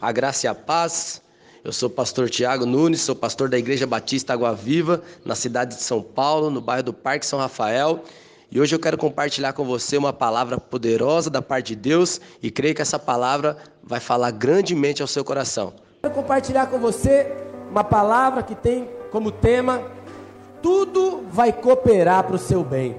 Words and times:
A 0.00 0.12
graça 0.12 0.46
e 0.46 0.48
a 0.48 0.54
paz. 0.54 1.22
Eu 1.64 1.72
sou 1.72 1.88
o 1.88 1.92
pastor 1.92 2.30
Tiago 2.30 2.66
Nunes, 2.66 3.00
sou 3.00 3.16
pastor 3.16 3.48
da 3.48 3.58
Igreja 3.58 3.86
Batista 3.86 4.32
Água 4.32 4.54
Viva, 4.54 5.02
na 5.24 5.34
cidade 5.34 5.74
de 5.74 5.82
São 5.82 6.00
Paulo, 6.02 6.50
no 6.50 6.60
bairro 6.60 6.84
do 6.84 6.92
Parque 6.92 7.26
São 7.26 7.38
Rafael. 7.38 8.04
E 8.50 8.60
hoje 8.60 8.74
eu 8.74 8.78
quero 8.78 8.96
compartilhar 8.96 9.52
com 9.52 9.64
você 9.64 9.96
uma 9.96 10.12
palavra 10.12 10.60
poderosa 10.60 11.28
da 11.28 11.42
parte 11.42 11.68
de 11.68 11.76
Deus 11.76 12.20
e 12.40 12.50
creio 12.50 12.74
que 12.74 12.82
essa 12.82 12.98
palavra 12.98 13.56
vai 13.82 13.98
falar 13.98 14.30
grandemente 14.30 15.02
ao 15.02 15.08
seu 15.08 15.24
coração. 15.24 15.72
Quero 16.02 16.14
compartilhar 16.14 16.66
com 16.66 16.78
você 16.78 17.32
uma 17.68 17.82
palavra 17.82 18.42
que 18.42 18.54
tem 18.54 18.88
como 19.10 19.32
tema: 19.32 19.82
tudo 20.62 21.24
vai 21.30 21.52
cooperar 21.52 22.22
para 22.24 22.36
o 22.36 22.38
seu 22.38 22.62
bem. 22.62 22.96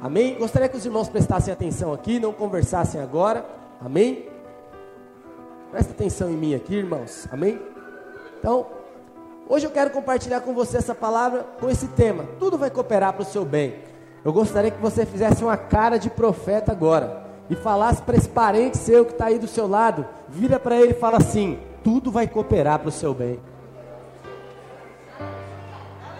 Amém? 0.00 0.36
Gostaria 0.38 0.68
que 0.68 0.76
os 0.76 0.86
irmãos 0.86 1.08
prestassem 1.08 1.52
atenção 1.52 1.92
aqui, 1.92 2.18
não 2.18 2.32
conversassem 2.32 3.00
agora. 3.00 3.44
Amém? 3.80 4.31
Presta 5.72 5.92
atenção 5.92 6.30
em 6.30 6.36
mim 6.36 6.54
aqui, 6.54 6.74
irmãos. 6.74 7.26
Amém? 7.32 7.58
Então, 8.38 8.66
hoje 9.48 9.64
eu 9.66 9.70
quero 9.70 9.88
compartilhar 9.88 10.42
com 10.42 10.52
você 10.52 10.76
essa 10.76 10.94
palavra 10.94 11.46
com 11.58 11.70
esse 11.70 11.88
tema. 11.88 12.26
Tudo 12.38 12.58
vai 12.58 12.68
cooperar 12.68 13.14
para 13.14 13.22
o 13.22 13.24
seu 13.24 13.42
bem. 13.42 13.76
Eu 14.22 14.34
gostaria 14.34 14.70
que 14.70 14.80
você 14.82 15.06
fizesse 15.06 15.42
uma 15.42 15.56
cara 15.56 15.96
de 15.96 16.10
profeta 16.10 16.72
agora 16.72 17.24
e 17.48 17.56
falasse 17.56 18.02
para 18.02 18.18
esse 18.18 18.28
parente 18.28 18.76
seu 18.76 19.06
que 19.06 19.12
está 19.12 19.26
aí 19.26 19.38
do 19.38 19.48
seu 19.48 19.66
lado, 19.66 20.06
vira 20.28 20.60
para 20.60 20.76
ele 20.76 20.90
e 20.90 21.00
fala 21.00 21.16
assim: 21.16 21.58
tudo 21.82 22.10
vai 22.10 22.28
cooperar 22.28 22.78
para 22.78 22.90
o 22.90 22.92
seu 22.92 23.14
bem. 23.14 23.40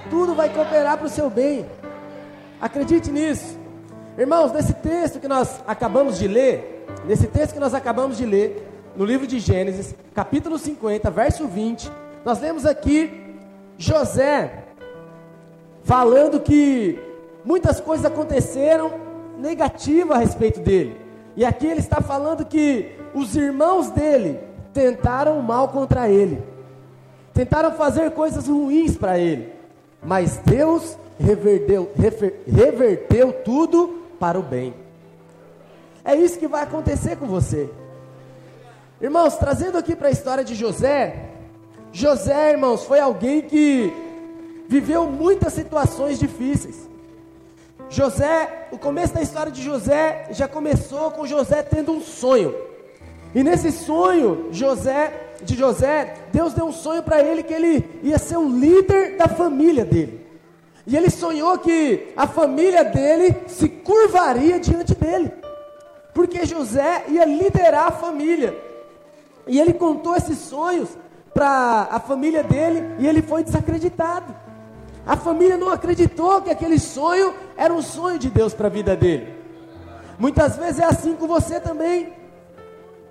Tudo 0.08 0.34
vai 0.34 0.48
cooperar 0.48 0.96
para 0.96 1.06
o 1.06 1.10
seu 1.10 1.28
bem. 1.28 1.66
Acredite 2.58 3.12
nisso. 3.12 3.58
Irmãos, 4.16 4.50
nesse 4.50 4.72
texto 4.72 5.20
que 5.20 5.28
nós 5.28 5.60
acabamos 5.66 6.18
de 6.18 6.26
ler, 6.26 6.86
nesse 7.04 7.26
texto 7.26 7.52
que 7.52 7.60
nós 7.60 7.74
acabamos 7.74 8.16
de 8.16 8.24
ler, 8.24 8.71
no 8.96 9.04
livro 9.04 9.26
de 9.26 9.38
Gênesis, 9.38 9.94
capítulo 10.14 10.58
50, 10.58 11.10
verso 11.10 11.46
20, 11.46 11.90
nós 12.24 12.40
lemos 12.40 12.66
aqui 12.66 13.36
José 13.78 14.64
falando 15.82 16.40
que 16.40 16.98
muitas 17.44 17.80
coisas 17.80 18.04
aconteceram 18.06 18.92
negativas 19.38 20.16
a 20.16 20.20
respeito 20.20 20.60
dele. 20.60 20.96
E 21.34 21.44
aqui 21.44 21.66
ele 21.66 21.80
está 21.80 22.00
falando 22.00 22.44
que 22.44 22.94
os 23.14 23.34
irmãos 23.34 23.90
dele 23.90 24.38
tentaram 24.74 25.40
mal 25.40 25.68
contra 25.68 26.08
ele, 26.08 26.42
tentaram 27.32 27.72
fazer 27.72 28.10
coisas 28.12 28.46
ruins 28.46 28.96
para 28.96 29.18
ele, 29.18 29.52
mas 30.02 30.36
Deus 30.38 30.96
rever, 31.18 31.64
reverteu 32.46 33.32
tudo 33.32 34.02
para 34.20 34.38
o 34.38 34.42
bem. 34.42 34.74
É 36.04 36.14
isso 36.14 36.38
que 36.38 36.48
vai 36.48 36.62
acontecer 36.62 37.16
com 37.16 37.26
você. 37.26 37.70
Irmãos, 39.02 39.36
trazendo 39.36 39.76
aqui 39.76 39.96
para 39.96 40.06
a 40.06 40.12
história 40.12 40.44
de 40.44 40.54
José, 40.54 41.30
José, 41.90 42.52
irmãos, 42.52 42.84
foi 42.84 43.00
alguém 43.00 43.42
que 43.42 43.92
viveu 44.68 45.06
muitas 45.06 45.54
situações 45.54 46.20
difíceis. 46.20 46.88
José, 47.90 48.68
o 48.70 48.78
começo 48.78 49.12
da 49.12 49.20
história 49.20 49.50
de 49.50 49.60
José 49.60 50.28
já 50.30 50.46
começou 50.46 51.10
com 51.10 51.26
José 51.26 51.64
tendo 51.64 51.90
um 51.90 52.00
sonho. 52.00 52.54
E 53.34 53.42
nesse 53.42 53.72
sonho, 53.72 54.46
José, 54.52 55.12
de 55.42 55.56
José, 55.56 56.14
Deus 56.32 56.54
deu 56.54 56.66
um 56.66 56.72
sonho 56.72 57.02
para 57.02 57.20
ele 57.20 57.42
que 57.42 57.52
ele 57.52 57.84
ia 58.04 58.18
ser 58.18 58.36
o 58.36 58.48
líder 58.48 59.16
da 59.16 59.26
família 59.26 59.84
dele. 59.84 60.24
E 60.86 60.96
ele 60.96 61.10
sonhou 61.10 61.58
que 61.58 62.12
a 62.16 62.28
família 62.28 62.84
dele 62.84 63.34
se 63.48 63.68
curvaria 63.68 64.60
diante 64.60 64.94
dele, 64.94 65.32
porque 66.14 66.46
José 66.46 67.06
ia 67.08 67.24
liderar 67.24 67.88
a 67.88 67.90
família. 67.90 68.70
E 69.46 69.60
ele 69.60 69.72
contou 69.72 70.14
esses 70.14 70.38
sonhos 70.38 70.90
para 71.34 71.88
a 71.90 71.98
família 71.98 72.42
dele 72.42 72.94
e 72.98 73.06
ele 73.06 73.22
foi 73.22 73.42
desacreditado. 73.42 74.34
A 75.06 75.16
família 75.16 75.56
não 75.56 75.70
acreditou 75.70 76.40
que 76.42 76.50
aquele 76.50 76.78
sonho 76.78 77.34
era 77.56 77.72
um 77.72 77.82
sonho 77.82 78.18
de 78.18 78.30
Deus 78.30 78.54
para 78.54 78.68
a 78.68 78.70
vida 78.70 78.94
dele. 78.94 79.34
Muitas 80.18 80.56
vezes 80.56 80.78
é 80.78 80.84
assim 80.84 81.16
com 81.16 81.26
você 81.26 81.58
também. 81.58 82.12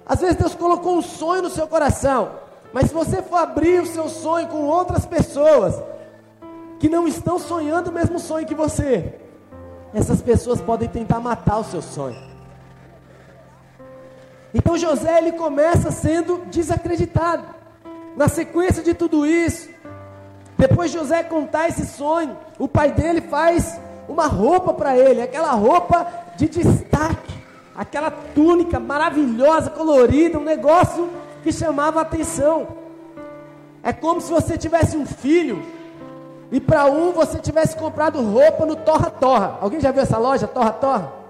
Às 0.06 0.22
vezes 0.22 0.38
Deus 0.38 0.56
colocou 0.56 0.98
um 0.98 1.02
sonho 1.02 1.44
no 1.44 1.50
seu 1.50 1.68
coração, 1.68 2.32
mas 2.74 2.88
se 2.88 2.94
você 2.94 3.22
for 3.22 3.38
abrir 3.38 3.82
o 3.82 3.86
seu 3.86 4.08
sonho 4.08 4.48
com 4.48 4.64
outras 4.66 5.06
pessoas, 5.06 5.82
que 6.80 6.88
não 6.90 7.08
estão 7.08 7.38
sonhando 7.38 7.90
o 7.90 7.94
mesmo 7.94 8.18
sonho 8.20 8.48
que 8.48 8.56
você, 8.56 9.14
essas 9.94 10.22
pessoas 10.22 10.62
podem 10.62 10.88
tentar 10.88 11.20
matar 11.20 11.60
o 11.60 11.64
seu 11.64 11.82
sonho. 11.82 12.31
Então 14.54 14.78
José 14.78 15.18
ele 15.18 15.32
começa 15.34 15.92
sendo 15.92 16.44
desacreditado. 16.50 17.44
Na 18.16 18.28
sequência 18.28 18.84
de 18.84 18.94
tudo 18.94 19.26
isso, 19.26 19.70
depois 20.58 20.92
de 20.92 20.98
José 20.98 21.24
contar 21.24 21.70
esse 21.70 21.86
sonho, 21.86 22.38
o 22.60 22.68
pai 22.68 22.92
dele 22.92 23.22
faz 23.22 23.80
uma 24.08 24.28
roupa 24.28 24.74
para 24.74 24.98
ele, 24.98 25.22
aquela 25.22 25.52
roupa 25.52 26.06
de 26.36 26.48
destaque, 26.50 27.34
aquela 27.76 28.12
túnica 28.12 28.80
maravilhosa, 28.80 29.70
colorida, 29.70 30.38
um 30.38 30.44
negócio 30.44 31.10
que 31.42 31.52
chamava 31.52 32.00
a 32.00 32.02
atenção. 32.04 32.68
É 33.82 33.94
como 33.94 34.22
se 34.22 34.32
você 34.32 34.58
tivesse 34.58 34.98
um 34.98 35.06
filho 35.06 35.64
e 36.52 36.60
para 36.60 36.86
um 36.86 37.14
você 37.14 37.40
tivesse 37.40 37.76
comprado 37.78 38.22
roupa 38.22 38.66
no 38.66 38.76
Torra 38.76 39.10
Torra. 39.10 39.58
Alguém 39.62 39.80
já 39.80 39.92
viu 39.92 40.04
essa 40.04 40.18
loja, 40.18 40.48
Torra 40.48 40.72
Torra? 40.74 41.21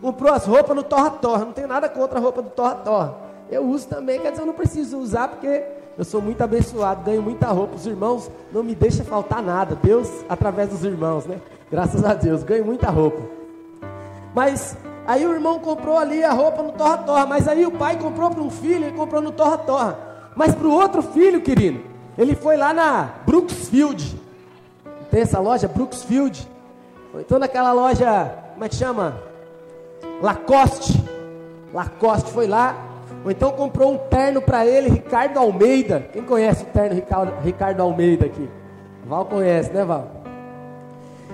Comprou 0.00 0.32
as 0.32 0.46
roupas 0.46 0.76
no 0.76 0.82
Torra 0.82 1.10
Torra. 1.10 1.44
Não 1.44 1.52
tem 1.52 1.66
nada 1.66 1.88
contra 1.88 2.18
a 2.18 2.22
roupa 2.22 2.42
do 2.42 2.50
Torra 2.50 2.74
Torra. 2.76 3.14
Eu 3.50 3.64
uso 3.64 3.88
também, 3.88 4.20
quer 4.20 4.30
dizer, 4.30 4.42
eu 4.42 4.46
não 4.46 4.54
preciso 4.54 4.98
usar 4.98 5.28
porque 5.28 5.62
eu 5.96 6.04
sou 6.04 6.22
muito 6.22 6.40
abençoado, 6.42 7.02
ganho 7.02 7.22
muita 7.22 7.48
roupa. 7.48 7.74
Os 7.74 7.86
irmãos 7.86 8.30
não 8.52 8.62
me 8.62 8.74
deixam 8.74 9.04
faltar 9.04 9.42
nada. 9.42 9.74
Deus, 9.74 10.08
através 10.28 10.68
dos 10.68 10.84
irmãos, 10.84 11.26
né? 11.26 11.40
Graças 11.70 12.04
a 12.04 12.14
Deus, 12.14 12.42
ganho 12.42 12.64
muita 12.64 12.88
roupa. 12.90 13.22
Mas 14.34 14.76
aí 15.06 15.26
o 15.26 15.32
irmão 15.32 15.58
comprou 15.58 15.98
ali 15.98 16.22
a 16.22 16.32
roupa 16.32 16.62
no 16.62 16.72
Torra 16.72 16.98
Torra. 16.98 17.26
Mas 17.26 17.48
aí 17.48 17.66
o 17.66 17.72
pai 17.72 17.98
comprou 17.98 18.30
para 18.30 18.42
um 18.42 18.50
filho, 18.50 18.84
ele 18.84 18.96
comprou 18.96 19.20
no 19.20 19.32
Torra 19.32 19.58
Torra. 19.58 19.98
Mas 20.36 20.54
para 20.54 20.68
o 20.68 20.72
outro 20.72 21.02
filho, 21.02 21.40
querido, 21.40 21.80
ele 22.16 22.36
foi 22.36 22.56
lá 22.56 22.72
na 22.72 23.14
Brooksfield. 23.26 24.20
Tem 25.10 25.22
essa 25.22 25.40
loja 25.40 25.66
Brooksfield. 25.66 26.48
Ou 27.12 27.20
então 27.20 27.38
naquela 27.38 27.72
loja, 27.72 28.34
como 28.52 28.64
é 28.64 28.68
que 28.68 28.76
chama? 28.76 29.27
Lacoste. 30.20 31.02
Lacoste 31.72 32.30
foi 32.30 32.46
lá. 32.46 32.76
Ou 33.24 33.30
então 33.30 33.50
comprou 33.52 33.92
um 33.92 33.98
terno 33.98 34.40
para 34.40 34.66
ele, 34.66 34.88
Ricardo 34.88 35.38
Almeida. 35.38 36.08
Quem 36.12 36.22
conhece 36.22 36.62
o 36.62 36.66
terno 36.66 36.94
Ricardo, 36.94 37.40
Ricardo 37.42 37.80
Almeida 37.80 38.26
aqui? 38.26 38.48
Val 39.06 39.24
conhece, 39.26 39.72
né, 39.72 39.84
Val? 39.84 40.10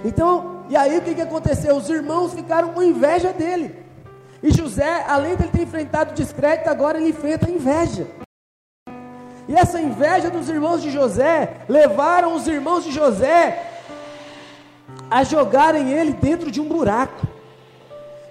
Então, 0.05 0.65
e 0.69 0.77
aí 0.77 0.99
o 0.99 1.03
que, 1.03 1.15
que 1.15 1.21
aconteceu? 1.21 1.77
Os 1.77 1.89
irmãos 1.89 2.35
ficaram 2.35 2.69
com 2.73 2.83
inveja 2.83 3.33
dele. 3.33 3.85
E 4.43 4.51
José, 4.51 5.05
além 5.09 5.37
de 5.37 5.45
ele 5.45 5.53
ter 5.53 5.63
enfrentado 5.63 6.15
descrédito, 6.15 6.69
agora 6.69 6.99
ele 6.99 7.09
enfrenta 7.09 7.51
inveja. 7.51 8.07
E 9.49 9.55
essa 9.55 9.81
inveja 9.81 10.31
dos 10.31 10.49
irmãos 10.49 10.83
de 10.83 10.91
José 10.91 11.57
levaram 11.69 12.35
os 12.35 12.47
irmãos 12.47 12.85
de 12.85 12.93
José 12.93 13.71
a 15.11 15.23
jogarem 15.23 15.91
ele 15.91 16.13
dentro 16.13 16.51
de 16.51 16.61
um 16.61 16.69
buraco. 16.69 17.34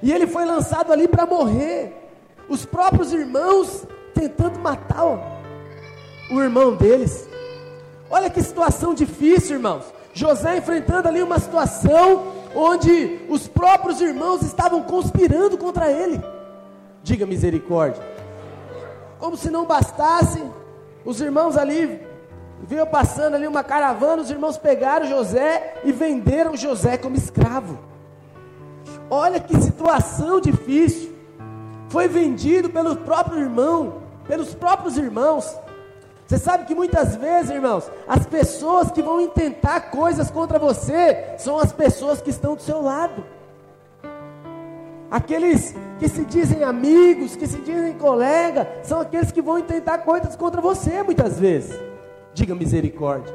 E 0.03 0.11
ele 0.11 0.27
foi 0.27 0.43
lançado 0.43 0.91
ali 0.91 1.07
para 1.07 1.25
morrer. 1.25 1.93
Os 2.49 2.65
próprios 2.65 3.13
irmãos 3.13 3.87
tentando 4.13 4.59
matar 4.59 5.05
ó, 5.05 5.17
o 6.29 6.41
irmão 6.41 6.75
deles. 6.75 7.27
Olha 8.09 8.29
que 8.29 8.43
situação 8.43 8.93
difícil, 8.93 9.55
irmãos. 9.55 9.85
José 10.13 10.57
enfrentando 10.57 11.07
ali 11.07 11.23
uma 11.23 11.39
situação 11.39 12.33
onde 12.53 13.21
os 13.29 13.47
próprios 13.47 14.01
irmãos 14.01 14.41
estavam 14.41 14.83
conspirando 14.83 15.57
contra 15.57 15.89
ele. 15.89 16.21
Diga 17.01 17.25
misericórdia. 17.25 18.03
Como 19.19 19.37
se 19.37 19.49
não 19.49 19.65
bastasse, 19.65 20.43
os 21.05 21.21
irmãos 21.21 21.55
ali, 21.55 22.05
veio 22.61 22.85
passando 22.85 23.35
ali 23.35 23.47
uma 23.47 23.63
caravana, 23.63 24.21
os 24.21 24.29
irmãos 24.29 24.57
pegaram 24.57 25.07
José 25.07 25.75
e 25.85 25.93
venderam 25.93 26.57
José 26.57 26.97
como 26.97 27.15
escravo. 27.15 27.92
Olha 29.15 29.39
que 29.39 29.55
situação 29.61 30.41
difícil. 30.41 31.13
Foi 31.89 32.07
vendido 32.07 32.67
pelo 32.67 32.95
próprio 32.95 33.39
irmão, 33.39 34.01
pelos 34.27 34.55
próprios 34.55 34.97
irmãos. 34.97 35.55
Você 36.25 36.39
sabe 36.39 36.65
que 36.65 36.73
muitas 36.73 37.15
vezes, 37.15 37.51
irmãos, 37.51 37.91
as 38.07 38.25
pessoas 38.25 38.89
que 38.89 39.03
vão 39.03 39.21
intentar 39.21 39.91
coisas 39.91 40.31
contra 40.31 40.57
você 40.57 41.35
são 41.37 41.59
as 41.59 41.71
pessoas 41.71 42.21
que 42.21 42.31
estão 42.31 42.55
do 42.55 42.63
seu 42.63 42.81
lado. 42.81 43.23
Aqueles 45.11 45.75
que 45.99 46.09
se 46.09 46.25
dizem 46.25 46.63
amigos, 46.63 47.35
que 47.35 47.45
se 47.45 47.59
dizem 47.59 47.93
colega, 47.93 48.67
são 48.81 48.99
aqueles 48.99 49.31
que 49.31 49.43
vão 49.43 49.59
intentar 49.59 49.99
coisas 49.99 50.35
contra 50.35 50.59
você 50.59 51.03
muitas 51.03 51.39
vezes. 51.39 51.79
Diga 52.33 52.55
misericórdia. 52.55 53.31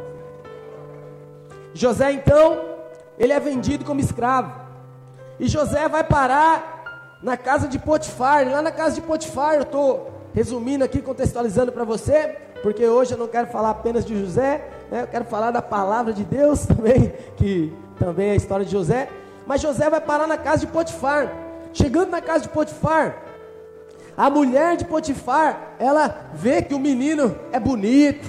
José 1.73 2.11
então, 2.11 2.65
ele 3.17 3.33
é 3.33 3.39
vendido 3.39 3.85
como 3.85 4.01
escravo. 4.01 4.68
E 5.41 5.47
José 5.47 5.89
vai 5.89 6.03
parar 6.03 7.19
na 7.23 7.37
casa 7.37 7.69
de 7.69 7.79
Potifar. 7.79 8.49
Lá 8.51 8.61
na 8.61 8.73
casa 8.73 8.97
de 8.97 9.01
Potifar, 9.01 9.55
eu 9.55 9.63
estou 9.63 10.11
resumindo 10.35 10.85
aqui, 10.85 11.01
contextualizando 11.01 11.73
para 11.73 11.85
você, 11.85 12.37
porque 12.63 12.85
hoje 12.87 13.13
eu 13.13 13.19
não 13.19 13.29
quero 13.29 13.47
falar 13.49 13.71
apenas 13.71 14.05
de 14.05 14.19
José, 14.19 14.69
né? 14.91 15.03
eu 15.03 15.07
quero 15.07 15.25
falar 15.25 15.51
da 15.51 15.63
palavra 15.63 16.13
de 16.13 16.25
Deus 16.25 16.67
também, 16.67 17.13
que 17.37 17.73
também 17.99 18.31
é 18.31 18.33
a 18.33 18.37
história 18.37 18.65
de 18.65 18.73
José. 18.73 19.09
Mas 19.47 19.61
José 19.61 19.89
vai 19.89 20.01
parar 20.01 20.27
na 20.27 20.37
casa 20.37 20.59
de 20.59 20.67
Potifar. 20.67 21.33
Chegando 21.73 22.11
na 22.11 22.21
casa 22.21 22.43
de 22.43 22.49
Potifar, 22.49 23.23
a 24.17 24.29
mulher 24.29 24.77
de 24.77 24.85
Potifar, 24.85 25.75
ela 25.79 26.31
vê 26.35 26.61
que 26.63 26.75
o 26.75 26.79
menino 26.79 27.37
é 27.53 27.61
bonito, 27.61 28.29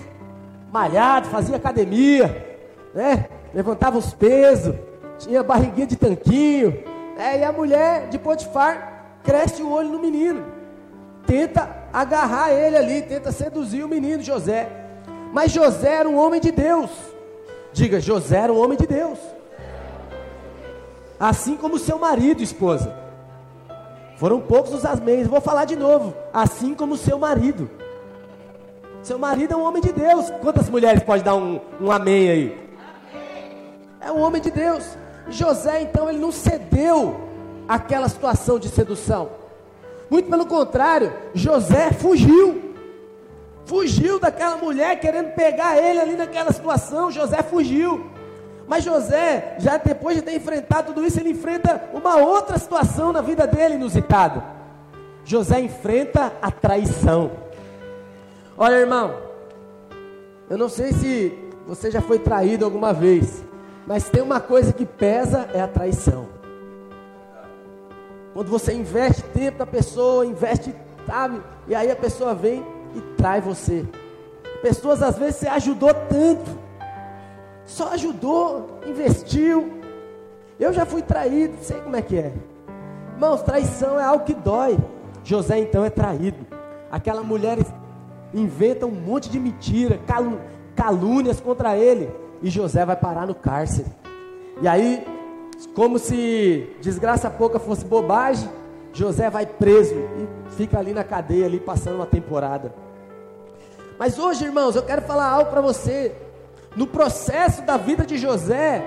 malhado, 0.72 1.30
fazia 1.30 1.56
academia, 1.56 2.60
né? 2.94 3.28
Levantava 3.54 3.98
os 3.98 4.14
pesos, 4.14 4.76
tinha 5.18 5.42
barriguinha 5.42 5.88
de 5.88 5.96
tanquinho. 5.96 6.89
É, 7.20 7.40
e 7.40 7.44
a 7.44 7.52
mulher 7.52 8.08
de 8.08 8.18
Potifar 8.18 9.18
cresce 9.22 9.62
o 9.62 9.70
olho 9.70 9.90
no 9.90 10.00
menino, 10.00 10.46
tenta 11.28 11.70
agarrar 11.92 12.50
ele 12.50 12.78
ali, 12.78 13.02
tenta 13.02 13.30
seduzir 13.30 13.84
o 13.84 13.90
menino 13.90 14.24
José. 14.24 14.70
Mas 15.34 15.52
José 15.52 15.96
era 15.96 16.08
um 16.08 16.18
homem 16.18 16.40
de 16.40 16.50
Deus. 16.50 16.90
Diga, 17.74 18.00
José 18.00 18.38
era 18.38 18.54
um 18.54 18.58
homem 18.58 18.78
de 18.78 18.88
Deus. 18.88 19.20
Assim 21.20 21.58
como 21.58 21.78
seu 21.78 22.00
marido, 22.00 22.42
esposa. 22.42 22.96
Foram 24.16 24.40
poucos 24.40 24.74
os 24.74 24.86
amém. 24.86 25.26
Vou 25.26 25.42
falar 25.42 25.66
de 25.66 25.76
novo. 25.76 26.16
Assim 26.34 26.74
como 26.74 26.96
seu 26.96 27.20
marido. 27.20 27.70
Seu 29.04 29.20
marido 29.20 29.54
é 29.56 29.58
um 29.58 29.64
homem 29.64 29.82
de 29.82 29.92
Deus. 29.92 30.32
Quantas 30.42 30.70
mulheres 30.70 31.04
pode 31.04 31.22
dar 31.22 31.36
um, 31.36 31.60
um 31.82 31.92
amém 31.92 32.30
aí? 32.30 32.70
É 34.00 34.10
um 34.10 34.22
homem 34.22 34.42
de 34.42 34.50
Deus. 34.50 34.98
José, 35.30 35.82
então, 35.82 36.10
ele 36.10 36.20
não 36.20 36.32
cedeu 36.32 37.20
àquela 37.68 38.10
situação 38.10 38.58
de 38.58 38.70
sedução. 38.70 39.30
Muito 40.10 40.30
pelo 40.30 40.46
contrário, 40.46 41.14
José 41.34 41.92
fugiu. 41.92 42.74
Fugiu 43.66 44.20
daquela 44.20 44.58
mulher 44.58 45.00
querendo 45.00 45.34
pegar 45.36 45.78
ele 45.78 46.00
ali 46.00 46.16
naquela 46.16 46.52
situação. 46.52 47.12
José 47.12 47.44
fugiu. 47.44 48.10
Mas 48.68 48.84
José, 48.84 49.56
já 49.60 49.78
depois 49.78 50.16
de 50.16 50.24
ter 50.24 50.36
enfrentado 50.36 50.94
tudo 50.94 51.06
isso, 51.06 51.20
ele 51.20 51.32
enfrenta 51.32 51.90
uma 51.94 52.18
outra 52.18 52.58
situação 52.58 53.12
na 53.12 53.22
vida 53.22 53.46
dele 53.46 53.76
inusitada. 53.76 54.44
José 55.24 55.60
enfrenta 55.60 56.34
a 56.42 56.50
traição. 56.50 57.32
Olha, 58.58 58.76
irmão, 58.76 59.16
eu 60.50 60.58
não 60.58 60.70
sei 60.70 60.92
se 60.92 61.38
você 61.68 61.92
já 61.92 62.02
foi 62.02 62.18
traído 62.18 62.66
alguma 62.66 62.92
vez, 62.92 63.44
mas 63.90 64.08
tem 64.08 64.22
uma 64.22 64.40
coisa 64.40 64.72
que 64.72 64.86
pesa 64.86 65.50
é 65.52 65.60
a 65.60 65.68
traição. 65.68 66.28
Quando 68.36 68.48
você 68.48 68.72
investe 68.72 69.24
tempo 69.34 69.58
na 69.58 69.66
pessoa, 69.66 70.24
investe, 70.24 70.76
sabe? 71.08 71.42
E 71.68 71.74
aí 71.74 71.90
a 71.90 71.96
pessoa 71.96 72.36
vem 72.36 72.64
e 72.96 73.02
trai 73.18 73.42
você. 73.42 73.84
Pessoas 74.62 75.02
às 75.02 75.18
vezes 75.18 75.38
você 75.38 75.48
ajudou 75.48 75.92
tanto, 75.92 76.52
só 77.66 77.92
ajudou, 77.94 78.80
investiu. 78.86 79.82
Eu 80.60 80.72
já 80.72 80.86
fui 80.86 81.02
traído, 81.02 81.58
sei 81.64 81.82
como 81.82 81.96
é 81.96 82.02
que 82.04 82.16
é. 82.16 82.32
Irmãos, 83.16 83.42
traição 83.42 84.00
é 84.00 84.04
algo 84.04 84.24
que 84.24 84.36
dói. 84.36 84.78
José 85.24 85.58
então 85.58 85.84
é 85.84 85.90
traído. 85.90 86.46
Aquela 86.92 87.24
mulher 87.24 87.58
inventa 88.36 88.86
um 88.86 88.92
monte 88.92 89.32
de 89.32 89.40
mentira, 89.40 90.00
calúnias 90.76 91.42
contra 91.42 91.76
ele. 91.76 92.29
E 92.42 92.50
José 92.50 92.86
vai 92.86 92.96
parar 92.96 93.28
no 93.28 93.36
cárcere. 93.36 93.88
E 94.62 94.68
aí, 94.68 95.06
como 95.76 96.00
se 96.00 96.76
desgraça 96.82 97.30
pouca 97.30 97.60
fosse 97.60 97.86
bobagem, 97.86 98.50
José 98.94 99.30
vai 99.30 99.46
preso 99.46 99.94
e 99.96 100.52
fica 100.56 100.80
ali 100.80 100.94
na 100.94 101.04
cadeia, 101.04 101.46
ali 101.46 101.60
passando 101.60 101.96
uma 101.96 102.06
temporada. 102.06 102.74
Mas 103.98 104.18
hoje, 104.18 104.46
irmãos, 104.46 104.76
eu 104.76 104.84
quero 104.84 105.02
falar 105.02 105.30
algo 105.30 105.52
para 105.52 105.62
você. 105.62 106.16
No 106.76 106.88
processo 106.88 107.62
da 107.64 107.78
vida 107.78 108.06
de 108.06 108.18
José, 108.18 108.86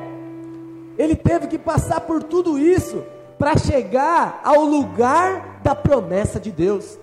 ele 0.97 1.17
teve 1.17 1.47
que 1.47 1.59
passar 1.59 2.01
por 2.01 2.23
tudo 2.23 2.59
isso 2.59 3.05
para 3.39 3.57
chegar 3.57 4.41
ao 4.45 4.65
lugar 4.65 5.61
da 5.63 5.75
promessa 5.75 6.39
de 6.39 6.51
Deus. 6.51 6.99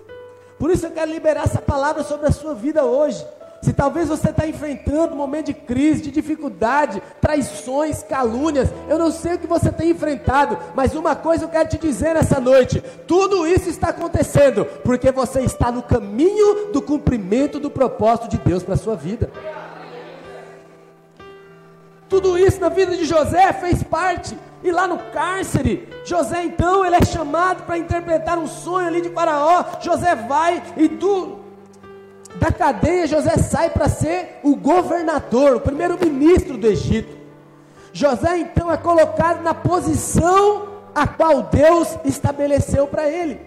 Por 0.57 0.71
isso 0.71 0.85
eu 0.85 0.91
quero 0.91 1.11
liberar 1.11 1.43
essa 1.43 1.61
palavra 1.61 2.03
sobre 2.03 2.27
a 2.27 2.31
sua 2.31 2.53
vida 2.53 2.83
hoje. 2.83 3.25
Se 3.61 3.73
talvez 3.73 4.07
você 4.07 4.29
está 4.29 4.47
enfrentando 4.47 5.13
um 5.13 5.17
momento 5.17 5.47
de 5.47 5.53
crise, 5.53 6.03
de 6.03 6.11
dificuldade, 6.11 7.01
traições, 7.19 8.01
calúnias, 8.01 8.69
eu 8.87 8.97
não 8.97 9.11
sei 9.11 9.35
o 9.35 9.39
que 9.39 9.47
você 9.47 9.69
tem 9.71 9.91
enfrentado, 9.91 10.57
mas 10.73 10.95
uma 10.95 11.15
coisa 11.15 11.43
eu 11.43 11.49
quero 11.49 11.67
te 11.67 11.77
dizer 11.77 12.13
nessa 12.13 12.39
noite: 12.39 12.81
tudo 13.05 13.45
isso 13.45 13.69
está 13.69 13.89
acontecendo 13.89 14.65
porque 14.83 15.11
você 15.11 15.41
está 15.41 15.71
no 15.71 15.83
caminho 15.83 16.71
do 16.71 16.81
cumprimento 16.81 17.59
do 17.59 17.69
propósito 17.69 18.29
de 18.29 18.37
Deus 18.37 18.63
para 18.63 18.75
a 18.75 18.77
sua 18.77 18.95
vida. 18.95 19.29
Tudo 22.07 22.37
isso 22.37 22.59
na 22.59 22.69
vida 22.69 22.97
de 22.97 23.05
José 23.05 23.53
fez 23.53 23.83
parte. 23.83 24.37
E 24.61 24.71
lá 24.71 24.87
no 24.87 24.97
cárcere, 24.97 25.87
José 26.03 26.43
então 26.43 26.85
ele 26.85 26.95
é 26.95 27.05
chamado 27.05 27.63
para 27.63 27.77
interpretar 27.77 28.37
um 28.37 28.47
sonho 28.47 28.87
ali 28.87 28.99
de 28.99 29.09
Faraó. 29.09 29.63
José 29.79 30.15
vai 30.15 30.61
e 30.75 30.87
do 30.87 31.38
da 32.35 32.51
cadeia 32.51 33.07
José 33.07 33.37
sai 33.37 33.69
para 33.69 33.89
ser 33.89 34.39
o 34.43 34.55
governador, 34.55 35.55
o 35.55 35.61
primeiro 35.61 35.97
ministro 35.97 36.57
do 36.57 36.67
Egito. 36.67 37.17
José 37.91 38.37
então 38.37 38.71
é 38.71 38.77
colocado 38.77 39.41
na 39.41 39.53
posição 39.53 40.67
a 40.93 41.07
qual 41.07 41.43
Deus 41.43 41.97
estabeleceu 42.05 42.87
para 42.87 43.09
ele. 43.09 43.39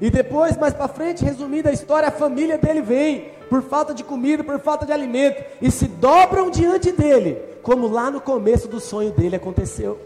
E 0.00 0.10
depois, 0.10 0.56
mais 0.56 0.72
para 0.72 0.88
frente, 0.88 1.24
resumida 1.24 1.70
a 1.70 1.72
história, 1.72 2.08
a 2.08 2.12
família 2.12 2.56
dele 2.56 2.80
vem 2.80 3.32
por 3.50 3.62
falta 3.62 3.92
de 3.92 4.02
comida, 4.02 4.42
por 4.42 4.58
falta 4.60 4.86
de 4.86 4.92
alimento, 4.92 5.42
e 5.60 5.70
se 5.70 5.86
dobram 5.86 6.50
diante 6.50 6.92
dele, 6.92 7.36
como 7.62 7.88
lá 7.88 8.10
no 8.10 8.20
começo 8.20 8.66
do 8.68 8.80
sonho 8.80 9.10
dele 9.10 9.36
aconteceu. 9.36 10.00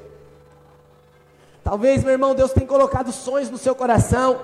Talvez, 1.62 2.02
meu 2.02 2.12
irmão, 2.12 2.34
Deus 2.34 2.52
tenha 2.52 2.66
colocado 2.66 3.12
sonhos 3.12 3.50
no 3.50 3.58
seu 3.58 3.74
coração, 3.74 4.40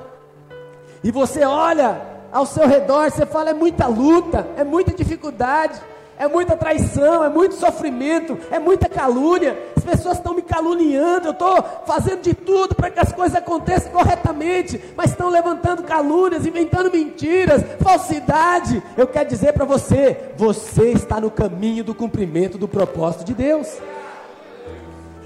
e 1.03 1.11
você 1.11 1.45
olha 1.45 2.01
ao 2.33 2.47
seu 2.47 2.67
redor, 2.67 3.11
você 3.11 3.27
fala: 3.27 3.51
é 3.51 3.55
muita 3.55 3.87
luta, 3.87 4.47
é 4.57 4.65
muita 4.65 4.93
dificuldade, 4.93 5.81
é 6.19 6.29
muita 6.29 6.57
traição, 6.57 7.25
é 7.25 7.29
muito 7.31 7.55
sofrimento, 7.55 8.39
é 8.51 8.59
muita 8.59 8.89
calúnia. 8.89 9.57
As 9.77 9.83
pessoas 9.83 10.19
estão 10.19 10.35
me 10.35 10.43
caluniando, 10.43 11.29
eu 11.29 11.33
estou 11.33 11.63
fazendo 11.87 12.21
de 12.21 12.35
tudo 12.35 12.75
para 12.75 12.91
que 12.91 13.01
as 13.01 13.11
coisas 13.11 13.35
aconteçam 13.35 13.91
corretamente, 13.91 14.79
mas 14.95 15.13
estão 15.13 15.31
levantando 15.31 15.83
calúnias, 15.83 16.45
inventando 16.45 16.93
mentiras, 16.93 17.63
falsidade. 17.81 18.83
Eu 18.97 19.07
quero 19.07 19.29
dizer 19.29 19.55
para 19.55 19.65
você: 19.65 20.33
você 20.37 20.91
está 20.91 21.21
no 21.21 21.31
caminho 21.31 21.83
do 21.83 21.95
cumprimento 21.95 22.59
do 22.59 22.69
propósito 22.69 23.25
de 23.25 23.33
Deus. 23.33 23.79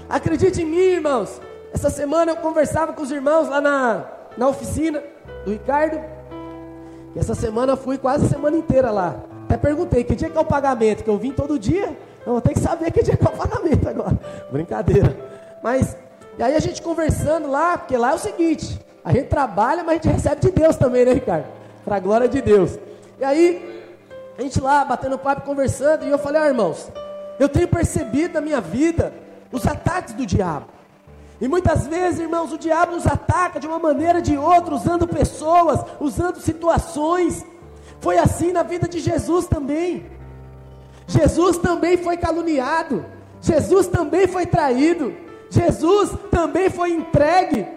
Acredite 0.07 0.61
em 0.61 0.65
mim, 0.65 0.77
irmãos. 0.77 1.41
Essa 1.73 1.89
semana 1.89 2.31
eu 2.31 2.37
conversava 2.37 2.93
com 2.93 3.03
os 3.03 3.11
irmãos 3.11 3.49
lá 3.49 3.59
na, 3.59 4.05
na 4.37 4.47
oficina 4.47 5.03
do 5.43 5.51
Ricardo. 5.51 6.14
E 7.15 7.19
essa 7.19 7.33
semana 7.33 7.77
fui 7.77 7.97
quase 7.97 8.25
a 8.25 8.29
semana 8.29 8.57
inteira 8.57 8.91
lá. 8.91 9.15
Até 9.45 9.55
perguntei, 9.57 10.03
que 10.03 10.15
dia 10.15 10.29
que 10.29 10.37
é 10.37 10.41
o 10.41 10.45
pagamento? 10.45 11.03
Que 11.03 11.09
eu 11.09 11.17
vim 11.17 11.31
todo 11.31 11.57
dia. 11.57 11.97
Eu 12.25 12.33
vou 12.33 12.41
ter 12.41 12.53
que 12.53 12.59
saber 12.59 12.91
que 12.91 13.01
dia 13.01 13.15
que 13.15 13.25
é 13.25 13.29
o 13.29 13.37
pagamento 13.37 13.87
agora. 13.87 14.19
Brincadeira. 14.51 15.15
Mas, 15.63 15.95
e 16.37 16.43
aí 16.43 16.55
a 16.55 16.59
gente 16.59 16.81
conversando 16.81 17.49
lá, 17.49 17.77
porque 17.77 17.95
lá 17.95 18.11
é 18.11 18.15
o 18.15 18.19
seguinte, 18.19 18.79
a 19.03 19.13
gente 19.13 19.27
trabalha, 19.27 19.83
mas 19.83 19.99
a 19.99 20.01
gente 20.01 20.13
recebe 20.13 20.41
de 20.41 20.51
Deus 20.51 20.75
também, 20.75 21.05
né, 21.05 21.13
Ricardo? 21.13 21.45
Para 21.85 21.95
a 21.95 21.99
glória 21.99 22.27
de 22.27 22.41
Deus. 22.41 22.77
E 23.19 23.23
aí, 23.23 23.83
a 24.37 24.41
gente 24.41 24.59
lá, 24.59 24.83
batendo 24.83 25.17
papo, 25.17 25.43
conversando, 25.43 26.05
e 26.05 26.09
eu 26.09 26.17
falei, 26.17 26.41
ah, 26.41 26.47
irmãos, 26.47 26.91
eu 27.39 27.47
tenho 27.47 27.67
percebido 27.67 28.33
na 28.33 28.41
minha 28.41 28.59
vida 28.59 29.13
os 29.51 29.65
ataques 29.65 30.13
do 30.13 30.25
diabo. 30.25 30.65
E 31.39 31.47
muitas 31.47 31.85
vezes, 31.87 32.19
irmãos, 32.19 32.53
o 32.53 32.57
diabo 32.57 32.93
nos 32.93 33.05
ataca 33.05 33.59
de 33.59 33.67
uma 33.67 33.79
maneira 33.79 34.19
ou 34.19 34.21
de 34.21 34.37
outra, 34.37 34.75
usando 34.75 35.07
pessoas, 35.07 35.81
usando 35.99 36.39
situações. 36.39 37.45
Foi 37.99 38.17
assim 38.17 38.51
na 38.51 38.63
vida 38.63 38.87
de 38.87 38.99
Jesus 38.99 39.45
também. 39.47 40.05
Jesus 41.07 41.57
também 41.57 41.97
foi 41.97 42.17
caluniado. 42.17 43.05
Jesus 43.41 43.87
também 43.87 44.27
foi 44.27 44.45
traído. 44.45 45.13
Jesus 45.49 46.11
também 46.31 46.69
foi 46.69 46.91
entregue. 46.91 47.67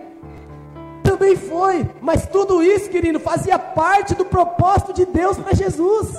Também 1.02 1.36
foi. 1.36 1.88
Mas 2.00 2.26
tudo 2.26 2.62
isso, 2.62 2.88
querido, 2.88 3.18
fazia 3.18 3.58
parte 3.58 4.14
do 4.14 4.24
propósito 4.24 4.92
de 4.92 5.04
Deus 5.04 5.36
para 5.36 5.54
Jesus. 5.54 6.14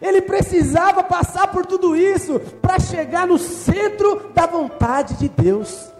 Ele 0.00 0.22
precisava 0.22 1.02
passar 1.02 1.48
por 1.48 1.66
tudo 1.66 1.96
isso 1.96 2.38
para 2.62 2.78
chegar 2.78 3.26
no 3.26 3.38
centro 3.38 4.30
da 4.34 4.46
vontade 4.46 5.14
de 5.14 5.28
Deus. 5.28 5.92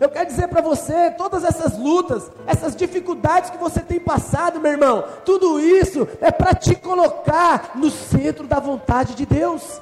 Eu 0.00 0.08
quero 0.08 0.26
dizer 0.26 0.46
para 0.46 0.60
você, 0.60 1.10
todas 1.10 1.42
essas 1.42 1.76
lutas, 1.76 2.30
essas 2.46 2.76
dificuldades 2.76 3.50
que 3.50 3.58
você 3.58 3.80
tem 3.80 3.98
passado, 3.98 4.60
meu 4.60 4.70
irmão, 4.70 5.04
tudo 5.24 5.58
isso 5.58 6.06
é 6.20 6.30
para 6.30 6.54
te 6.54 6.76
colocar 6.76 7.72
no 7.74 7.90
centro 7.90 8.46
da 8.46 8.60
vontade 8.60 9.16
de 9.16 9.26
Deus. 9.26 9.80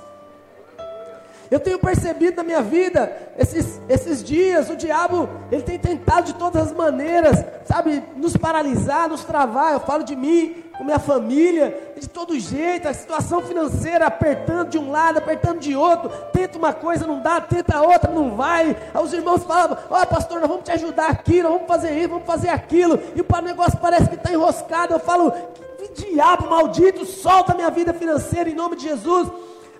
Eu 1.50 1.60
tenho 1.60 1.78
percebido 1.78 2.38
na 2.38 2.42
minha 2.42 2.62
vida, 2.62 3.14
esses, 3.38 3.80
esses 3.88 4.24
dias, 4.24 4.68
o 4.68 4.74
diabo, 4.74 5.28
ele 5.52 5.62
tem 5.62 5.78
tentado 5.78 6.26
de 6.26 6.34
todas 6.34 6.68
as 6.68 6.72
maneiras, 6.72 7.44
sabe, 7.64 8.02
nos 8.16 8.36
paralisar, 8.36 9.08
nos 9.08 9.22
travar. 9.22 9.74
Eu 9.74 9.80
falo 9.80 10.02
de 10.02 10.16
mim, 10.16 10.64
com 10.76 10.84
minha 10.84 10.98
família, 10.98 11.94
de 11.98 12.08
todo 12.08 12.38
jeito, 12.38 12.86
a 12.86 12.92
situação 12.92 13.40
financeira 13.42 14.06
apertando 14.06 14.68
de 14.68 14.78
um 14.78 14.90
lado, 14.90 15.18
apertando 15.18 15.58
de 15.58 15.74
outro. 15.74 16.10
Tenta 16.32 16.58
uma 16.58 16.72
coisa, 16.72 17.06
não 17.06 17.20
dá, 17.20 17.40
tenta 17.40 17.80
outra, 17.80 18.10
não 18.10 18.36
vai. 18.36 18.76
Aí 18.92 19.02
os 19.02 19.12
irmãos 19.12 19.42
falavam: 19.44 19.78
Ó, 19.88 20.02
oh, 20.02 20.06
pastor, 20.06 20.40
nós 20.40 20.48
vamos 20.48 20.64
te 20.64 20.72
ajudar 20.72 21.10
aqui, 21.10 21.42
nós 21.42 21.52
vamos 21.52 21.66
fazer 21.66 21.96
isso, 21.98 22.10
vamos 22.10 22.26
fazer 22.26 22.50
aquilo. 22.50 23.00
E 23.14 23.20
o 23.20 23.42
negócio 23.42 23.78
parece 23.78 24.08
que 24.08 24.16
está 24.16 24.30
enroscado. 24.30 24.92
Eu 24.92 25.00
falo: 25.00 25.32
Que 25.78 26.10
diabo 26.10 26.50
maldito, 26.50 27.06
solta 27.06 27.54
minha 27.54 27.70
vida 27.70 27.94
financeira 27.94 28.50
em 28.50 28.54
nome 28.54 28.76
de 28.76 28.82
Jesus. 28.82 29.30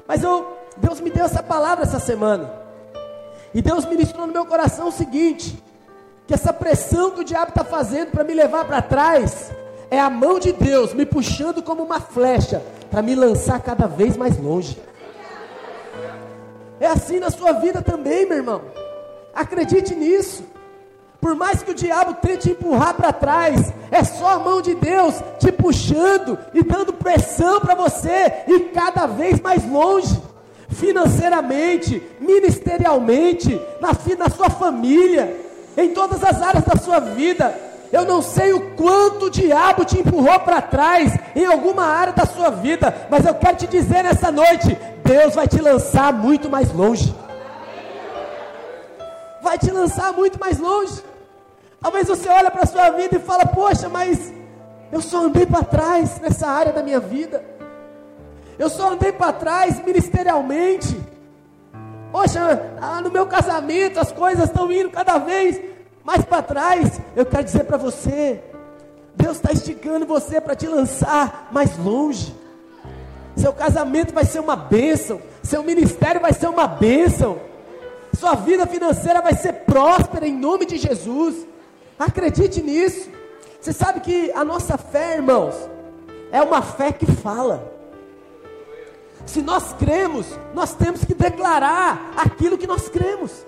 Mas 0.08 0.22
eu, 0.22 0.56
Deus 0.78 1.00
me 1.00 1.10
deu 1.10 1.26
essa 1.26 1.42
palavra 1.42 1.84
essa 1.84 1.98
semana. 1.98 2.50
E 3.52 3.60
Deus 3.60 3.84
ministrou 3.84 4.26
no 4.26 4.32
meu 4.32 4.46
coração 4.46 4.88
o 4.88 4.92
seguinte: 4.92 5.62
que 6.26 6.32
essa 6.32 6.54
pressão 6.54 7.10
que 7.10 7.20
o 7.20 7.24
diabo 7.24 7.50
está 7.50 7.64
fazendo 7.64 8.12
para 8.12 8.24
me 8.24 8.32
levar 8.32 8.64
para 8.64 8.80
trás 8.80 9.52
é 9.90 10.00
a 10.00 10.10
mão 10.10 10.38
de 10.38 10.52
Deus 10.52 10.92
me 10.92 11.06
puxando 11.06 11.62
como 11.62 11.82
uma 11.82 12.00
flecha 12.00 12.62
para 12.90 13.02
me 13.02 13.14
lançar 13.14 13.60
cada 13.60 13.86
vez 13.86 14.16
mais 14.16 14.38
longe. 14.38 14.78
É 16.78 16.86
assim 16.86 17.18
na 17.18 17.30
sua 17.30 17.52
vida 17.52 17.80
também, 17.80 18.26
meu 18.26 18.38
irmão. 18.38 18.62
Acredite 19.34 19.94
nisso. 19.94 20.44
Por 21.20 21.34
mais 21.34 21.62
que 21.62 21.70
o 21.70 21.74
diabo 21.74 22.14
tente 22.14 22.50
empurrar 22.50 22.94
para 22.94 23.12
trás, 23.12 23.72
é 23.90 24.04
só 24.04 24.34
a 24.34 24.38
mão 24.38 24.60
de 24.60 24.74
Deus 24.74 25.14
te 25.38 25.50
puxando 25.50 26.38
e 26.52 26.62
dando 26.62 26.92
pressão 26.92 27.60
para 27.60 27.74
você 27.74 28.44
ir 28.46 28.70
cada 28.72 29.06
vez 29.06 29.40
mais 29.40 29.68
longe, 29.68 30.20
financeiramente, 30.68 32.02
ministerialmente, 32.20 33.60
na, 33.80 33.88
na 34.18 34.30
sua 34.30 34.50
família, 34.50 35.34
em 35.76 35.88
todas 35.88 36.22
as 36.22 36.40
áreas 36.42 36.64
da 36.64 36.76
sua 36.76 37.00
vida. 37.00 37.54
Eu 37.92 38.04
não 38.04 38.20
sei 38.20 38.52
o 38.52 38.74
quanto 38.74 39.26
o 39.26 39.30
diabo 39.30 39.84
te 39.84 39.98
empurrou 39.98 40.38
para 40.40 40.60
trás 40.60 41.16
em 41.34 41.46
alguma 41.46 41.84
área 41.84 42.12
da 42.12 42.26
sua 42.26 42.50
vida, 42.50 43.06
mas 43.10 43.24
eu 43.24 43.34
quero 43.34 43.56
te 43.56 43.66
dizer 43.66 44.02
nessa 44.02 44.30
noite: 44.30 44.76
Deus 45.04 45.34
vai 45.34 45.46
te 45.46 45.60
lançar 45.60 46.12
muito 46.12 46.50
mais 46.50 46.72
longe. 46.72 47.14
Vai 49.42 49.58
te 49.58 49.70
lançar 49.70 50.12
muito 50.12 50.38
mais 50.40 50.58
longe. 50.58 51.02
Talvez 51.80 52.08
você 52.08 52.28
olhe 52.28 52.50
para 52.50 52.64
a 52.64 52.66
sua 52.66 52.90
vida 52.90 53.16
e 53.16 53.20
fala: 53.20 53.46
Poxa, 53.46 53.88
mas 53.88 54.32
eu 54.90 55.00
só 55.00 55.26
andei 55.26 55.46
para 55.46 55.62
trás 55.62 56.18
nessa 56.20 56.48
área 56.48 56.72
da 56.72 56.82
minha 56.82 57.00
vida. 57.00 57.44
Eu 58.58 58.68
só 58.68 58.92
andei 58.92 59.12
para 59.12 59.32
trás 59.32 59.84
ministerialmente. 59.84 60.98
Poxa, 62.10 62.72
ah, 62.80 63.00
no 63.00 63.10
meu 63.10 63.26
casamento 63.26 64.00
as 64.00 64.10
coisas 64.10 64.48
estão 64.48 64.70
indo 64.72 64.90
cada 64.90 65.18
vez 65.18 65.60
mais 66.06 66.24
para 66.24 66.40
trás, 66.40 67.00
eu 67.16 67.26
quero 67.26 67.42
dizer 67.42 67.64
para 67.64 67.76
você: 67.76 68.40
Deus 69.16 69.38
está 69.38 69.50
esticando 69.52 70.06
você 70.06 70.40
para 70.40 70.54
te 70.54 70.68
lançar 70.68 71.48
mais 71.50 71.76
longe. 71.76 72.32
Seu 73.34 73.52
casamento 73.52 74.14
vai 74.14 74.24
ser 74.24 74.38
uma 74.38 74.54
bênção, 74.54 75.20
seu 75.42 75.64
ministério 75.64 76.20
vai 76.20 76.32
ser 76.32 76.46
uma 76.46 76.68
bênção, 76.68 77.40
sua 78.14 78.34
vida 78.34 78.68
financeira 78.68 79.20
vai 79.20 79.34
ser 79.34 79.52
próspera 79.64 80.28
em 80.28 80.32
nome 80.32 80.64
de 80.64 80.78
Jesus. 80.78 81.44
Acredite 81.98 82.62
nisso. 82.62 83.10
Você 83.60 83.72
sabe 83.72 83.98
que 83.98 84.30
a 84.30 84.44
nossa 84.44 84.78
fé, 84.78 85.16
irmãos, 85.16 85.56
é 86.30 86.40
uma 86.40 86.62
fé 86.62 86.92
que 86.92 87.04
fala. 87.04 87.72
Se 89.26 89.42
nós 89.42 89.72
cremos, 89.72 90.24
nós 90.54 90.72
temos 90.72 91.04
que 91.04 91.14
declarar 91.14 92.12
aquilo 92.16 92.56
que 92.56 92.66
nós 92.66 92.88
cremos. 92.88 93.44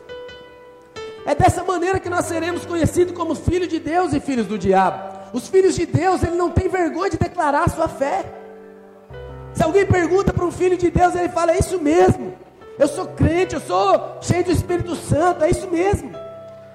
É 1.24 1.34
dessa 1.34 1.62
maneira 1.62 2.00
que 2.00 2.08
nós 2.08 2.26
seremos 2.26 2.64
conhecidos 2.64 3.14
como 3.14 3.34
filhos 3.34 3.68
de 3.68 3.78
Deus 3.78 4.12
e 4.12 4.20
filhos 4.20 4.46
do 4.46 4.58
diabo. 4.58 5.18
Os 5.32 5.48
filhos 5.48 5.74
de 5.74 5.84
Deus, 5.84 6.22
ele 6.22 6.36
não 6.36 6.50
tem 6.50 6.68
vergonha 6.68 7.10
de 7.10 7.18
declarar 7.18 7.64
a 7.64 7.68
sua 7.68 7.88
fé. 7.88 8.24
Se 9.52 9.62
alguém 9.62 9.84
pergunta 9.84 10.32
para 10.32 10.44
um 10.44 10.52
filho 10.52 10.76
de 10.76 10.90
Deus, 10.90 11.14
ele 11.14 11.28
fala: 11.28 11.52
É 11.52 11.58
isso 11.58 11.80
mesmo. 11.80 12.34
Eu 12.78 12.86
sou 12.86 13.06
crente, 13.06 13.54
eu 13.54 13.60
sou 13.60 14.18
cheio 14.20 14.44
do 14.44 14.52
Espírito 14.52 14.94
Santo, 14.94 15.44
é 15.44 15.50
isso 15.50 15.68
mesmo. 15.68 16.12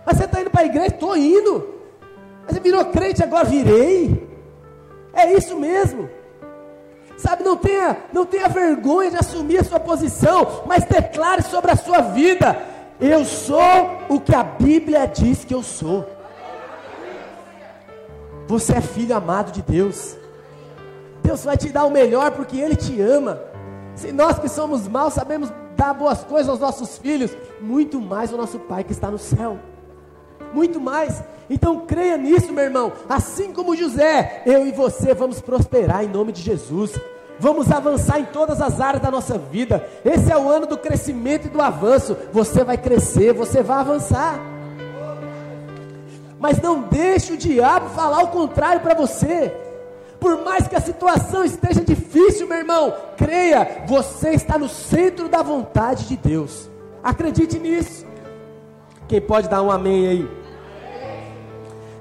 Mas 0.06 0.18
você 0.18 0.26
está 0.26 0.42
indo 0.42 0.50
para 0.50 0.62
a 0.62 0.66
igreja? 0.66 0.88
Estou 0.88 1.16
indo. 1.16 1.74
Mas 2.44 2.56
você 2.56 2.60
virou 2.60 2.84
crente, 2.86 3.24
agora 3.24 3.46
virei. 3.46 4.28
É 5.14 5.34
isso 5.34 5.58
mesmo. 5.58 6.10
Sabe, 7.16 7.44
não 7.44 7.56
tenha, 7.56 7.98
não 8.12 8.26
tenha 8.26 8.50
vergonha 8.50 9.12
de 9.12 9.18
assumir 9.18 9.60
a 9.60 9.64
sua 9.64 9.80
posição, 9.80 10.64
mas 10.66 10.84
declare 10.84 11.42
sobre 11.44 11.72
a 11.72 11.76
sua 11.76 12.02
vida. 12.02 12.73
Eu 13.06 13.26
sou 13.26 13.60
o 14.08 14.18
que 14.18 14.34
a 14.34 14.46
Bíblia 14.46 15.06
diz 15.06 15.44
que 15.44 15.54
eu 15.54 15.62
sou. 15.62 16.08
Você 18.48 18.78
é 18.78 18.80
filho 18.80 19.14
amado 19.14 19.52
de 19.52 19.62
Deus. 19.62 20.16
Deus 21.22 21.44
vai 21.44 21.58
te 21.58 21.68
dar 21.68 21.84
o 21.84 21.92
melhor 21.92 22.32
porque 22.32 22.58
Ele 22.58 22.78
te 22.78 23.02
ama. 23.02 23.42
Se 23.94 24.14
nós 24.14 24.40
que 24.40 24.48
somos 24.48 24.88
maus 24.88 25.14
sabemos 25.16 25.52
dar 25.76 25.94
boas 25.94 26.24
coisas 26.24 26.48
aos 26.48 26.62
nossos 26.62 26.98
filhos, 26.98 27.36
muito 27.60 28.00
mais 28.00 28.32
o 28.32 28.38
nosso 28.38 28.58
Pai 28.58 28.86
que 28.86 28.94
está 28.94 29.12
no 29.12 29.20
céu. 29.20 29.60
Muito 30.54 30.80
mais. 30.80 31.22
Então 31.50 31.82
creia 31.86 32.16
nisso, 32.16 32.54
meu 32.54 32.64
irmão. 32.64 32.94
Assim 33.10 33.52
como 33.52 33.76
José, 33.76 34.44
eu 34.46 34.66
e 34.66 34.72
você 34.72 35.14
vamos 35.14 35.42
prosperar 35.42 36.06
em 36.06 36.10
nome 36.10 36.32
de 36.32 36.42
Jesus. 36.42 36.98
Vamos 37.40 37.72
avançar 37.72 38.20
em 38.20 38.26
todas 38.26 38.62
as 38.62 38.80
áreas 38.80 39.02
da 39.02 39.12
nossa 39.12 39.38
vida. 39.38 39.88
Esse 40.06 40.32
é 40.32 40.38
o 40.38 40.50
ano 40.50 40.66
do 40.66 40.78
crescimento 40.78 41.48
e 41.48 41.50
do 41.50 41.62
avanço. 41.62 42.16
Você 42.32 42.64
vai 42.64 42.78
crescer, 42.78 43.34
você 43.34 43.62
vai 43.62 43.80
avançar. 43.80 44.40
Mas 46.40 46.62
não 46.62 46.82
deixe 46.82 47.34
o 47.34 47.38
diabo 47.38 47.90
falar 47.90 48.24
o 48.24 48.28
contrário 48.28 48.82
para 48.82 48.94
você. 48.94 49.52
Por 50.20 50.44
mais 50.44 50.68
que 50.68 50.76
a 50.76 50.82
situação 50.82 51.44
esteja 51.44 51.84
difícil, 51.84 52.48
meu 52.48 52.58
irmão, 52.60 52.94
creia, 53.18 53.84
você 53.86 54.30
está 54.30 54.58
no 54.58 54.70
centro 54.70 55.28
da 55.28 55.42
vontade 55.42 56.08
de 56.08 56.16
Deus. 56.16 56.70
Acredite 57.04 57.60
nisso. 57.60 58.06
Quem 59.08 59.20
pode 59.20 59.50
dar 59.50 59.62
um 59.62 59.70
amém 59.70 60.08
aí? 60.08 60.44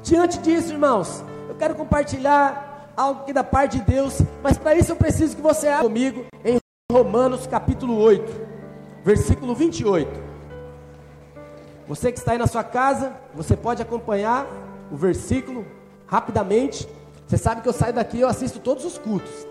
Diante 0.04 0.38
disso, 0.38 0.72
irmãos, 0.72 1.24
eu 1.48 1.54
quero 1.54 1.74
compartilhar 1.74 2.71
algo 2.96 3.24
que 3.24 3.32
da 3.32 3.44
parte 3.44 3.78
de 3.78 3.84
Deus, 3.84 4.20
mas 4.42 4.58
para 4.58 4.74
isso 4.74 4.92
eu 4.92 4.96
preciso 4.96 5.36
que 5.36 5.42
você 5.42 5.68
abra 5.68 5.84
comigo 5.84 6.24
em 6.44 6.58
Romanos 6.90 7.46
capítulo 7.46 7.98
8, 7.98 8.32
versículo 9.04 9.54
28. 9.54 10.32
Você 11.88 12.12
que 12.12 12.18
está 12.18 12.32
aí 12.32 12.38
na 12.38 12.46
sua 12.46 12.64
casa, 12.64 13.12
você 13.34 13.56
pode 13.56 13.82
acompanhar 13.82 14.46
o 14.90 14.96
versículo 14.96 15.66
rapidamente. 16.06 16.88
Você 17.26 17.36
sabe 17.36 17.62
que 17.62 17.68
eu 17.68 17.72
saio 17.72 17.92
daqui 17.92 18.20
eu 18.20 18.28
assisto 18.28 18.58
todos 18.58 18.84
os 18.84 18.98
cultos. 18.98 19.46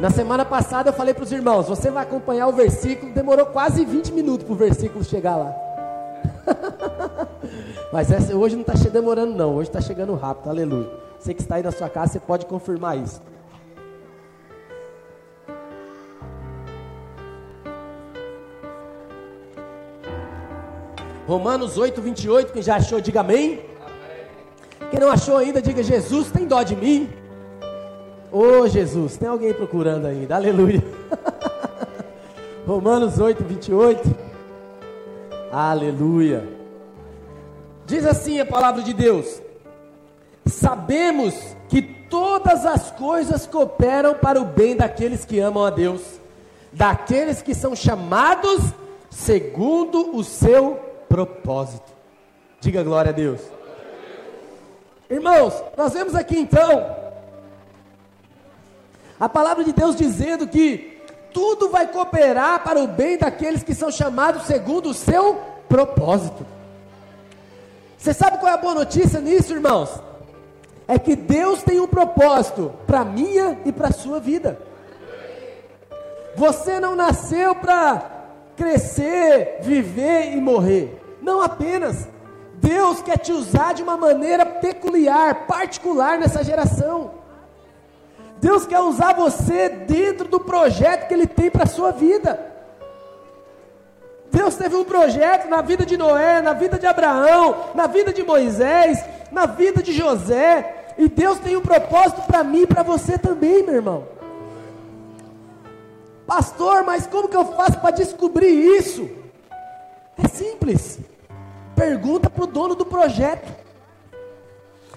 Na 0.00 0.10
semana 0.10 0.44
passada 0.44 0.90
eu 0.90 0.94
falei 0.94 1.14
para 1.14 1.24
os 1.24 1.32
irmãos: 1.32 1.68
você 1.68 1.90
vai 1.90 2.02
acompanhar 2.02 2.48
o 2.48 2.52
versículo. 2.52 3.12
Demorou 3.12 3.46
quase 3.46 3.84
20 3.84 4.12
minutos 4.12 4.44
para 4.44 4.52
o 4.52 4.56
versículo 4.56 5.04
chegar 5.04 5.36
lá. 5.36 5.63
Mas 7.92 8.10
essa, 8.10 8.34
hoje 8.34 8.56
não 8.56 8.62
está 8.62 8.74
demorando, 8.90 9.34
não. 9.34 9.54
Hoje 9.56 9.68
está 9.68 9.80
chegando 9.80 10.14
rápido. 10.14 10.48
Aleluia. 10.50 10.90
Você 11.18 11.34
que 11.34 11.40
está 11.40 11.56
aí 11.56 11.62
na 11.62 11.72
sua 11.72 11.88
casa, 11.88 12.12
você 12.12 12.20
pode 12.20 12.46
confirmar 12.46 12.98
isso. 12.98 13.20
Romanos 21.26 21.78
8, 21.78 22.02
28, 22.02 22.52
quem 22.52 22.62
já 22.62 22.76
achou, 22.76 23.00
diga 23.00 23.20
amém. 23.20 23.60
Quem 24.90 25.00
não 25.00 25.10
achou 25.10 25.38
ainda, 25.38 25.62
diga 25.62 25.82
Jesus, 25.82 26.30
tem 26.30 26.46
dó 26.46 26.62
de 26.62 26.76
mim. 26.76 27.08
Ô 28.30 28.60
oh, 28.62 28.68
Jesus, 28.68 29.16
tem 29.16 29.28
alguém 29.28 29.54
procurando 29.54 30.06
ainda, 30.06 30.34
aleluia. 30.36 30.84
Romanos 32.66 33.18
8, 33.18 33.42
28. 33.42 34.33
Aleluia. 35.54 36.48
Diz 37.86 38.04
assim 38.04 38.40
a 38.40 38.44
palavra 38.44 38.82
de 38.82 38.92
Deus: 38.92 39.40
sabemos 40.44 41.32
que 41.68 41.80
todas 41.80 42.66
as 42.66 42.90
coisas 42.90 43.46
cooperam 43.46 44.14
para 44.14 44.40
o 44.40 44.44
bem 44.44 44.74
daqueles 44.74 45.24
que 45.24 45.38
amam 45.38 45.64
a 45.64 45.70
Deus, 45.70 46.02
daqueles 46.72 47.40
que 47.40 47.54
são 47.54 47.76
chamados 47.76 48.64
segundo 49.08 50.16
o 50.16 50.24
seu 50.24 50.74
propósito. 51.08 51.92
Diga 52.60 52.82
glória 52.82 53.10
a 53.10 53.14
Deus. 53.14 53.40
Irmãos, 55.08 55.54
nós 55.76 55.92
vemos 55.92 56.16
aqui 56.16 56.36
então 56.36 56.84
a 59.20 59.28
palavra 59.28 59.62
de 59.62 59.72
Deus 59.72 59.94
dizendo 59.94 60.48
que 60.48 60.93
tudo 61.34 61.68
vai 61.68 61.86
cooperar 61.88 62.64
para 62.64 62.80
o 62.80 62.86
bem 62.86 63.18
daqueles 63.18 63.62
que 63.62 63.74
são 63.74 63.90
chamados 63.90 64.44
segundo 64.44 64.88
o 64.88 64.94
seu 64.94 65.42
propósito. 65.68 66.46
Você 67.98 68.14
sabe 68.14 68.38
qual 68.38 68.50
é 68.50 68.54
a 68.54 68.58
boa 68.58 68.74
notícia 68.74 69.20
nisso, 69.20 69.52
irmãos? 69.52 70.00
é 70.86 70.98
que 70.98 71.16
Deus 71.16 71.62
tem 71.62 71.80
um 71.80 71.86
propósito 71.86 72.72
para 72.86 73.00
a 73.00 73.04
minha 73.04 73.58
e 73.64 73.72
para 73.72 73.88
a 73.88 73.92
sua 73.92 74.20
vida. 74.20 74.58
Você 76.36 76.78
não 76.80 76.94
nasceu 76.94 77.54
para 77.54 78.10
crescer, 78.56 79.58
viver 79.62 80.32
e 80.32 80.40
morrer. 80.40 81.00
Não 81.22 81.40
apenas. 81.40 82.08
Deus 82.54 83.02
quer 83.02 83.18
te 83.18 83.32
usar 83.32 83.72
de 83.74 83.82
uma 83.82 83.96
maneira 83.96 84.44
peculiar, 84.44 85.46
particular 85.46 86.18
nessa 86.18 86.42
geração. 86.42 87.12
Deus 88.44 88.66
quer 88.66 88.80
usar 88.80 89.14
você 89.14 89.70
dentro 89.70 90.28
do 90.28 90.38
projeto 90.38 91.08
que 91.08 91.14
Ele 91.14 91.26
tem 91.26 91.50
para 91.50 91.62
a 91.62 91.66
sua 91.66 91.92
vida. 91.92 92.38
Deus 94.30 94.54
teve 94.54 94.76
um 94.76 94.84
projeto 94.84 95.48
na 95.48 95.62
vida 95.62 95.86
de 95.86 95.96
Noé, 95.96 96.42
na 96.42 96.52
vida 96.52 96.78
de 96.78 96.86
Abraão, 96.86 97.70
na 97.74 97.86
vida 97.86 98.12
de 98.12 98.22
Moisés, 98.22 99.02
na 99.32 99.46
vida 99.46 99.82
de 99.82 99.94
José. 99.94 100.92
E 100.98 101.08
Deus 101.08 101.38
tem 101.38 101.56
um 101.56 101.62
propósito 101.62 102.20
para 102.26 102.44
mim 102.44 102.64
e 102.64 102.66
para 102.66 102.82
você 102.82 103.16
também, 103.16 103.62
meu 103.62 103.76
irmão. 103.76 104.06
Pastor, 106.26 106.84
mas 106.84 107.06
como 107.06 107.30
que 107.30 107.36
eu 107.38 107.46
faço 107.46 107.80
para 107.80 107.92
descobrir 107.92 108.52
isso? 108.76 109.08
É 110.22 110.28
simples. 110.28 110.98
Pergunta 111.74 112.28
para 112.28 112.44
o 112.44 112.46
dono 112.46 112.74
do 112.74 112.84
projeto. 112.84 113.50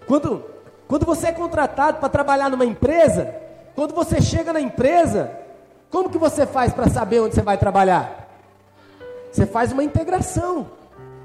Quando, 0.06 0.57
quando 0.88 1.06
você 1.06 1.28
é 1.28 1.32
contratado 1.32 2.00
para 2.00 2.10
trabalhar 2.10 2.50
numa 2.50 2.66
empresa, 2.66 3.34
quando 3.76 3.94
você 3.94 4.22
chega 4.22 4.54
na 4.54 4.62
empresa, 4.62 5.32
como 5.90 6.10
que 6.10 6.18
você 6.18 6.46
faz 6.46 6.74
para 6.74 6.90
saber 6.90 7.20
onde 7.20 7.36
você 7.36 7.42
vai 7.42 7.58
trabalhar? 7.58 8.28
Você 9.32 9.46
faz 9.46 9.72
uma 9.72 9.84
integração. 9.84 10.68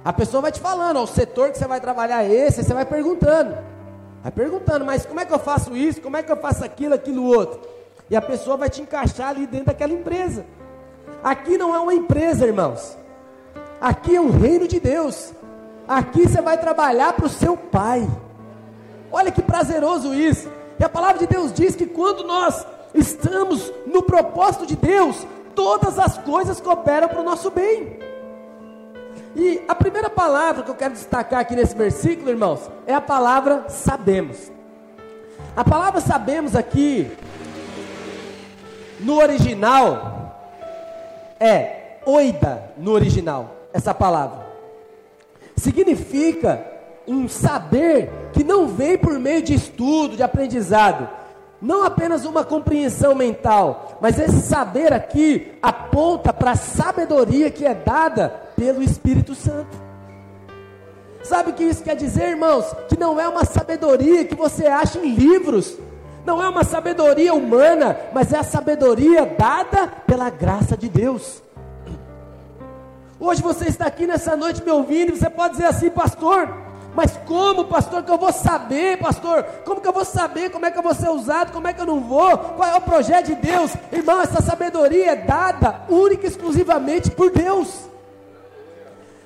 A 0.05 0.13
pessoa 0.13 0.43
vai 0.43 0.53
te 0.53 0.61
falando, 0.61 0.99
ó, 0.99 1.05
o 1.05 1.07
setor 1.07 1.51
que 1.51 1.59
você 1.59 1.67
vai 1.67 1.81
trabalhar 1.81 2.25
é 2.25 2.31
esse, 2.31 2.63
você 2.63 2.75
vai 2.75 2.85
perguntando. 2.85 3.57
Vai 4.23 4.33
perguntando, 4.33 4.85
mas 4.85 5.07
como 5.07 5.21
é 5.21 5.25
que 5.25 5.33
eu 5.33 5.39
faço 5.39 5.77
isso? 5.77 6.01
Como 6.01 6.17
é 6.17 6.23
que 6.23 6.31
eu 6.31 6.37
faço 6.37 6.65
aquilo, 6.65 6.95
aquilo 6.95 7.25
outro? 7.25 7.61
E 8.11 8.17
a 8.17 8.23
pessoa 8.23 8.57
vai 8.57 8.69
te 8.69 8.83
encaixar 8.83 9.29
ali 9.31 9.47
dentro 9.47 9.67
daquela 9.67 9.93
empresa. 9.93 10.45
Aqui 11.23 11.57
não 11.57 11.75
é 11.75 11.79
uma 11.79 11.95
empresa, 11.95 12.47
irmãos. 12.47 12.97
Aqui 13.81 14.17
é 14.17 14.21
um 14.21 14.31
reino 14.31 14.67
de 14.69 14.79
Deus. 14.79 15.33
Aqui 15.87 16.29
você 16.29 16.41
vai 16.41 16.59
trabalhar 16.59 17.13
para 17.15 17.27
o 17.27 17.31
seu 17.31 17.57
pai. 17.57 18.09
Olha 19.13 19.31
que 19.31 19.43
prazeroso 19.43 20.15
isso. 20.15 20.51
E 20.79 20.85
a 20.85 20.89
palavra 20.89 21.19
de 21.19 21.27
Deus 21.27 21.53
diz 21.53 21.77
que 21.77 21.87
quando 21.87 22.25
nós 22.25 22.67
estamos 22.95 23.73
no 23.87 24.03
propósito 24.03 24.67
de 24.67 24.75
Deus, 24.75 25.27
todas 25.55 25.99
as 25.99 26.17
coisas 26.19 26.61
cooperam 26.61 27.09
para 27.09 27.21
o 27.21 27.25
nosso 27.25 27.51
bem. 27.51 27.99
E 29.37 29.63
a 29.69 29.75
primeira 29.75 30.11
palavra 30.11 30.63
que 30.63 30.71
eu 30.71 30.75
quero 30.75 30.95
destacar 30.95 31.41
aqui 31.41 31.55
nesse 31.55 31.75
versículo, 31.75 32.31
irmãos, 32.31 32.71
é 32.87 32.95
a 32.95 33.01
palavra 33.01 33.67
sabemos. 33.69 34.51
A 35.55 35.65
palavra 35.65 36.01
sabemos 36.01 36.57
aqui, 36.57 37.11
no 39.01 39.19
original, 39.19 40.57
é 41.39 41.99
oida 42.07 42.73
no 42.79 42.93
original, 42.93 43.57
essa 43.73 43.93
palavra. 43.93 44.47
Significa 45.57 46.72
um 47.07 47.29
saber 47.29 48.11
que 48.33 48.45
não 48.45 48.69
vem 48.69 48.97
por 48.97 49.19
meio 49.19 49.43
de 49.43 49.55
estudo, 49.55 50.17
de 50.17 50.23
aprendizado, 50.23 51.09
não 51.61 51.85
apenas 51.85 52.25
uma 52.25 52.45
compreensão 52.45 53.15
mental, 53.15 53.99
mas 54.01 54.19
esse 54.19 54.43
saber 54.43 54.93
aqui 54.93 55.53
aponta 55.63 56.33
para 56.33 56.53
a 56.53 56.57
sabedoria 56.57 57.51
que 57.51 57.65
é 57.65 57.73
dada 57.73 58.29
pelo 58.57 58.83
Espírito 58.83 59.35
Santo. 59.35 59.81
Sabe 61.23 61.51
o 61.51 61.55
que 61.55 61.63
isso 61.63 61.85
quer 61.85 61.95
dizer, 61.95 62.31
irmãos? 62.31 62.65
Que 62.89 62.99
não 62.99 63.21
é 63.21 63.29
uma 63.29 63.45
sabedoria 63.45 64.25
que 64.25 64.35
você 64.35 64.67
acha 64.67 64.99
em 64.99 65.15
livros, 65.15 65.79
não 66.27 66.43
é 66.43 66.49
uma 66.49 66.65
sabedoria 66.65 67.33
humana, 67.33 67.97
mas 68.13 68.33
é 68.33 68.39
a 68.39 68.43
sabedoria 68.43 69.25
dada 69.25 69.87
pela 69.87 70.31
graça 70.31 70.77
de 70.77 70.89
Deus. 70.89 71.41
Hoje 73.21 73.41
você 73.41 73.67
está 73.67 73.87
aqui 73.87 74.05
nessa 74.05 74.37
noite 74.37 74.65
me 74.65 74.71
ouvindo 74.73 75.13
e 75.13 75.17
você 75.17 75.31
pode 75.31 75.55
dizer 75.55 75.67
assim, 75.67 75.91
pastor, 75.91 76.62
mas 76.95 77.17
como, 77.27 77.65
pastor, 77.65 78.03
que 78.03 78.11
eu 78.11 78.19
vou 78.19 78.33
saber, 78.33 78.99
pastor? 78.99 79.43
Como 79.65 79.81
que 79.81 79.89
eu 79.89 79.93
vou 79.93 80.05
saber 80.05 80.51
como 80.51 80.67
é 80.67 80.71
que 80.71 80.79
eu 80.79 80.83
vou 80.83 80.95
ser 80.95 81.09
usado? 81.09 81.53
Como 81.53 81.67
é 81.67 81.73
que 81.73 81.81
eu 81.81 81.87
não 81.87 82.01
vou? 82.01 82.37
Qual 82.37 82.69
é 82.69 82.77
o 82.77 82.81
projeto 82.81 83.27
de 83.27 83.35
Deus? 83.37 83.73
Irmão, 83.91 84.21
essa 84.21 84.43
sabedoria 84.43 85.13
é 85.13 85.17
dada 85.17 85.83
única 85.89 86.27
e 86.27 86.29
exclusivamente 86.29 87.11
por 87.11 87.31
Deus. 87.31 87.92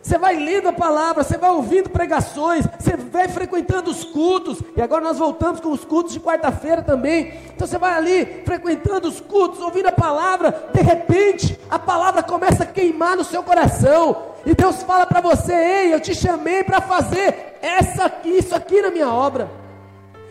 Você 0.07 0.19
vai 0.19 0.37
lendo 0.37 0.69
a 0.69 0.73
palavra, 0.73 1.25
você 1.25 1.37
vai 1.37 1.51
ouvindo 1.51 1.90
pregações, 1.90 2.64
você 2.79 2.97
vai 2.97 3.27
frequentando 3.27 3.90
os 3.90 4.05
cultos, 4.05 4.62
e 4.77 4.81
agora 4.81 5.03
nós 5.03 5.19
voltamos 5.19 5.59
com 5.59 5.73
os 5.73 5.85
cultos 5.85 6.12
de 6.12 6.21
quarta-feira 6.21 6.81
também. 6.81 7.35
Então 7.53 7.66
você 7.66 7.77
vai 7.77 7.92
ali 7.92 8.25
frequentando 8.45 9.09
os 9.09 9.19
cultos, 9.21 9.61
ouvindo 9.61 9.87
a 9.87 9.92
palavra, 9.92 10.71
de 10.73 10.81
repente 10.81 11.59
a 11.69 11.77
palavra 11.77 12.23
começa 12.23 12.62
a 12.62 12.66
queimar 12.66 13.16
no 13.16 13.25
seu 13.25 13.42
coração, 13.42 14.27
e 14.47 14.55
Deus 14.55 14.81
fala 14.85 15.07
para 15.07 15.21
você: 15.21 15.53
Ei, 15.53 15.92
eu 15.92 15.99
te 15.99 16.14
chamei 16.14 16.62
para 16.62 16.81
fazer 16.81 17.59
essa 17.61 18.05
aqui, 18.05 18.29
isso 18.29 18.55
aqui 18.55 18.81
na 18.81 18.92
minha 18.92 19.12
obra. 19.12 19.51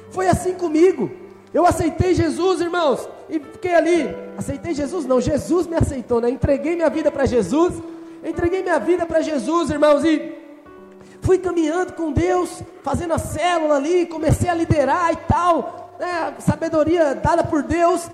Foi 0.09 0.29
assim 0.29 0.53
comigo. 0.53 1.11
Eu 1.53 1.65
aceitei 1.65 2.15
Jesus, 2.15 2.61
irmãos, 2.61 3.09
e 3.29 3.39
fiquei 3.39 3.75
ali. 3.75 4.15
Aceitei 4.37 4.73
Jesus? 4.73 5.05
Não, 5.05 5.19
Jesus 5.19 5.67
me 5.67 5.75
aceitou, 5.75 6.21
né? 6.21 6.29
Entreguei 6.29 6.77
minha 6.77 6.89
vida 6.89 7.11
para 7.11 7.25
Jesus 7.25 7.73
entreguei 8.25 8.63
minha 8.63 8.79
vida 8.79 9.05
para 9.05 9.21
Jesus, 9.21 9.69
irmãos, 9.69 10.03
e 10.03 10.33
fui 11.21 11.37
caminhando 11.37 11.93
com 11.93 12.11
Deus, 12.11 12.61
fazendo 12.83 13.13
a 13.13 13.19
célula 13.19 13.75
ali, 13.75 14.05
comecei 14.05 14.49
a 14.49 14.53
liderar 14.53 15.13
e 15.13 15.17
tal, 15.27 15.95
né, 15.99 16.33
sabedoria 16.39 17.15
dada 17.15 17.43
por 17.43 17.63
Deus, 17.63 18.09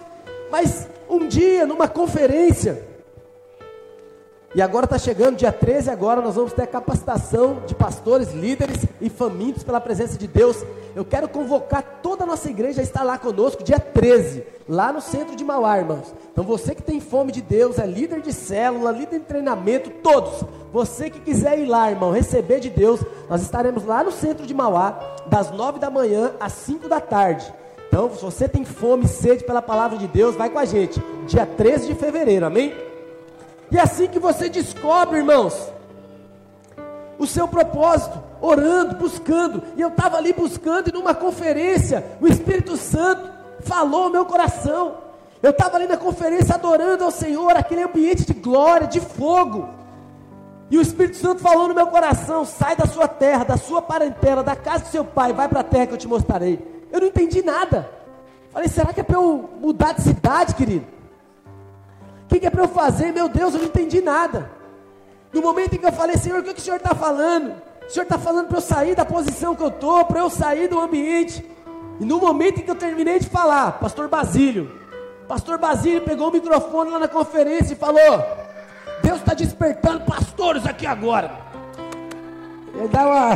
mas 0.51 0.87
um 1.09 1.27
dia, 1.27 1.65
numa 1.65 1.87
conferência, 1.87 2.90
e 4.53 4.61
agora 4.61 4.83
está 4.83 4.97
chegando, 4.97 5.37
dia 5.37 5.51
13, 5.51 5.89
agora 5.89 6.19
nós 6.19 6.35
vamos 6.35 6.51
ter 6.51 6.67
capacitação 6.67 7.63
de 7.65 7.73
pastores, 7.73 8.33
líderes 8.33 8.85
e 8.99 9.09
famintos 9.09 9.63
pela 9.63 9.79
presença 9.79 10.17
de 10.17 10.27
Deus. 10.27 10.57
Eu 10.93 11.05
quero 11.05 11.29
convocar 11.29 11.81
toda 12.03 12.25
a 12.25 12.27
nossa 12.27 12.49
igreja 12.49 12.81
a 12.81 12.83
estar 12.83 13.03
lá 13.03 13.17
conosco, 13.17 13.63
dia 13.63 13.79
13, 13.79 14.43
lá 14.67 14.91
no 14.91 14.99
centro 14.99 15.37
de 15.37 15.43
Mauá, 15.45 15.77
irmãos. 15.77 16.13
Então 16.33 16.43
você 16.43 16.75
que 16.75 16.81
tem 16.81 16.99
fome 16.99 17.31
de 17.31 17.41
Deus, 17.41 17.79
é 17.79 17.85
líder 17.85 18.19
de 18.19 18.33
célula, 18.33 18.91
líder 18.91 19.19
de 19.19 19.25
treinamento, 19.25 19.89
todos. 20.03 20.43
Você 20.73 21.09
que 21.09 21.21
quiser 21.21 21.57
ir 21.57 21.65
lá, 21.65 21.89
irmão, 21.89 22.11
receber 22.11 22.59
de 22.59 22.69
Deus, 22.69 22.99
nós 23.29 23.41
estaremos 23.41 23.85
lá 23.85 24.03
no 24.03 24.11
centro 24.11 24.45
de 24.45 24.53
Mauá, 24.53 24.99
das 25.27 25.49
9 25.49 25.79
da 25.79 25.89
manhã 25.89 26.33
às 26.41 26.51
5 26.51 26.89
da 26.89 26.99
tarde. 26.99 27.53
Então, 27.87 28.09
se 28.13 28.21
você 28.21 28.49
tem 28.49 28.65
fome 28.65 29.05
e 29.05 29.07
sede 29.07 29.45
pela 29.45 29.61
palavra 29.61 29.97
de 29.97 30.07
Deus, 30.07 30.35
vai 30.35 30.49
com 30.49 30.59
a 30.59 30.65
gente. 30.65 31.01
Dia 31.25 31.45
13 31.45 31.87
de 31.87 31.95
fevereiro, 31.95 32.45
amém? 32.45 32.90
E 33.71 33.77
é 33.77 33.81
assim 33.81 34.07
que 34.07 34.19
você 34.19 34.49
descobre, 34.49 35.17
irmãos, 35.17 35.71
o 37.17 37.25
seu 37.25 37.47
propósito, 37.47 38.21
orando, 38.41 38.97
buscando. 38.97 39.63
E 39.77 39.81
eu 39.81 39.87
estava 39.87 40.17
ali 40.17 40.33
buscando, 40.33 40.89
e 40.89 40.93
numa 40.93 41.15
conferência, 41.15 42.05
o 42.19 42.27
Espírito 42.27 42.75
Santo 42.75 43.29
falou 43.61 44.03
ao 44.03 44.09
meu 44.09 44.25
coração. 44.25 44.97
Eu 45.41 45.51
estava 45.51 45.77
ali 45.77 45.87
na 45.87 45.97
conferência 45.97 46.55
adorando 46.55 47.03
ao 47.03 47.11
Senhor, 47.11 47.55
aquele 47.55 47.83
ambiente 47.83 48.25
de 48.25 48.33
glória, 48.33 48.87
de 48.87 48.99
fogo. 48.99 49.69
E 50.69 50.77
o 50.77 50.81
Espírito 50.81 51.17
Santo 51.17 51.41
falou 51.41 51.67
no 51.67 51.73
meu 51.73 51.87
coração: 51.87 52.43
sai 52.45 52.75
da 52.75 52.85
sua 52.85 53.07
terra, 53.07 53.45
da 53.45 53.57
sua 53.57 53.81
parentela, 53.81 54.43
da 54.43 54.55
casa 54.55 54.83
do 54.83 54.89
seu 54.89 55.05
pai, 55.05 55.31
vai 55.31 55.47
para 55.47 55.61
a 55.61 55.63
terra 55.63 55.87
que 55.87 55.93
eu 55.93 55.97
te 55.97 56.07
mostrarei. 56.07 56.59
Eu 56.91 56.99
não 56.99 57.07
entendi 57.07 57.41
nada. 57.41 57.89
Falei, 58.51 58.67
será 58.67 58.91
que 58.91 58.99
é 58.99 59.03
para 59.03 59.15
eu 59.15 59.49
mudar 59.61 59.93
de 59.93 60.01
cidade, 60.01 60.55
querido? 60.55 60.85
Que, 62.31 62.39
que 62.39 62.47
é 62.47 62.49
para 62.49 62.63
eu 62.63 62.67
fazer? 62.69 63.11
Meu 63.11 63.27
Deus, 63.27 63.53
eu 63.53 63.59
não 63.59 63.67
entendi 63.67 64.01
nada. 64.01 64.49
No 65.33 65.41
momento 65.41 65.75
em 65.75 65.77
que 65.77 65.85
eu 65.85 65.91
falei, 65.91 66.17
Senhor, 66.17 66.39
o 66.39 66.43
que, 66.43 66.53
que 66.53 66.59
o 66.59 66.63
Senhor 66.63 66.77
está 66.77 66.95
falando? 66.95 67.53
O 67.85 67.89
Senhor 67.89 68.03
está 68.03 68.17
falando 68.17 68.47
para 68.47 68.57
eu 68.57 68.61
sair 68.61 68.95
da 68.95 69.03
posição 69.03 69.53
que 69.53 69.61
eu 69.61 69.67
estou, 69.67 70.05
para 70.05 70.19
eu 70.19 70.29
sair 70.29 70.69
do 70.69 70.79
ambiente. 70.79 71.45
E 71.99 72.05
no 72.05 72.19
momento 72.19 72.59
em 72.59 72.63
que 72.63 72.71
eu 72.71 72.75
terminei 72.75 73.19
de 73.19 73.27
falar, 73.27 73.73
Pastor 73.73 74.07
Basílio, 74.07 74.71
Pastor 75.27 75.57
Basílio 75.57 76.01
pegou 76.01 76.29
o 76.29 76.31
microfone 76.31 76.89
lá 76.89 76.99
na 76.99 77.07
conferência 77.07 77.73
e 77.73 77.77
falou: 77.77 78.23
Deus 79.03 79.19
está 79.19 79.33
despertando 79.33 80.05
pastores 80.05 80.65
aqui 80.65 80.85
agora. 80.85 81.31
Ele 82.73 82.87
dá 82.87 83.05
uma 83.07 83.35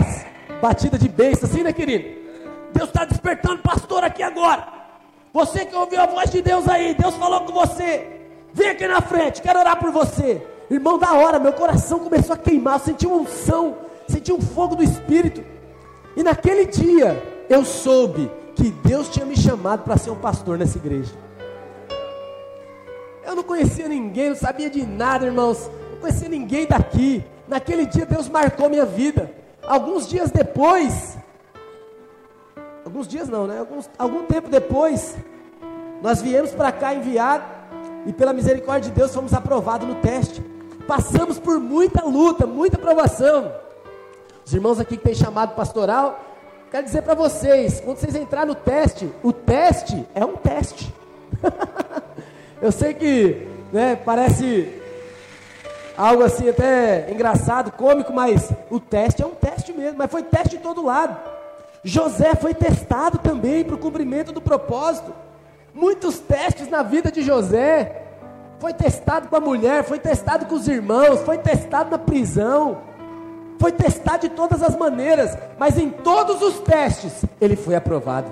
batida 0.61 0.97
de 0.97 1.09
beijo 1.09 1.43
assim, 1.43 1.63
né, 1.63 1.73
querido? 1.73 2.23
Deus 2.73 2.89
está 2.89 3.03
despertando 3.03 3.61
pastor 3.61 4.03
aqui 4.03 4.23
agora. 4.23 4.67
Você 5.33 5.65
que 5.65 5.75
ouviu 5.75 6.01
a 6.01 6.05
voz 6.05 6.31
de 6.31 6.41
Deus 6.41 6.67
aí, 6.69 6.93
Deus 6.93 7.15
falou 7.15 7.41
com 7.41 7.53
você. 7.53 8.24
Vem 8.55 8.69
aqui 8.69 8.87
na 8.87 9.01
frente, 9.01 9.41
quero 9.41 9.59
orar 9.59 9.77
por 9.77 9.91
você. 9.91 10.41
Irmão, 10.71 10.97
da 10.97 11.11
hora, 11.11 11.37
meu 11.37 11.51
coração 11.51 11.99
começou 11.99 12.33
a 12.33 12.37
queimar, 12.37 12.75
eu 12.75 12.79
senti 12.79 13.05
uma 13.05 13.17
unção, 13.17 13.75
senti 14.07 14.31
um 14.31 14.39
fogo 14.39 14.77
do 14.77 14.81
Espírito. 14.81 15.43
E 16.15 16.23
naquele 16.23 16.65
dia, 16.65 17.21
eu 17.49 17.65
soube 17.65 18.31
que 18.55 18.71
Deus 18.71 19.09
tinha 19.09 19.25
me 19.25 19.35
chamado 19.35 19.83
para 19.83 19.97
ser 19.97 20.09
um 20.09 20.15
pastor 20.15 20.57
nessa 20.57 20.77
igreja. 20.77 21.13
Eu 23.25 23.35
não 23.35 23.43
conhecia 23.43 23.89
ninguém, 23.89 24.29
não 24.29 24.37
sabia 24.37 24.69
de 24.69 24.85
nada, 24.85 25.25
irmãos. 25.25 25.69
Não 25.91 25.99
conhecia 25.99 26.29
ninguém 26.29 26.65
daqui. 26.65 27.25
Naquele 27.49 27.85
dia, 27.85 28.05
Deus 28.05 28.29
marcou 28.29 28.69
minha 28.69 28.85
vida. 28.85 29.29
Alguns 29.67 30.07
dias 30.07 30.31
depois, 30.31 31.17
alguns 32.85 33.05
dias 33.05 33.27
não, 33.27 33.47
né? 33.47 33.59
Alguns, 33.59 33.89
algum 33.97 34.23
tempo 34.23 34.47
depois, 34.47 35.17
nós 36.01 36.21
viemos 36.21 36.51
para 36.51 36.71
cá 36.71 36.93
enviar 36.93 37.54
e 38.05 38.13
pela 38.13 38.33
misericórdia 38.33 38.91
de 38.91 38.95
Deus 38.95 39.13
fomos 39.13 39.33
aprovados 39.33 39.87
no 39.87 39.95
teste. 39.95 40.41
Passamos 40.87 41.39
por 41.39 41.59
muita 41.59 42.05
luta, 42.05 42.45
muita 42.45 42.77
provação. 42.77 43.51
Os 44.45 44.53
irmãos 44.53 44.79
aqui 44.79 44.95
que 44.97 45.03
têm 45.03 45.15
chamado 45.15 45.55
pastoral, 45.55 46.19
quero 46.69 46.85
dizer 46.85 47.01
para 47.01 47.15
vocês, 47.15 47.81
quando 47.81 47.97
vocês 47.97 48.15
entrarem 48.15 48.49
no 48.49 48.55
teste, 48.55 49.11
o 49.23 49.33
teste 49.33 50.05
é 50.13 50.23
um 50.23 50.35
teste. 50.35 50.93
Eu 52.61 52.71
sei 52.71 52.93
que 52.93 53.47
né, 53.73 53.95
parece 53.95 54.81
algo 55.97 56.23
assim 56.23 56.47
até 56.49 57.11
engraçado, 57.11 57.71
cômico, 57.71 58.13
mas 58.13 58.51
o 58.69 58.79
teste 58.79 59.23
é 59.23 59.25
um 59.25 59.33
teste 59.35 59.73
mesmo, 59.73 59.97
mas 59.97 60.11
foi 60.11 60.23
teste 60.23 60.57
de 60.57 60.63
todo 60.63 60.85
lado. 60.85 61.17
José 61.83 62.35
foi 62.35 62.53
testado 62.53 63.17
também 63.17 63.63
para 63.63 63.75
o 63.75 63.79
cumprimento 63.79 64.31
do 64.31 64.41
propósito. 64.41 65.13
Muitos 65.75 66.19
testes 66.19 66.69
na 66.69 66.81
vida 66.81 67.11
de 67.11 67.21
José. 67.21 68.03
Foi 68.59 68.73
testado 68.73 69.27
com 69.27 69.35
a 69.35 69.41
mulher, 69.41 69.83
foi 69.83 69.99
testado 69.99 70.45
com 70.45 70.55
os 70.55 70.65
irmãos, 70.69 71.19
foi 71.21 71.37
testado 71.37 71.91
na 71.91 71.97
prisão, 71.97 72.77
foi 73.59 73.73
testado 73.73 74.29
de 74.29 74.33
todas 74.33 74.63
as 74.63 74.77
maneiras, 74.77 75.37
mas 75.59 75.77
em 75.77 75.89
todos 75.89 76.41
os 76.41 76.61
testes 76.61 77.25
ele 77.41 77.57
foi 77.57 77.75
aprovado. 77.75 78.31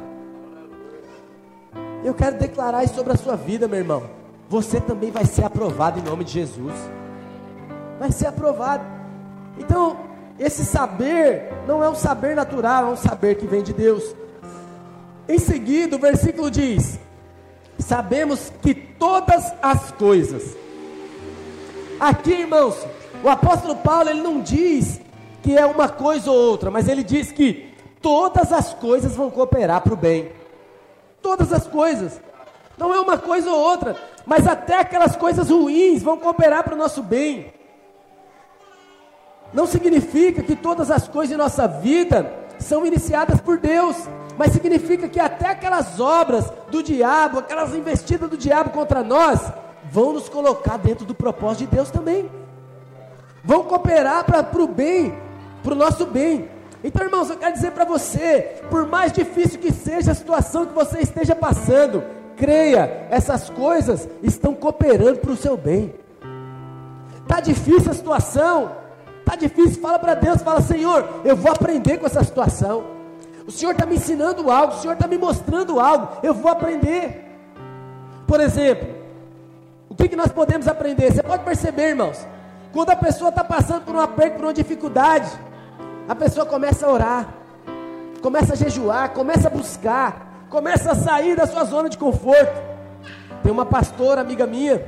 Eu 2.06 2.14
quero 2.14 2.38
declarar 2.38 2.86
isso 2.86 2.96
sobre 2.96 3.12
a 3.12 3.18
sua 3.18 3.36
vida, 3.36 3.68
meu 3.68 3.80
irmão. 3.80 4.04
Você 4.50 4.80
também 4.80 5.12
vai 5.12 5.26
ser 5.26 5.44
aprovado 5.44 6.00
em 6.00 6.04
nome 6.04 6.24
de 6.24 6.32
Jesus. 6.32 6.74
Vai 8.00 8.12
ser 8.12 8.28
aprovado. 8.28 8.86
Então, 9.58 9.98
esse 10.40 10.66
saber 10.66 11.52
não 11.68 11.84
é 11.84 11.90
um 11.90 11.96
saber 11.96 12.36
natural, 12.36 12.88
é 12.88 12.90
um 12.92 12.98
saber 12.98 13.36
que 13.36 13.46
vem 13.46 13.62
de 13.62 13.74
Deus. 13.74 14.16
Em 15.28 15.40
seguida, 15.40 15.96
o 15.96 16.00
versículo 16.00 16.50
diz: 16.50 17.00
Sabemos 17.80 18.52
que 18.62 18.74
todas 18.74 19.54
as 19.62 19.92
coisas. 19.92 20.56
Aqui, 22.00 22.32
irmãos, 22.32 22.76
o 23.24 23.30
apóstolo 23.30 23.76
Paulo 23.78 24.10
ele 24.10 24.22
não 24.22 24.42
diz 24.42 25.00
que 25.42 25.58
é 25.58 25.66
uma 25.66 25.90
coisa 25.90 26.32
ou 26.32 26.38
outra, 26.38 26.72
mas 26.72 26.88
ele 26.88 27.04
diz 27.04 27.32
que 27.32 27.74
todas 28.02 28.52
as 28.52 28.74
coisas 28.74 29.16
vão 29.16 29.30
cooperar 29.30 29.82
para 29.82 29.94
o 29.94 29.98
bem 29.98 30.32
todas 31.24 31.54
as 31.54 31.66
coisas. 31.66 32.22
Não 32.78 32.94
é 32.94 33.00
uma 33.00 33.18
coisa 33.18 33.50
ou 33.50 33.58
outra, 33.58 33.96
mas 34.26 34.46
até 34.46 34.80
aquelas 34.80 35.16
coisas 35.16 35.50
ruins 35.50 36.04
vão 36.04 36.18
cooperar 36.18 36.64
para 36.64 36.76
o 36.76 36.78
nosso 36.78 37.02
bem. 37.02 37.52
Não 39.54 39.66
significa 39.66 40.44
que 40.44 40.56
todas 40.56 40.92
as 40.92 41.08
coisas 41.08 41.34
em 41.34 41.38
nossa 41.38 41.68
vida 41.68 42.32
são 42.60 42.86
iniciadas 42.86 43.40
por 43.40 43.58
Deus, 43.58 43.96
mas 44.38 44.52
significa 44.52 45.08
que 45.08 45.20
até 45.20 45.48
aquelas 45.50 46.00
obras 46.00 46.52
do 46.70 46.82
diabo, 46.82 47.40
aquelas 47.40 47.74
investidas 47.74 48.30
do 48.30 48.38
diabo 48.38 48.72
contra 48.72 49.04
nós, 49.04 49.40
vão 49.92 50.14
nos 50.14 50.30
colocar 50.30 50.78
dentro 50.78 51.06
do 51.06 51.14
propósito 51.14 51.70
de 51.70 51.76
Deus 51.76 51.92
também. 51.92 52.30
Vão 53.44 53.64
cooperar 53.64 54.24
para 54.24 54.64
o 54.64 54.68
bem, 54.68 55.14
para 55.62 55.74
o 55.74 55.76
nosso 55.76 56.06
bem. 56.06 56.50
Então, 56.84 57.06
irmãos, 57.06 57.30
eu 57.30 57.38
quero 57.38 57.54
dizer 57.54 57.72
para 57.72 57.86
você, 57.86 58.62
por 58.70 58.88
mais 58.88 59.12
difícil 59.12 59.60
que 59.60 59.72
seja 59.72 60.12
a 60.12 60.16
situação 60.16 60.66
que 60.66 60.74
você 60.74 61.00
esteja 61.00 61.36
passando, 61.36 62.04
creia, 62.36 63.08
essas 63.10 63.50
coisas 63.50 64.08
estão 64.22 64.54
cooperando 64.54 65.20
para 65.20 65.32
o 65.32 65.38
seu 65.38 65.56
bem. 65.56 65.94
Tá 67.28 67.40
difícil 67.40 67.92
a 67.92 67.94
situação, 67.94 68.72
tá 69.24 69.36
difícil, 69.36 69.82
fala 69.82 69.98
para 69.98 70.14
Deus, 70.16 70.42
fala 70.42 70.62
Senhor, 70.62 71.08
eu 71.24 71.36
vou 71.36 71.52
aprender 71.52 71.98
com 71.98 72.06
essa 72.06 72.24
situação. 72.24 72.93
O 73.46 73.52
Senhor 73.52 73.72
está 73.72 73.86
me 73.86 73.96
ensinando 73.96 74.50
algo, 74.50 74.74
o 74.74 74.78
Senhor 74.78 74.94
está 74.94 75.08
me 75.08 75.18
mostrando 75.18 75.80
algo, 75.80 76.18
eu 76.24 76.34
vou 76.34 76.52
aprender. 76.52 77.26
Por 78.26 78.40
exemplo, 78.40 78.88
o 79.90 79.96
que, 79.96 80.08
que 80.08 80.16
nós 80.16 80.32
podemos 80.32 80.68
aprender? 80.68 81.12
Você 81.12 81.22
pode 81.22 81.44
perceber, 81.44 81.90
irmãos, 81.90 82.26
quando 82.72 82.90
a 82.90 82.96
pessoa 82.96 83.30
está 83.30 83.44
passando 83.44 83.84
por 83.84 83.96
um 83.96 84.00
aperto, 84.00 84.38
por 84.38 84.46
uma 84.46 84.54
dificuldade, 84.54 85.30
a 86.08 86.16
pessoa 86.16 86.46
começa 86.46 86.88
a 86.88 86.92
orar, 86.92 87.28
começa 88.22 88.54
a 88.54 88.56
jejuar, 88.56 89.12
começa 89.12 89.48
a 89.48 89.52
buscar, 89.52 90.46
começa 90.50 90.92
a 90.92 90.96
sair 90.96 91.36
da 91.36 91.46
sua 91.46 91.66
zona 91.66 91.90
de 91.90 91.98
conforto. 91.98 92.62
Tem 93.44 93.52
uma 93.52 93.66
pastora, 93.66 94.22
amiga 94.22 94.48
minha, 94.48 94.84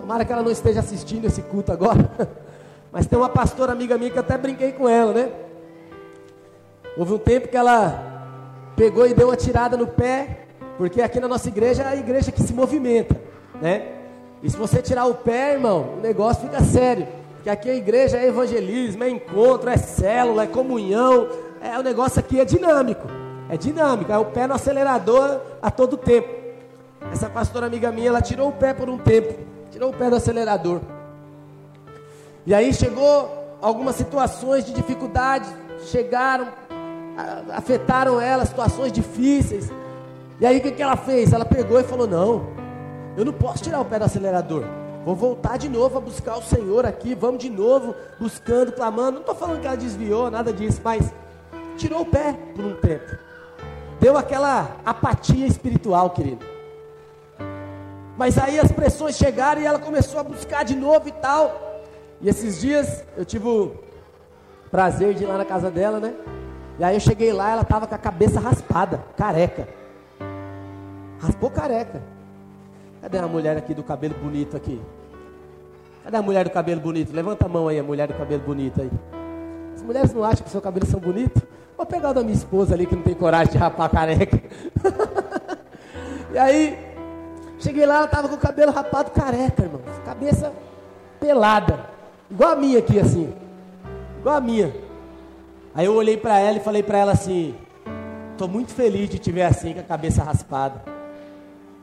tomara 0.00 0.24
que 0.24 0.32
ela 0.32 0.42
não 0.42 0.50
esteja 0.50 0.80
assistindo 0.80 1.26
esse 1.26 1.42
culto 1.42 1.70
agora, 1.70 2.10
mas 2.90 3.06
tem 3.06 3.16
uma 3.16 3.28
pastora, 3.28 3.72
amiga 3.72 3.96
minha, 3.96 4.10
que 4.10 4.18
eu 4.18 4.22
até 4.22 4.36
brinquei 4.36 4.72
com 4.72 4.88
ela, 4.88 5.12
né? 5.12 5.30
Houve 6.96 7.14
um 7.14 7.18
tempo 7.18 7.48
que 7.48 7.56
ela 7.56 8.74
pegou 8.76 9.06
e 9.06 9.14
deu 9.14 9.28
uma 9.28 9.36
tirada 9.36 9.76
no 9.76 9.86
pé, 9.86 10.46
porque 10.76 11.00
aqui 11.00 11.20
na 11.20 11.28
nossa 11.28 11.48
igreja 11.48 11.82
é 11.82 11.88
a 11.88 11.96
igreja 11.96 12.32
que 12.32 12.42
se 12.42 12.52
movimenta, 12.52 13.20
né? 13.60 13.88
E 14.42 14.50
se 14.50 14.56
você 14.56 14.82
tirar 14.82 15.06
o 15.06 15.14
pé, 15.14 15.52
irmão, 15.52 15.94
o 15.98 16.00
negócio 16.00 16.42
fica 16.42 16.62
sério 16.62 17.06
que 17.42 17.50
aqui 17.50 17.68
a 17.68 17.74
igreja 17.74 18.18
é 18.18 18.26
evangelismo, 18.26 19.02
é 19.02 19.10
encontro, 19.10 19.68
é 19.68 19.76
célula, 19.76 20.44
é 20.44 20.46
comunhão, 20.46 21.28
é 21.60 21.76
o 21.78 21.82
negócio 21.82 22.20
aqui 22.20 22.38
é 22.38 22.44
dinâmico, 22.44 23.08
é 23.48 23.56
dinâmico, 23.56 24.12
é 24.12 24.18
o 24.18 24.26
pé 24.26 24.46
no 24.46 24.54
acelerador 24.54 25.40
a 25.60 25.70
todo 25.70 25.96
tempo. 25.96 26.28
Essa 27.12 27.28
pastora 27.28 27.66
amiga 27.66 27.90
minha, 27.90 28.08
ela 28.08 28.22
tirou 28.22 28.48
o 28.48 28.52
pé 28.52 28.72
por 28.72 28.88
um 28.88 28.96
tempo, 28.96 29.34
tirou 29.70 29.90
o 29.90 29.92
pé 29.92 30.08
do 30.08 30.16
acelerador. 30.16 30.80
E 32.46 32.54
aí 32.54 32.72
chegou 32.72 33.58
algumas 33.60 33.96
situações 33.96 34.64
de 34.64 34.72
dificuldade, 34.72 35.48
chegaram, 35.86 36.46
afetaram 37.52 38.20
ela, 38.20 38.44
situações 38.44 38.92
difíceis. 38.92 39.70
E 40.40 40.46
aí 40.46 40.58
o 40.58 40.60
que, 40.60 40.72
que 40.72 40.82
ela 40.82 40.96
fez? 40.96 41.32
Ela 41.32 41.44
pegou 41.44 41.78
e 41.78 41.84
falou: 41.84 42.06
Não, 42.06 42.46
eu 43.16 43.24
não 43.24 43.32
posso 43.32 43.62
tirar 43.62 43.80
o 43.80 43.84
pé 43.84 43.98
do 43.98 44.04
acelerador. 44.04 44.64
Vou 45.04 45.16
voltar 45.16 45.56
de 45.56 45.68
novo 45.68 45.98
a 45.98 46.00
buscar 46.00 46.36
o 46.36 46.42
Senhor 46.42 46.86
aqui. 46.86 47.14
Vamos 47.14 47.42
de 47.42 47.50
novo 47.50 47.94
buscando, 48.20 48.72
clamando. 48.72 49.12
Não 49.12 49.20
estou 49.20 49.34
falando 49.34 49.60
que 49.60 49.66
ela 49.66 49.76
desviou, 49.76 50.30
nada 50.30 50.52
disso, 50.52 50.80
mas 50.82 51.12
tirou 51.76 52.02
o 52.02 52.06
pé 52.06 52.36
por 52.54 52.64
um 52.64 52.76
tempo. 52.76 53.18
Deu 54.00 54.16
aquela 54.16 54.76
apatia 54.84 55.46
espiritual, 55.46 56.10
querido. 56.10 56.44
Mas 58.16 58.38
aí 58.38 58.58
as 58.58 58.70
pressões 58.70 59.16
chegaram 59.16 59.60
e 59.60 59.66
ela 59.66 59.78
começou 59.78 60.20
a 60.20 60.22
buscar 60.22 60.64
de 60.64 60.76
novo 60.76 61.08
e 61.08 61.12
tal. 61.12 61.80
E 62.20 62.28
esses 62.28 62.60
dias 62.60 63.04
eu 63.16 63.24
tive 63.24 63.48
o 63.48 63.72
prazer 64.70 65.14
de 65.14 65.24
ir 65.24 65.26
lá 65.26 65.38
na 65.38 65.44
casa 65.44 65.70
dela, 65.70 65.98
né? 65.98 66.14
E 66.78 66.84
aí 66.84 66.96
eu 66.96 67.00
cheguei 67.00 67.32
lá, 67.32 67.50
ela 67.50 67.62
estava 67.62 67.86
com 67.86 67.94
a 67.94 67.98
cabeça 67.98 68.40
raspada, 68.40 69.04
careca. 69.16 69.68
Raspou 71.20 71.50
careca. 71.50 72.02
Cadê 73.00 73.18
a 73.18 73.26
mulher 73.26 73.56
aqui 73.56 73.74
do 73.74 73.82
cabelo 73.82 74.14
bonito 74.14 74.56
aqui? 74.56 74.80
Cadê 76.04 76.16
a 76.16 76.22
mulher 76.22 76.44
do 76.44 76.50
cabelo 76.50 76.80
bonito? 76.80 77.12
Levanta 77.12 77.46
a 77.46 77.48
mão 77.48 77.68
aí, 77.68 77.78
a 77.78 77.82
mulher 77.82 78.08
do 78.08 78.14
cabelo 78.14 78.42
bonito 78.42 78.80
aí. 78.80 78.90
As 79.74 79.82
mulheres 79.82 80.12
não 80.12 80.24
acham 80.24 80.44
que 80.44 80.50
seu 80.50 80.60
cabelo 80.60 80.86
são 80.86 80.98
bonitos? 80.98 81.42
Vou 81.76 81.86
pegar 81.86 82.10
o 82.10 82.14
da 82.14 82.22
minha 82.22 82.34
esposa 82.34 82.74
ali 82.74 82.86
que 82.86 82.94
não 82.94 83.02
tem 83.02 83.14
coragem 83.14 83.52
de 83.52 83.58
rapar 83.58 83.86
a 83.86 83.88
careca. 83.88 84.40
e 86.32 86.38
aí, 86.38 86.78
cheguei 87.58 87.84
lá, 87.86 87.96
ela 87.96 88.04
estava 88.04 88.28
com 88.28 88.34
o 88.34 88.38
cabelo 88.38 88.72
rapado 88.72 89.10
careca, 89.10 89.62
irmão. 89.62 89.80
Cabeça 90.04 90.52
pelada. 91.18 91.86
Igual 92.30 92.52
a 92.52 92.56
minha 92.56 92.78
aqui, 92.78 92.98
assim. 92.98 93.32
Igual 94.20 94.36
a 94.36 94.40
minha. 94.40 94.72
Aí 95.74 95.86
eu 95.86 95.94
olhei 95.94 96.16
para 96.16 96.38
ela 96.38 96.58
e 96.58 96.60
falei 96.60 96.82
para 96.82 96.98
ela 96.98 97.12
assim: 97.12 97.54
Estou 98.32 98.46
muito 98.46 98.72
feliz 98.72 99.08
de 99.08 99.18
te 99.18 99.32
ver 99.32 99.42
assim, 99.42 99.72
com 99.72 99.80
a 99.80 99.84
cabeça 99.84 100.22
raspada. 100.22 100.82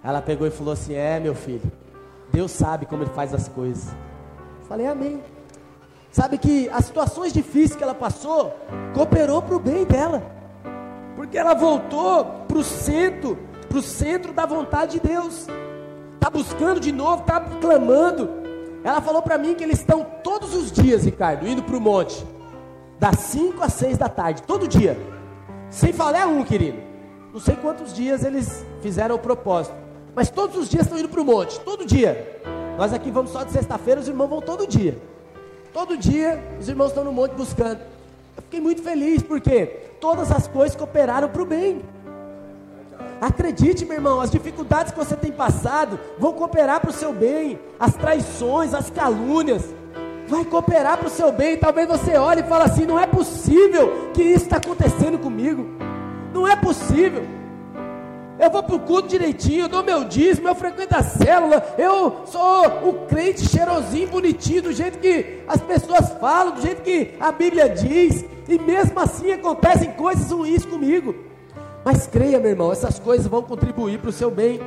Ela 0.03 0.21
pegou 0.21 0.45
e 0.45 0.51
falou 0.51 0.73
assim: 0.73 0.93
É, 0.93 1.19
meu 1.19 1.33
filho, 1.33 1.71
Deus 2.31 2.51
sabe 2.51 2.85
como 2.85 3.03
Ele 3.03 3.11
faz 3.11 3.33
as 3.33 3.47
coisas. 3.47 3.89
Falei, 4.67 4.85
Amém. 4.85 5.21
Sabe 6.11 6.37
que 6.37 6.69
as 6.69 6.85
situações 6.85 7.31
difíceis 7.33 7.75
que 7.75 7.83
ela 7.83 7.93
passou 7.93 8.55
cooperou 8.93 9.41
para 9.41 9.55
o 9.55 9.59
bem 9.59 9.85
dela, 9.85 10.23
porque 11.15 11.37
ela 11.37 11.53
voltou 11.53 12.25
para 12.47 12.57
o 12.57 12.63
centro, 12.63 13.37
para 13.67 13.77
o 13.77 13.81
centro 13.81 14.33
da 14.33 14.45
vontade 14.45 14.99
de 14.99 15.07
Deus. 15.07 15.47
Está 16.15 16.29
buscando 16.29 16.79
de 16.79 16.91
novo, 16.91 17.21
está 17.21 17.39
clamando. 17.39 18.29
Ela 18.83 19.01
falou 19.01 19.21
para 19.21 19.37
mim 19.37 19.53
que 19.53 19.63
eles 19.63 19.79
estão 19.79 20.05
todos 20.23 20.55
os 20.55 20.71
dias, 20.71 21.05
Ricardo, 21.05 21.47
indo 21.47 21.63
para 21.63 21.77
o 21.77 21.81
monte, 21.81 22.25
das 22.99 23.17
5 23.17 23.63
às 23.63 23.73
6 23.73 23.97
da 23.97 24.09
tarde, 24.09 24.43
todo 24.43 24.67
dia. 24.67 24.97
Sem 25.69 25.93
falar 25.93 26.27
um, 26.27 26.43
querido. 26.43 26.77
Não 27.33 27.39
sei 27.39 27.55
quantos 27.55 27.93
dias 27.93 28.23
eles 28.23 28.65
fizeram 28.81 29.15
o 29.15 29.19
propósito. 29.19 29.75
Mas 30.15 30.29
todos 30.29 30.57
os 30.57 30.69
dias 30.69 30.83
estão 30.83 30.97
indo 30.97 31.07
para 31.07 31.21
o 31.21 31.25
monte, 31.25 31.59
todo 31.61 31.85
dia. 31.85 32.41
Nós 32.77 32.91
aqui 32.91 33.11
vamos 33.11 33.31
só 33.31 33.43
de 33.43 33.51
sexta-feira, 33.51 34.01
os 34.01 34.07
irmãos 34.07 34.27
vão 34.27 34.41
todo 34.41 34.67
dia. 34.67 34.97
Todo 35.71 35.97
dia 35.97 36.43
os 36.59 36.67
irmãos 36.67 36.87
estão 36.87 37.03
no 37.03 37.11
monte 37.11 37.33
buscando. 37.33 37.79
Eu 38.35 38.43
fiquei 38.43 38.59
muito 38.59 38.81
feliz 38.81 39.21
porque 39.21 39.65
todas 40.01 40.31
as 40.31 40.47
coisas 40.47 40.75
cooperaram 40.75 41.29
para 41.29 41.41
o 41.41 41.45
bem. 41.45 41.81
Acredite, 43.21 43.85
meu 43.85 43.95
irmão, 43.95 44.19
as 44.21 44.31
dificuldades 44.31 44.91
que 44.91 44.97
você 44.97 45.15
tem 45.15 45.31
passado 45.31 45.99
vão 46.17 46.33
cooperar 46.33 46.79
para 46.79 46.89
o 46.89 46.93
seu 46.93 47.13
bem. 47.13 47.59
As 47.79 47.93
traições, 47.93 48.73
as 48.73 48.89
calúnias, 48.89 49.63
vai 50.29 50.45
cooperar 50.45 50.97
para 50.97 51.07
o 51.07 51.11
seu 51.11 51.31
bem. 51.31 51.57
Talvez 51.57 51.87
você 51.87 52.17
olhe 52.17 52.41
e 52.41 52.45
fale 52.45 52.63
assim: 52.63 52.85
não 52.85 52.99
é 52.99 53.07
possível 53.07 54.11
que 54.13 54.21
isso 54.21 54.45
está 54.45 54.57
acontecendo 54.57 55.17
comigo. 55.17 55.65
Não 56.33 56.47
é 56.47 56.55
possível. 56.55 57.25
eu 58.39 58.49
vou 58.49 58.63
para 58.63 58.75
o 58.75 58.79
culto 58.79 59.07
direitinho, 59.09 59.65
eu 59.65 59.67
dou 59.67 59.83
meu 59.83 60.05
dízimo, 60.05 60.47
eu 60.47 60.55
frequento 60.55 60.95
a 60.95 61.03
célula, 61.03 61.75
eu 61.77 62.21
sou 62.25 62.65
o 62.87 62.93
crente 63.07 63.45
cheirosinho, 63.47 64.07
bonitinho, 64.07 64.61
do 64.61 64.71
jeito 64.71 64.99
que 64.99 65.41
as 65.47 65.59
pessoas 65.59 66.11
falam, 66.19 66.53
do 66.53 66.61
jeito 66.61 66.81
que 66.81 67.15
a 67.19 67.31
Bíblia 67.31 67.67
diz, 67.67 68.23
e 68.47 68.59
mesmo 68.59 68.97
assim 68.99 69.31
acontecem 69.31 69.91
coisas 69.91 70.31
ruins 70.31 70.63
comigo. 70.63 71.15
Mas 71.83 72.07
creia, 72.07 72.39
meu 72.39 72.51
irmão, 72.51 72.71
essas 72.71 72.99
coisas 72.99 73.25
vão 73.27 73.41
contribuir 73.41 73.99
para 73.99 74.09
o 74.09 74.13
seu 74.13 74.29
bem. 74.29 74.61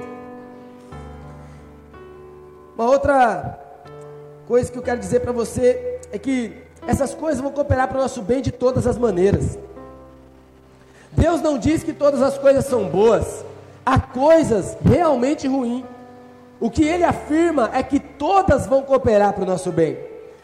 Uma 2.77 2.87
outra 2.91 3.62
coisa 4.53 4.71
que 4.71 4.77
eu 4.77 4.83
quero 4.83 5.01
dizer 5.01 5.21
para 5.21 5.33
você 5.33 5.99
é 6.13 6.19
que 6.19 6.53
essas 6.87 7.15
coisas 7.15 7.41
vão 7.41 7.51
cooperar 7.51 7.89
para 7.89 7.97
o 7.97 8.03
nosso 8.03 8.21
bem 8.21 8.43
de 8.43 8.53
todas 8.53 8.87
as 8.87 8.99
maneiras. 8.99 9.59
Deus 11.11 11.41
não 11.41 11.57
diz 11.57 11.83
que 11.83 11.95
todas 11.95 12.21
as 12.21 12.37
coisas 12.37 12.67
são 12.67 12.87
boas, 12.87 13.47
há 13.87 13.99
coisas 13.99 14.77
realmente 14.85 15.49
ruins. 15.49 15.87
O 16.61 16.71
que 16.71 16.85
ele 16.85 17.03
afirma 17.03 17.71
é 17.73 17.83
que 17.83 17.99
todas 17.99 18.67
vão 18.67 18.83
cooperar 18.83 19.33
para 19.33 19.43
o 19.43 19.47
nosso 19.47 19.73
bem. 19.73 19.97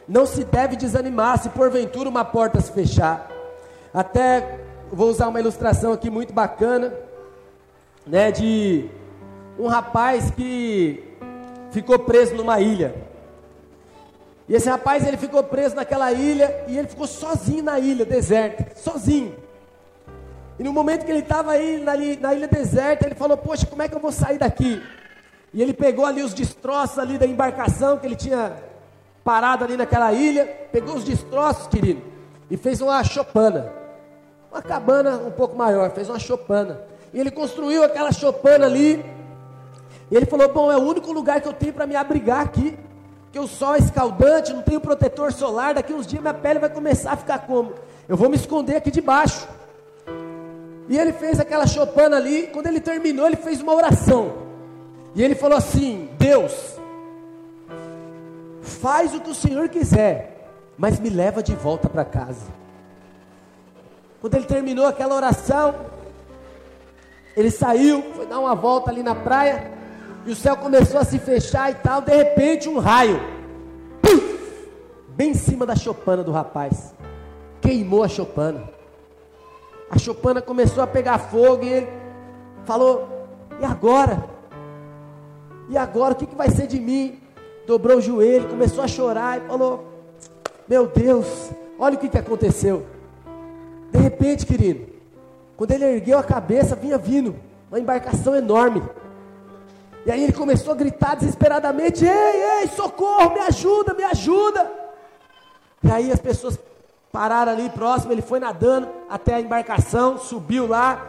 Não 0.09 0.25
se 0.25 0.43
deve 0.43 0.75
desanimar 0.75 1.39
se 1.43 1.51
porventura 1.51 2.09
uma 2.09 2.25
porta 2.25 2.63
se 2.63 2.73
fechar. 2.73 3.31
Até 3.93 4.59
vou 4.91 5.11
usar 5.11 5.29
uma 5.29 5.39
ilustração 5.39 5.93
aqui 5.93 6.09
muito 6.09 6.33
bacana, 6.33 6.95
né, 8.07 8.33
de 8.33 8.89
um 9.59 9.67
rapaz 9.67 10.31
que 10.31 11.05
ficou 11.71 11.99
preso 11.99 12.35
numa 12.35 12.59
ilha. 12.59 13.08
E 14.49 14.55
esse 14.55 14.69
rapaz 14.69 15.07
ele 15.07 15.17
ficou 15.17 15.43
preso 15.43 15.77
naquela 15.77 16.11
ilha 16.11 16.65
e 16.67 16.79
ele 16.79 16.89
ficou 16.89 17.07
sozinho 17.07 17.63
na 17.63 17.79
ilha 17.79 18.05
deserta, 18.05 18.75
sozinho. 18.77 19.37
E 20.59 20.63
no 20.63 20.73
momento 20.73 21.05
que 21.05 21.11
ele 21.13 21.21
estava 21.21 21.53
aí 21.53 21.79
na, 21.79 21.93
na, 21.95 22.35
ilha 22.35 22.49
deserta, 22.49 23.07
ele 23.07 23.15
falou: 23.15 23.37
Poxa, 23.37 23.67
como 23.67 23.83
é 23.83 23.89
que 23.89 23.95
eu 23.95 24.01
vou 24.01 24.11
sair 24.11 24.39
daqui? 24.39 24.83
E 25.53 25.63
ele 25.63 25.75
pegou 25.75 26.05
ali 26.07 26.23
os 26.23 26.33
destroços 26.33 26.99
ali 26.99 27.19
da 27.19 27.27
embarcação 27.27 27.99
que 27.99 28.07
ele 28.07 28.17
tinha 28.17 28.57
parado 29.23 29.65
ali 29.65 29.77
naquela 29.77 30.13
ilha, 30.13 30.47
pegou 30.73 30.97
os 30.97 31.05
destroços, 31.05 31.67
querido, 31.67 32.03
e 32.51 32.57
fez 32.57 32.81
uma 32.81 33.03
chopana, 33.05 33.71
uma 34.51 34.63
cabana 34.63 35.17
um 35.19 35.31
pouco 35.31 35.57
maior, 35.57 35.91
fez 35.91 36.09
uma 36.09 36.19
chopana. 36.19 36.81
E 37.13 37.21
ele 37.21 37.31
construiu 37.31 37.85
aquela 37.85 38.13
chopana 38.13 38.67
ali. 38.67 39.05
E 40.11 40.17
ele 40.17 40.27
falou: 40.27 40.53
Bom, 40.53 40.73
é 40.73 40.77
o 40.77 40.83
único 40.83 41.13
lugar 41.13 41.41
que 41.41 41.49
eu 41.49 41.53
tenho 41.53 41.75
para 41.75 41.87
me 41.87 41.95
abrigar 41.95 42.41
aqui. 42.41 42.79
Que 43.39 43.45
o 43.45 43.47
sol 43.47 43.77
é 43.77 43.79
escaldante, 43.79 44.53
não 44.53 44.63
tenho 44.63 44.81
protetor 44.81 45.33
solar. 45.33 45.73
Daqui 45.73 45.93
uns 45.93 46.09
dias 46.09 46.21
minha 46.21 46.35
pele 46.35 46.59
vai 46.59 46.69
começar 46.69 47.13
a 47.13 47.17
ficar 47.17 47.39
como? 47.47 47.73
Eu 48.09 48.17
vou 48.17 48.29
me 48.29 48.35
esconder 48.35 48.75
aqui 48.75 48.91
debaixo. 48.91 49.47
E 50.89 50.99
ele 50.99 51.13
fez 51.13 51.39
aquela 51.39 51.65
chopana 51.65 52.17
ali. 52.17 52.49
Quando 52.49 52.67
ele 52.67 52.81
terminou, 52.81 53.29
ele 53.29 53.37
fez 53.37 53.63
uma 53.63 53.73
oração. 53.73 54.33
E 55.15 55.23
ele 55.23 55.37
falou 55.37 55.57
assim: 55.57 56.11
Deus, 56.19 56.81
faz 58.61 59.15
o 59.15 59.21
que 59.21 59.31
o 59.31 59.35
Senhor 59.37 59.69
quiser, 59.69 60.51
mas 60.77 60.99
me 60.99 61.09
leva 61.09 61.41
de 61.41 61.55
volta 61.55 61.89
para 61.89 62.05
casa. 62.05 62.47
Quando 64.21 64.35
ele 64.35 64.47
terminou 64.47 64.85
aquela 64.85 65.15
oração, 65.15 65.77
ele 67.37 67.53
saiu, 67.53 68.03
foi 68.17 68.27
dar 68.27 68.41
uma 68.41 68.57
volta 68.57 68.91
ali 68.91 69.05
na 69.05 69.15
praia, 69.15 69.78
e 70.29 70.33
o 70.33 70.37
céu 70.37 70.59
começou 70.59 71.01
a 71.01 71.05
se 71.05 71.19
fechar 71.19 71.71
e 71.71 71.75
tal. 71.77 72.03
De 72.03 72.15
repente, 72.15 72.69
um 72.69 72.79
raio, 72.79 73.19
bem 75.09 75.31
em 75.31 75.35
cima 75.35 75.65
da 75.65 75.75
chopana 75.75 76.23
do 76.23 76.31
rapaz, 76.31 76.95
queimou 77.63 78.05
a 78.05 78.09
chopana. 78.09 78.69
A 79.91 79.99
chopana 79.99 80.43
começou 80.43 80.83
a 80.83 80.87
pegar 80.87 81.19
fogo 81.19 81.65
e 81.65 81.69
ele 81.69 81.89
falou: 82.67 83.27
E 83.59 83.65
agora? 83.65 84.23
E 85.71 85.79
agora? 85.79 86.13
O 86.13 86.17
que, 86.17 86.27
que 86.27 86.37
vai 86.37 86.51
ser 86.51 86.67
de 86.67 86.79
mim? 86.79 87.19
Dobrou 87.67 87.97
o 87.97 88.03
joelho, 88.03 88.51
começou 88.51 88.85
a 88.85 88.89
chorar 88.89 89.39
e 89.39 89.47
falou: 89.47 89.89
Meu 90.69 90.87
Deus, 90.89 91.51
olha 91.79 91.97
o 91.97 91.99
que, 91.99 92.09
que 92.09 92.19
aconteceu. 92.19 92.85
De 93.91 93.99
repente, 93.99 94.45
querido, 94.45 94.93
quando 95.57 95.71
ele 95.71 95.87
ergueu 95.87 96.19
a 96.19 96.23
cabeça, 96.23 96.77
vinha 96.77 96.99
vindo 96.99 97.35
uma 97.71 97.81
embarcação 97.81 98.37
enorme. 98.37 98.83
E 100.09 100.11
aí 100.11 100.25
ele 100.25 100.33
começou 100.33 100.73
a 100.73 100.77
gritar 100.77 101.15
desesperadamente: 101.15 102.05
Ei, 102.05 102.63
ei, 102.63 102.69
socorro, 102.69 103.35
me 103.35 103.41
ajuda, 103.41 103.95
me 103.95 104.03
ajuda. 104.03 104.69
E 105.85 105.91
aí 105.93 106.11
as 106.11 106.19
pessoas 106.19 106.59
Pararam 107.11 107.53
ali 107.53 107.71
próximo, 107.71 108.13
ele 108.13 108.21
foi 108.21 108.39
nadando 108.39 108.87
até 109.09 109.35
a 109.35 109.41
embarcação, 109.41 110.19
subiu 110.19 110.67
lá 110.67 111.07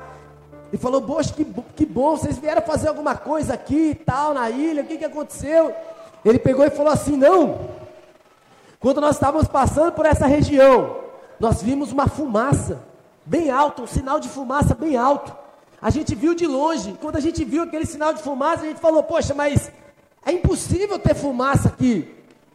e 0.72 0.78
falou: 0.78 1.02
Poxa, 1.02 1.34
que, 1.34 1.44
que 1.76 1.86
bom, 1.86 2.16
vocês 2.16 2.38
vieram 2.38 2.62
fazer 2.62 2.88
alguma 2.88 3.16
coisa 3.16 3.54
aqui 3.54 3.92
e 3.92 3.96
tal, 3.96 4.34
na 4.34 4.50
ilha, 4.50 4.82
o 4.82 4.86
que, 4.86 4.98
que 4.98 5.06
aconteceu? 5.06 5.74
Ele 6.24 6.40
pegou 6.40 6.66
e 6.66 6.70
falou 6.70 6.94
assim: 6.94 7.18
Não, 7.18 7.60
quando 8.80 9.02
nós 9.02 9.16
estávamos 9.16 9.48
passando 9.48 9.92
por 9.92 10.06
essa 10.06 10.26
região, 10.26 10.96
nós 11.38 11.62
vimos 11.62 11.92
uma 11.92 12.08
fumaça 12.08 12.80
bem 13.26 13.52
alta, 13.52 13.82
um 13.82 13.88
sinal 13.88 14.22
de 14.22 14.30
fumaça 14.30 14.74
bem 14.74 14.96
alto. 14.96 15.36
A 15.82 15.90
gente 15.90 16.14
viu 16.14 16.34
de 16.34 16.46
longe, 16.46 16.98
quando 17.00 17.16
a 17.16 17.20
gente 17.20 17.44
viu 17.46 17.64
aquele 17.64 17.86
sinal 17.86 18.14
de 18.14 18.22
fumaça, 18.22 18.64
a 18.64 18.68
gente 18.68 18.80
falou: 18.80 19.02
Poxa, 19.04 19.34
mas 19.34 19.72
é 20.26 20.32
impossível 20.32 21.00
ter 21.00 21.16
fumaça 21.16 21.70
aqui. 21.70 22.14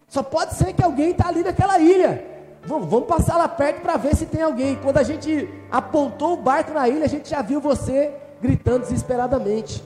Só 0.08 0.22
pode 0.22 0.54
ser 0.54 0.72
que 0.74 0.82
alguém 0.82 1.10
está 1.10 1.28
ali 1.28 1.42
naquela 1.42 1.78
ilha. 1.78 2.24
Vamos, 2.66 2.88
vamos 2.88 3.08
passar 3.08 3.36
lá 3.36 3.48
perto 3.48 3.80
para 3.82 3.96
ver 3.96 4.14
se 4.16 4.26
tem 4.26 4.42
alguém. 4.42 4.76
Quando 4.76 4.98
a 4.98 5.02
gente 5.02 5.48
apontou 5.70 6.34
o 6.34 6.36
barco 6.36 6.72
na 6.72 6.88
ilha, 6.88 7.04
a 7.04 7.08
gente 7.08 7.28
já 7.28 7.42
viu 7.42 7.60
você 7.60 8.12
gritando 8.40 8.80
desesperadamente. 8.80 9.82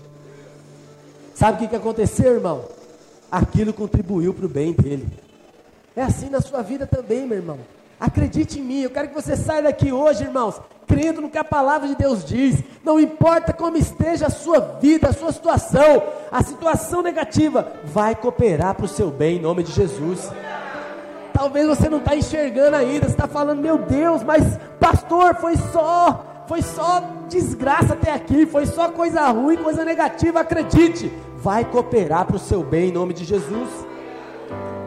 Sabe 1.35 1.57
o 1.57 1.61
que, 1.61 1.69
que 1.69 1.77
aconteceu, 1.77 2.35
irmão? 2.35 2.65
Aquilo 3.31 3.73
contribuiu 3.73 4.35
para 4.35 4.47
o 4.47 4.49
bem 4.49 4.73
dele. 4.73 5.09
É 5.95 6.03
assim 6.03 6.29
na 6.29 6.41
sua 6.41 6.63
vida 6.63 6.87
também, 6.87 7.27
meu 7.27 7.39
irmão. 7.39 7.59
Acredite 7.99 8.59
em 8.59 8.63
mim, 8.63 8.83
eu 8.83 8.91
quero 8.91 9.09
que 9.09 9.15
você 9.15 9.37
saia 9.37 9.63
daqui 9.63 9.93
hoje, 9.93 10.25
irmãos, 10.25 10.61
crendo 10.89 11.21
no 11.21 11.29
que 11.29 11.39
a 11.39 11.45
palavra 11.45 11.87
de 11.87 11.95
Deus 11.95 12.25
diz. 12.25 12.65
Não 12.83 12.99
importa 12.99 13.53
como 13.53 13.77
esteja 13.77 14.27
a 14.27 14.31
sua 14.31 14.59
vida, 14.81 15.11
a 15.11 15.13
sua 15.13 15.31
situação, 15.31 16.03
a 16.33 16.43
situação 16.43 17.03
negativa 17.03 17.75
vai 17.85 18.15
cooperar 18.17 18.75
para 18.75 18.87
o 18.87 18.89
seu 18.89 19.11
bem, 19.11 19.37
em 19.37 19.41
nome 19.41 19.63
de 19.63 19.71
Jesus. 19.71 20.33
Talvez 21.33 21.69
você 21.69 21.89
não 21.89 21.99
está 21.99 22.17
enxergando 22.17 22.75
ainda, 22.75 23.07
você 23.07 23.13
está 23.13 23.29
falando, 23.29 23.61
meu 23.61 23.79
Deus, 23.79 24.25
mas 24.25 24.59
pastor, 24.81 25.37
foi 25.37 25.57
só, 25.57 26.45
foi 26.49 26.63
só 26.63 27.01
desgraça 27.29 27.93
até 27.93 28.13
aqui, 28.13 28.47
foi 28.47 28.67
só 28.67 28.91
coisa 28.91 29.29
ruim, 29.29 29.57
coisa 29.59 29.85
negativa, 29.85 30.41
acredite, 30.41 31.13
vai 31.37 31.65
cooperar 31.65 32.25
para 32.25 32.37
o 32.37 32.41
seu 32.41 32.65
bem 32.65 32.89
em 32.89 32.93
nome 32.93 33.13
de 33.13 33.25
Jesus. 33.25 33.69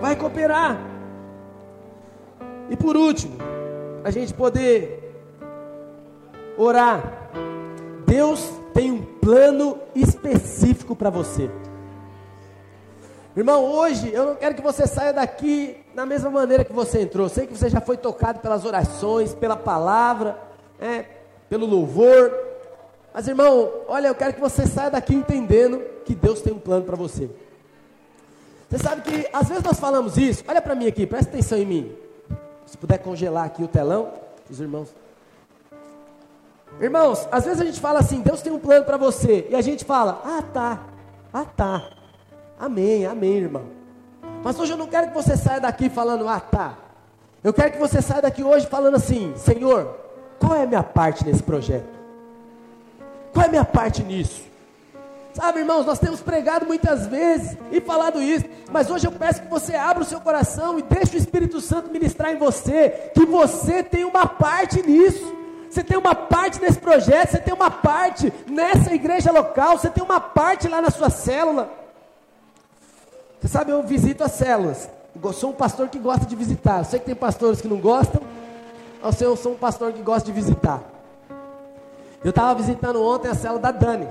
Vai 0.01 0.15
cooperar. 0.15 0.77
E 2.69 2.75
por 2.75 2.97
último, 2.97 3.37
a 4.03 4.09
gente 4.09 4.33
poder 4.33 5.00
orar. 6.57 7.31
Deus 8.05 8.49
tem 8.73 8.91
um 8.91 9.01
plano 9.01 9.77
específico 9.95 10.95
para 10.95 11.09
você. 11.09 11.49
Irmão, 13.35 13.63
hoje 13.63 14.11
eu 14.13 14.25
não 14.25 14.35
quero 14.35 14.55
que 14.55 14.61
você 14.61 14.85
saia 14.85 15.13
daqui 15.13 15.77
da 15.95 16.05
mesma 16.05 16.29
maneira 16.29 16.65
que 16.65 16.73
você 16.73 17.01
entrou. 17.01 17.29
Sei 17.29 17.47
que 17.47 17.57
você 17.57 17.69
já 17.69 17.79
foi 17.79 17.95
tocado 17.95 18.39
pelas 18.39 18.65
orações, 18.65 19.33
pela 19.33 19.55
palavra, 19.55 20.37
é, 20.79 21.05
pelo 21.49 21.65
louvor. 21.65 22.33
Mas, 23.13 23.27
irmão, 23.27 23.71
olha, 23.87 24.07
eu 24.07 24.15
quero 24.15 24.33
que 24.33 24.41
você 24.41 24.67
saia 24.67 24.91
daqui 24.91 25.13
entendendo 25.13 25.81
que 26.05 26.13
Deus 26.13 26.41
tem 26.41 26.51
um 26.51 26.59
plano 26.59 26.85
para 26.85 26.95
você. 26.95 27.29
Você 28.69 28.77
sabe 28.77 29.01
que 29.01 29.29
às 29.33 29.49
vezes 29.49 29.63
nós 29.63 29.79
falamos 29.79 30.17
isso. 30.17 30.43
Olha 30.47 30.61
para 30.61 30.75
mim 30.75 30.87
aqui, 30.87 31.05
presta 31.05 31.29
atenção 31.29 31.57
em 31.57 31.65
mim. 31.65 31.95
Se 32.65 32.77
puder 32.77 32.97
congelar 32.99 33.45
aqui 33.45 33.63
o 33.63 33.67
telão, 33.67 34.11
os 34.49 34.59
irmãos. 34.59 34.93
Irmãos, 36.79 37.27
às 37.31 37.45
vezes 37.45 37.61
a 37.61 37.65
gente 37.65 37.79
fala 37.79 37.99
assim: 37.99 38.21
Deus 38.21 38.41
tem 38.41 38.51
um 38.51 38.59
plano 38.59 38.85
para 38.85 38.97
você. 38.97 39.47
E 39.49 39.55
a 39.55 39.61
gente 39.61 39.85
fala: 39.85 40.21
Ah, 40.25 40.41
tá. 40.41 40.79
Ah, 41.33 41.45
tá. 41.45 41.89
Amém, 42.59 43.05
amém, 43.05 43.37
irmão. 43.37 43.81
Mas 44.43 44.59
hoje 44.59 44.73
eu 44.73 44.77
não 44.77 44.87
quero 44.87 45.07
que 45.07 45.13
você 45.13 45.37
saia 45.37 45.59
daqui 45.59 45.89
falando, 45.89 46.27
ah, 46.27 46.39
tá. 46.39 46.77
Eu 47.43 47.53
quero 47.53 47.71
que 47.71 47.79
você 47.79 48.01
saia 48.01 48.21
daqui 48.21 48.43
hoje 48.43 48.67
falando 48.67 48.95
assim: 48.95 49.33
Senhor, 49.35 49.95
qual 50.39 50.55
é 50.55 50.63
a 50.63 50.67
minha 50.67 50.83
parte 50.83 51.25
nesse 51.25 51.41
projeto? 51.41 51.89
Qual 53.33 53.43
é 53.43 53.47
a 53.47 53.51
minha 53.51 53.65
parte 53.65 54.03
nisso? 54.03 54.43
Sabe, 55.33 55.59
irmãos, 55.59 55.85
nós 55.85 55.97
temos 55.97 56.21
pregado 56.21 56.65
muitas 56.65 57.07
vezes 57.07 57.57
e 57.71 57.79
falado 57.79 58.21
isso, 58.21 58.45
mas 58.69 58.91
hoje 58.91 59.07
eu 59.07 59.11
peço 59.13 59.41
que 59.41 59.47
você 59.47 59.75
abra 59.75 60.03
o 60.03 60.05
seu 60.05 60.19
coração 60.19 60.77
e 60.77 60.81
deixe 60.81 61.15
o 61.15 61.17
Espírito 61.17 61.61
Santo 61.61 61.89
ministrar 61.89 62.33
em 62.33 62.37
você, 62.37 63.11
que 63.13 63.25
você 63.25 63.81
tem 63.81 64.03
uma 64.03 64.27
parte 64.27 64.85
nisso. 64.85 65.40
Você 65.71 65.85
tem 65.85 65.97
uma 65.97 66.13
parte 66.13 66.59
nesse 66.59 66.79
projeto, 66.79 67.31
você 67.31 67.37
tem 67.39 67.53
uma 67.53 67.71
parte 67.71 68.31
nessa 68.45 68.93
igreja 68.93 69.31
local, 69.31 69.77
você 69.77 69.89
tem 69.89 70.03
uma 70.03 70.19
parte 70.19 70.67
lá 70.67 70.81
na 70.81 70.89
sua 70.89 71.09
célula. 71.09 71.71
Você 73.39 73.47
sabe, 73.47 73.71
eu 73.71 73.81
visito 73.81 74.21
as 74.21 74.33
células. 74.33 74.89
Sou 75.33 75.51
um 75.51 75.53
pastor 75.53 75.87
que 75.87 75.97
gosta 75.97 76.25
de 76.25 76.35
visitar. 76.35 76.79
Eu 76.79 76.83
sei 76.83 76.99
que 76.99 77.05
tem 77.05 77.15
pastores 77.15 77.61
que 77.61 77.69
não 77.69 77.77
gostam. 77.77 78.21
Eu 79.21 79.37
sou 79.37 79.53
um 79.53 79.57
pastor 79.57 79.93
que 79.93 80.01
gosta 80.01 80.25
de 80.25 80.33
visitar. 80.33 80.83
Eu 82.21 82.31
estava 82.31 82.53
visitando 82.53 83.01
ontem 83.01 83.29
a 83.29 83.33
célula 83.33 83.61
da 83.61 83.71
Dani. 83.71 84.09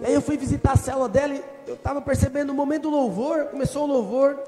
E 0.00 0.06
aí 0.06 0.12
eu 0.12 0.20
fui 0.20 0.36
visitar 0.36 0.72
a 0.72 0.76
célula 0.76 1.08
dela 1.08 1.34
e 1.34 1.44
eu 1.68 1.74
estava 1.74 2.02
percebendo 2.02 2.48
no 2.48 2.54
momento 2.54 2.82
do 2.82 2.90
louvor, 2.90 3.44
começou 3.46 3.84
o 3.84 3.86
louvor. 3.86 4.40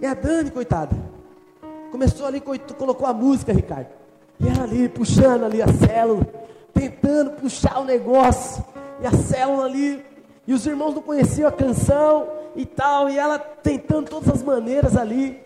E 0.00 0.06
a 0.06 0.14
Dani, 0.14 0.50
coitada, 0.50 0.96
começou 1.90 2.26
ali, 2.26 2.40
colocou 2.40 3.06
a 3.06 3.12
música, 3.12 3.52
Ricardo. 3.52 4.05
E 4.38 4.48
ela 4.48 4.64
ali, 4.64 4.88
puxando 4.88 5.44
ali 5.44 5.62
a 5.62 5.68
célula, 5.68 6.26
tentando 6.72 7.30
puxar 7.32 7.80
o 7.80 7.84
negócio. 7.84 8.64
E 9.00 9.06
a 9.06 9.12
célula 9.12 9.64
ali, 9.64 10.04
e 10.46 10.54
os 10.54 10.66
irmãos 10.66 10.94
não 10.94 11.02
conheciam 11.02 11.48
a 11.48 11.52
canção 11.52 12.28
e 12.54 12.64
tal, 12.64 13.08
e 13.08 13.18
ela 13.18 13.38
tentando 13.38 14.08
todas 14.08 14.28
as 14.28 14.42
maneiras 14.42 14.96
ali. 14.96 15.40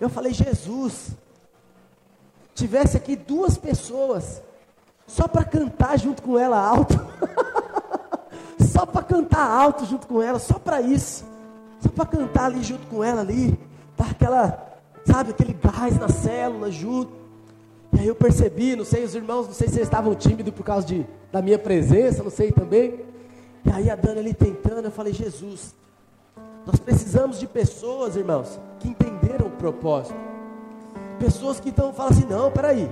Eu 0.00 0.08
falei, 0.08 0.32
Jesus, 0.32 1.10
tivesse 2.54 2.96
aqui 2.96 3.16
duas 3.16 3.56
pessoas, 3.56 4.42
só 5.06 5.26
para 5.26 5.44
cantar 5.44 5.98
junto 5.98 6.22
com 6.22 6.38
ela 6.38 6.58
alto. 6.58 6.94
só 8.60 8.84
para 8.86 9.02
cantar 9.02 9.48
alto 9.48 9.84
junto 9.86 10.06
com 10.06 10.22
ela, 10.22 10.38
só 10.38 10.58
para 10.58 10.80
isso. 10.80 11.24
Só 11.80 11.88
para 11.88 12.06
cantar 12.06 12.46
ali 12.46 12.62
junto 12.62 12.86
com 12.86 13.04
ela 13.04 13.20
ali, 13.20 13.58
dar 13.96 14.10
aquela, 14.10 14.78
sabe, 15.06 15.30
aquele 15.30 15.52
gás 15.52 15.98
na 15.98 16.08
célula 16.08 16.70
junto. 16.70 17.23
E 17.94 18.00
aí 18.00 18.06
eu 18.08 18.14
percebi, 18.14 18.74
não 18.74 18.84
sei, 18.84 19.04
os 19.04 19.14
irmãos, 19.14 19.46
não 19.46 19.54
sei 19.54 19.68
se 19.68 19.76
eles 19.76 19.86
estavam 19.86 20.14
tímidos 20.14 20.52
por 20.52 20.64
causa 20.64 20.86
de, 20.86 21.06
da 21.30 21.40
minha 21.40 21.58
presença, 21.58 22.22
não 22.22 22.30
sei 22.30 22.50
também. 22.50 23.00
E 23.64 23.70
aí 23.70 23.88
a 23.88 23.94
Dana 23.94 24.20
ali 24.20 24.34
tentando, 24.34 24.86
eu 24.86 24.90
falei, 24.90 25.12
Jesus, 25.12 25.74
nós 26.66 26.78
precisamos 26.80 27.38
de 27.38 27.46
pessoas, 27.46 28.16
irmãos, 28.16 28.58
que 28.80 28.88
entenderam 28.88 29.46
o 29.46 29.50
propósito. 29.50 30.14
Pessoas 31.18 31.60
que 31.60 31.68
então 31.68 31.92
falam 31.92 32.12
assim, 32.12 32.26
não, 32.26 32.50
peraí, 32.50 32.90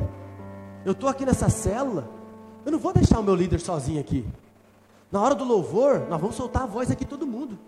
eu 0.85 0.93
estou 0.93 1.09
aqui 1.09 1.27
nessa 1.27 1.49
célula, 1.49 2.09
eu 2.65 2.71
não 2.71 2.79
vou 2.79 2.93
deixar 2.93 3.19
o 3.19 3.23
meu 3.23 3.35
líder 3.35 3.61
sozinho 3.61 4.01
aqui. 4.01 4.25
Na 5.11 5.21
hora 5.21 5.35
do 5.35 5.45
louvor, 5.45 6.07
nós 6.09 6.21
vamos 6.21 6.37
soltar 6.37 6.63
a 6.63 6.67
voz 6.67 6.91
aqui 6.91 7.05
todo 7.05 7.27
mundo. 7.27 7.59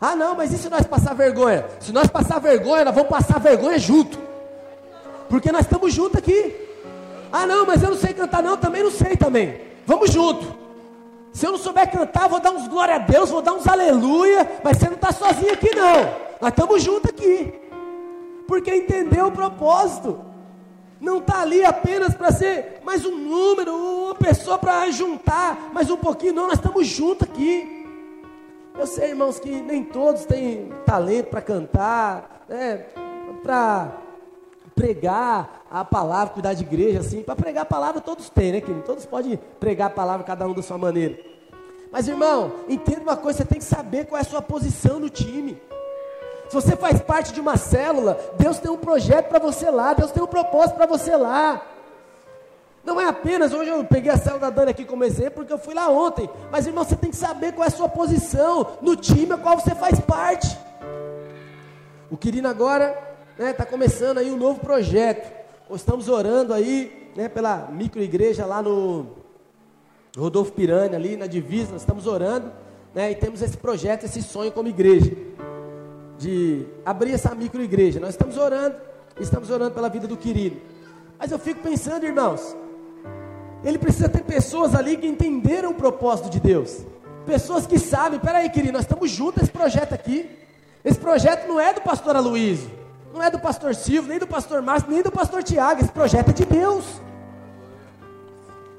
Ah, 0.00 0.16
não, 0.16 0.34
mas 0.34 0.52
e 0.52 0.58
se 0.58 0.68
nós 0.68 0.86
passar 0.86 1.14
vergonha? 1.14 1.64
Se 1.78 1.92
nós 1.92 2.08
passar 2.08 2.38
vergonha, 2.40 2.84
nós 2.84 2.94
vamos 2.94 3.08
passar 3.08 3.38
vergonha 3.38 3.78
junto. 3.78 4.29
Porque 5.30 5.50
nós 5.50 5.62
estamos 5.62 5.94
juntos 5.94 6.18
aqui. 6.18 6.54
Ah, 7.32 7.46
não, 7.46 7.64
mas 7.64 7.82
eu 7.82 7.88
não 7.88 7.96
sei 7.96 8.12
cantar, 8.12 8.42
não, 8.42 8.58
também 8.58 8.82
não 8.82 8.90
sei 8.90 9.16
também. 9.16 9.58
Vamos 9.86 10.10
junto. 10.10 10.54
Se 11.32 11.46
eu 11.46 11.52
não 11.52 11.58
souber 11.58 11.90
cantar, 11.90 12.28
vou 12.28 12.40
dar 12.40 12.50
uns 12.50 12.68
glória 12.68 12.96
a 12.96 12.98
Deus, 12.98 13.30
vou 13.30 13.40
dar 13.40 13.54
uns 13.54 13.66
aleluia, 13.66 14.60
mas 14.62 14.76
você 14.76 14.86
não 14.86 14.96
está 14.96 15.12
sozinho 15.12 15.54
aqui, 15.54 15.74
não. 15.74 16.12
Nós 16.40 16.50
estamos 16.50 16.82
juntos 16.82 17.08
aqui. 17.08 17.54
Porque 18.46 18.74
entendeu 18.74 19.28
o 19.28 19.32
propósito 19.32 20.30
não 21.00 21.18
está 21.18 21.40
ali 21.40 21.64
apenas 21.64 22.14
para 22.14 22.30
ser 22.30 22.80
mais 22.84 23.06
um 23.06 23.16
número, 23.16 23.74
uma 23.74 24.14
pessoa 24.14 24.58
para 24.58 24.90
juntar 24.90 25.70
mais 25.72 25.90
um 25.90 25.96
pouquinho, 25.96 26.34
não, 26.34 26.46
nós 26.46 26.58
estamos 26.58 26.86
juntos 26.86 27.26
aqui. 27.26 27.86
Eu 28.78 28.86
sei, 28.86 29.10
irmãos, 29.10 29.40
que 29.40 29.48
nem 29.48 29.82
todos 29.82 30.24
têm 30.26 30.70
talento 30.84 31.28
para 31.28 31.40
cantar, 31.40 32.44
né, 32.48 32.84
para 33.42 33.92
pregar 34.80 35.66
a 35.70 35.84
palavra, 35.84 36.32
cuidar 36.32 36.54
de 36.54 36.62
igreja, 36.62 37.00
assim, 37.00 37.22
para 37.22 37.36
pregar 37.36 37.62
a 37.62 37.66
palavra 37.66 38.00
todos 38.00 38.30
têm, 38.30 38.52
né, 38.52 38.60
querido? 38.62 38.82
Todos 38.82 39.04
podem 39.04 39.38
pregar 39.58 39.88
a 39.88 39.90
palavra, 39.90 40.24
cada 40.24 40.48
um 40.48 40.54
da 40.54 40.62
sua 40.62 40.78
maneira. 40.78 41.18
Mas, 41.92 42.08
irmão, 42.08 42.52
entenda 42.66 43.02
uma 43.02 43.16
coisa, 43.16 43.38
você 43.38 43.44
tem 43.44 43.58
que 43.58 43.64
saber 43.64 44.06
qual 44.06 44.18
é 44.18 44.22
a 44.22 44.24
sua 44.24 44.40
posição 44.40 44.98
no 44.98 45.10
time. 45.10 45.60
Se 46.48 46.54
você 46.54 46.74
faz 46.76 47.00
parte 47.02 47.32
de 47.32 47.40
uma 47.40 47.58
célula, 47.58 48.18
Deus 48.38 48.58
tem 48.58 48.70
um 48.70 48.78
projeto 48.78 49.28
para 49.28 49.38
você 49.38 49.70
lá, 49.70 49.92
Deus 49.92 50.10
tem 50.12 50.22
um 50.22 50.26
propósito 50.26 50.76
para 50.76 50.86
você 50.86 51.14
lá. 51.14 51.60
Não 52.82 52.98
é 52.98 53.06
apenas, 53.06 53.52
hoje 53.52 53.68
eu 53.68 53.84
peguei 53.84 54.10
a 54.10 54.16
célula 54.16 54.40
da 54.40 54.50
Dani 54.50 54.70
aqui 54.70 54.86
como 54.86 55.04
exemplo, 55.04 55.34
porque 55.34 55.52
eu 55.52 55.58
fui 55.58 55.74
lá 55.74 55.90
ontem. 55.90 56.28
Mas 56.50 56.66
irmão, 56.66 56.84
você 56.84 56.96
tem 56.96 57.10
que 57.10 57.16
saber 57.16 57.52
qual 57.52 57.64
é 57.64 57.68
a 57.68 57.70
sua 57.70 57.88
posição 57.88 58.78
no 58.80 58.96
time 58.96 59.32
a 59.32 59.36
qual 59.36 59.60
você 59.60 59.74
faz 59.74 60.00
parte. 60.00 60.56
O 62.10 62.16
Quirino 62.16 62.48
agora 62.48 63.09
né, 63.40 63.54
tá 63.54 63.64
começando 63.64 64.18
aí 64.18 64.30
um 64.30 64.36
novo 64.36 64.60
projeto. 64.60 65.32
Estamos 65.70 66.10
orando 66.10 66.52
aí 66.52 67.10
né, 67.16 67.26
pela 67.26 67.70
microigreja 67.72 68.44
lá 68.44 68.60
no 68.60 69.06
Rodolfo 70.14 70.52
Piranha, 70.52 70.94
ali 70.94 71.16
na 71.16 71.26
divisa, 71.26 71.72
nós 71.72 71.80
estamos 71.80 72.06
orando, 72.06 72.52
né, 72.94 73.10
e 73.10 73.14
temos 73.14 73.40
esse 73.40 73.56
projeto, 73.56 74.04
esse 74.04 74.22
sonho 74.22 74.52
como 74.52 74.68
igreja 74.68 75.10
de 76.18 76.66
abrir 76.84 77.14
essa 77.14 77.34
micro 77.34 77.62
igreja. 77.62 77.98
Nós 77.98 78.10
estamos 78.10 78.36
orando, 78.36 78.76
estamos 79.18 79.48
orando 79.48 79.70
pela 79.70 79.88
vida 79.88 80.06
do 80.06 80.18
querido. 80.18 80.60
Mas 81.18 81.32
eu 81.32 81.38
fico 81.38 81.62
pensando, 81.62 82.04
irmãos, 82.04 82.54
ele 83.64 83.78
precisa 83.78 84.10
ter 84.10 84.22
pessoas 84.22 84.74
ali 84.74 84.98
que 84.98 85.06
entenderam 85.06 85.70
o 85.70 85.74
propósito 85.74 86.28
de 86.28 86.40
Deus. 86.40 86.84
Pessoas 87.24 87.66
que 87.66 87.78
sabem, 87.78 88.20
peraí, 88.20 88.50
querido, 88.50 88.74
nós 88.74 88.82
estamos 88.82 89.10
juntos 89.10 89.40
nesse 89.40 89.52
projeto 89.52 89.94
aqui. 89.94 90.28
Esse 90.84 90.98
projeto 90.98 91.48
não 91.48 91.58
é 91.58 91.72
do 91.72 91.80
pastor 91.80 92.16
Aloysio, 92.16 92.79
não 93.12 93.22
é 93.22 93.30
do 93.30 93.38
pastor 93.38 93.74
Silvio, 93.74 94.10
nem 94.10 94.18
do 94.18 94.26
pastor 94.26 94.62
Márcio, 94.62 94.90
nem 94.90 95.02
do 95.02 95.10
pastor 95.10 95.42
Tiago. 95.42 95.80
Esse 95.80 95.92
projeto 95.92 96.30
é 96.30 96.32
de 96.32 96.44
Deus. 96.44 96.84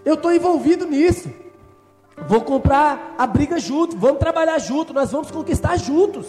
Eu 0.06 0.16
estou 0.16 0.34
envolvido 0.34 0.86
nisso. 0.86 1.30
Vou 2.28 2.42
comprar 2.42 3.16
a 3.18 3.26
briga 3.26 3.60
junto, 3.60 3.98
vamos 3.98 4.20
trabalhar 4.20 4.60
junto, 4.60 4.94
nós 4.94 5.12
vamos 5.12 5.32
conquistar 5.32 5.78
juntos. 5.78 6.28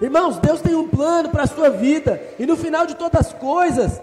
Irmãos, 0.00 0.36
Deus 0.38 0.60
tem 0.60 0.74
um 0.74 0.88
plano 0.88 1.28
para 1.30 1.44
a 1.44 1.46
sua 1.46 1.70
vida, 1.70 2.20
e 2.38 2.44
no 2.44 2.56
final 2.56 2.86
de 2.86 2.96
todas 2.96 3.28
as 3.28 3.32
coisas, 3.32 4.00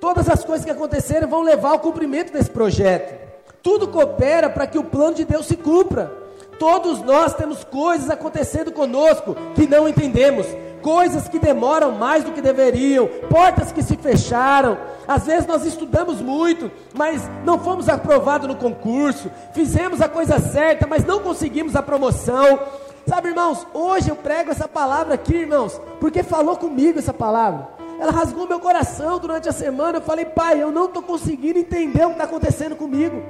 todas 0.00 0.28
as 0.28 0.44
coisas 0.44 0.64
que 0.64 0.70
aconteceram 0.70 1.28
vão 1.28 1.42
levar 1.42 1.70
ao 1.70 1.78
cumprimento 1.80 2.32
desse 2.32 2.50
projeto. 2.50 3.18
Tudo 3.62 3.88
coopera 3.88 4.48
para 4.48 4.66
que 4.66 4.78
o 4.78 4.84
plano 4.84 5.16
de 5.16 5.24
Deus 5.24 5.46
se 5.46 5.56
cumpra. 5.56 6.12
Todos 6.58 7.00
nós 7.00 7.34
temos 7.34 7.64
coisas 7.64 8.10
acontecendo 8.10 8.70
conosco 8.70 9.34
que 9.54 9.66
não 9.66 9.88
entendemos, 9.88 10.46
coisas 10.82 11.28
que 11.28 11.38
demoram 11.38 11.92
mais 11.92 12.24
do 12.24 12.32
que 12.32 12.40
deveriam, 12.40 13.06
portas 13.28 13.72
que 13.72 13.82
se 13.82 13.96
fecharam. 13.96 14.78
Às 15.06 15.26
vezes 15.26 15.46
nós 15.46 15.64
estudamos 15.64 16.20
muito, 16.20 16.70
mas 16.94 17.28
não 17.44 17.58
fomos 17.58 17.88
aprovados 17.88 18.48
no 18.48 18.56
concurso, 18.56 19.30
fizemos 19.52 20.00
a 20.00 20.08
coisa 20.08 20.38
certa, 20.38 20.86
mas 20.86 21.04
não 21.04 21.20
conseguimos 21.20 21.76
a 21.76 21.82
promoção. 21.82 22.60
Sabe, 23.06 23.28
irmãos, 23.28 23.66
hoje 23.72 24.10
eu 24.10 24.16
prego 24.16 24.50
essa 24.50 24.68
palavra 24.68 25.14
aqui, 25.14 25.34
irmãos, 25.34 25.80
porque 25.98 26.22
falou 26.22 26.56
comigo 26.56 26.98
essa 26.98 27.12
palavra. 27.12 27.68
Ela 28.00 28.12
rasgou 28.12 28.46
meu 28.46 28.58
coração 28.58 29.18
durante 29.18 29.48
a 29.48 29.52
semana. 29.52 29.98
Eu 29.98 30.02
falei, 30.02 30.24
pai, 30.24 30.62
eu 30.62 30.70
não 30.70 30.86
estou 30.86 31.02
conseguindo 31.02 31.58
entender 31.58 32.04
o 32.04 32.08
que 32.08 32.12
está 32.12 32.24
acontecendo 32.24 32.74
comigo. 32.74 33.22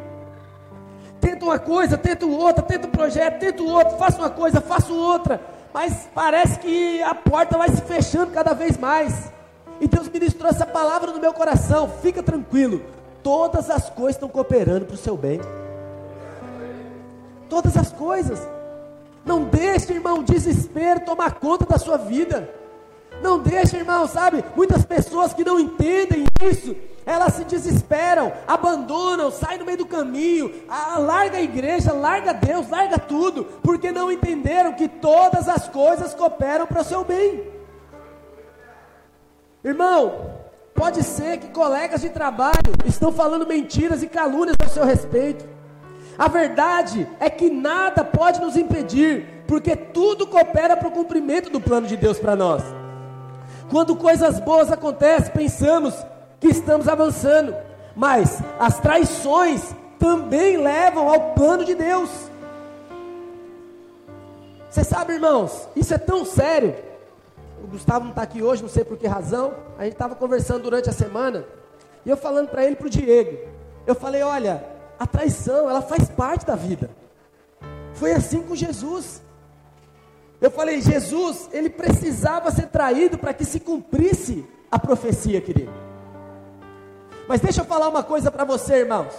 Tento 1.21 1.45
uma 1.45 1.59
coisa, 1.59 1.99
tento 1.99 2.31
outra, 2.31 2.63
tento 2.63 2.87
um 2.87 2.91
projeto, 2.91 3.41
tento 3.41 3.67
outro, 3.67 3.99
faço 3.99 4.19
uma 4.19 4.31
coisa, 4.31 4.61
faço 4.61 4.95
outra. 4.95 5.41
Mas 5.73 6.09
parece 6.15 6.59
que 6.59 7.03
a 7.03 7.15
porta 7.15 7.57
vai 7.57 7.71
se 7.71 7.83
fechando 7.83 8.33
cada 8.33 8.53
vez 8.53 8.77
mais. 8.77 9.31
E 9.81 9.87
Deus 9.87 10.09
ministrou 10.09 10.51
essa 10.51 10.67
palavra 10.67 11.13
no 11.13 11.21
meu 11.21 11.33
coração. 11.33 11.89
Fica 12.03 12.23
tranquilo. 12.23 12.83
Todas 13.23 13.71
as 13.71 13.89
coisas 13.89 14.17
estão 14.17 14.29
cooperando 14.29 14.87
para 14.87 14.95
o 14.95 14.99
seu 14.99 15.17
bem. 15.17 15.41
Todas 17.49 17.77
as 17.77 17.93
coisas. 17.93 18.41
Não 19.25 19.45
deixe, 19.45 19.93
irmão, 19.93 20.23
desespero 20.23 21.01
tomar 21.01 21.35
conta 21.35 21.67
da 21.67 21.79
sua 21.79 21.97
vida. 21.97 22.49
Não 23.23 23.39
deixe, 23.39 23.77
irmão, 23.77 24.07
sabe? 24.07 24.45
Muitas 24.57 24.85
pessoas 24.85 25.33
que 25.33 25.45
não 25.45 25.61
entendem 25.61 26.25
isso, 26.43 26.75
elas 27.05 27.35
se 27.35 27.45
desesperam, 27.45 28.33
abandonam, 28.47 29.31
saem 29.31 29.59
no 29.59 29.65
meio 29.65 29.79
do 29.79 29.87
caminho, 29.87 30.53
a, 30.69 30.99
larga 30.99 31.39
a 31.39 31.43
igreja, 31.43 31.93
larga 31.93 32.33
Deus, 32.33 32.69
larga 32.69 32.99
tudo, 32.99 33.45
porque 33.63 33.91
não 33.91 34.11
entenderam 34.11 34.73
que 34.73 34.89
todas 34.89 35.49
as 35.49 35.69
coisas 35.69 36.15
cooperam 36.15 36.67
para 36.67 36.83
o 36.83 36.85
seu 36.85 37.05
bem. 37.05 37.43
Irmão, 39.63 40.31
pode 40.75 41.03
ser 41.03 41.39
que 41.39 41.49
colegas 41.49 42.01
de 42.01 42.09
trabalho 42.09 42.73
estão 42.87 43.13
falando 43.13 43.47
mentiras 43.47 44.03
e 44.03 44.07
calúnias 44.07 44.57
a 44.65 44.69
seu 44.69 44.85
respeito. 44.85 45.47
A 46.19 46.29
verdade 46.29 47.07
é 47.19 47.29
que 47.29 47.51
nada 47.51 48.05
pode 48.05 48.41
nos 48.41 48.57
impedir, 48.57 49.45
porque 49.47 49.75
tudo 49.75 50.27
coopera 50.27 50.77
para 50.77 50.89
o 50.89 50.93
cumprimento 50.93 51.51
do 51.51 51.61
plano 51.61 51.87
de 51.87 51.97
Deus 51.97 52.19
para 52.19 52.37
nós. 52.37 52.80
Quando 53.71 53.95
coisas 53.95 54.41
boas 54.41 54.71
acontecem, 54.73 55.33
pensamos 55.33 55.95
que 56.41 56.49
estamos 56.49 56.89
avançando, 56.89 57.55
mas 57.95 58.43
as 58.59 58.81
traições 58.81 59.75
também 59.99 60.57
levam 60.57 61.09
ao 61.09 61.35
plano 61.35 61.65
de 61.65 61.75
Deus. 61.75 62.11
Você 64.69 64.83
sabe, 64.83 65.15
irmãos, 65.15 65.69
isso 65.77 65.95
é 65.95 65.99
tão 65.99 66.25
sério. 66.25 66.75
O 67.63 67.69
Gustavo 67.69 68.05
não 68.05 68.11
está 68.11 68.23
aqui 68.23 68.43
hoje, 68.43 68.63
não 68.63 68.69
sei 68.69 68.85
por 68.85 68.97
que 68.97 69.07
razão. 69.07 69.53
A 69.79 69.85
gente 69.85 69.93
estava 69.93 70.15
conversando 70.15 70.63
durante 70.63 70.91
a 70.91 70.93
semana, 70.93 71.45
e 72.05 72.11
eu 72.11 72.17
falando 72.17 72.49
para 72.49 72.65
ele, 72.65 72.75
para 72.75 72.87
o 72.87 72.91
Diego. 72.91 73.39
Eu 73.87 73.95
falei: 73.95 74.23
olha, 74.23 74.65
a 74.99 75.07
traição, 75.07 75.71
ela 75.71 75.83
faz 75.83 76.09
parte 76.09 76.45
da 76.45 76.57
vida. 76.57 76.91
Foi 77.95 78.13
assim 78.13 78.43
com 78.43 78.55
Jesus. 78.57 79.23
Eu 80.41 80.51
falei, 80.51 80.81
Jesus, 80.81 81.51
ele 81.53 81.69
precisava 81.69 82.51
ser 82.51 82.69
traído 82.69 83.19
para 83.19 83.35
que 83.35 83.45
se 83.45 83.61
cumprisse 83.61 84.47
a 84.71 84.79
profecia, 84.79 85.41
querido. 85.41 85.73
Mas 87.29 87.41
deixa 87.41 87.61
eu 87.61 87.65
falar 87.67 87.89
uma 87.89 88.03
coisa 88.03 88.31
para 88.31 88.45
você, 88.45 88.77
irmãos. 88.77 89.15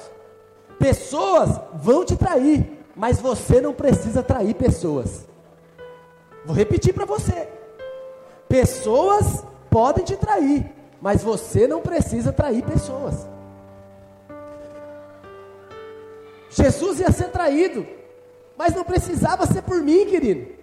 Pessoas 0.80 1.62
vão 1.76 2.04
te 2.04 2.16
trair, 2.16 2.80
mas 2.96 3.20
você 3.20 3.62
não 3.62 3.72
precisa 3.72 4.24
trair 4.24 4.56
pessoas. 4.56 5.28
Vou 6.44 6.56
repetir 6.56 6.94
para 6.94 7.06
você. 7.06 7.48
Pessoas 8.50 9.44
podem 9.70 10.04
te 10.04 10.18
trair, 10.18 10.70
mas 11.00 11.22
você 11.22 11.68
não 11.68 11.82
precisa 11.82 12.34
trair 12.34 12.64
pessoas. 12.64 13.28
Jesus 16.50 17.00
ia 17.00 17.12
ser 17.12 17.30
traído, 17.30 17.86
mas 18.58 18.76
não 18.76 18.84
precisava 18.84 19.46
ser 19.46 19.62
por 19.62 19.82
mim, 19.82 20.06
querido. 20.08 20.61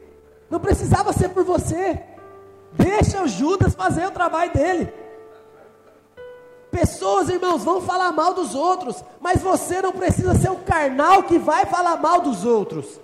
Não 0.50 0.60
precisava 0.60 1.12
ser 1.12 1.30
por 1.30 1.44
você. 1.44 2.00
Deixa 2.72 3.22
o 3.22 3.28
Judas 3.28 3.74
fazer 3.74 4.06
o 4.06 4.10
trabalho 4.10 4.52
dele. 4.52 4.92
Pessoas, 6.70 7.28
irmãos, 7.28 7.64
vão 7.64 7.80
falar 7.80 8.12
mal 8.12 8.34
dos 8.34 8.54
outros, 8.54 9.02
mas 9.20 9.40
você 9.40 9.80
não 9.80 9.92
precisa 9.92 10.34
ser 10.34 10.50
o 10.50 10.56
carnal 10.56 11.22
que 11.22 11.38
vai 11.38 11.64
falar 11.66 11.96
mal 11.96 12.20
dos 12.20 12.44
outros. 12.44 13.00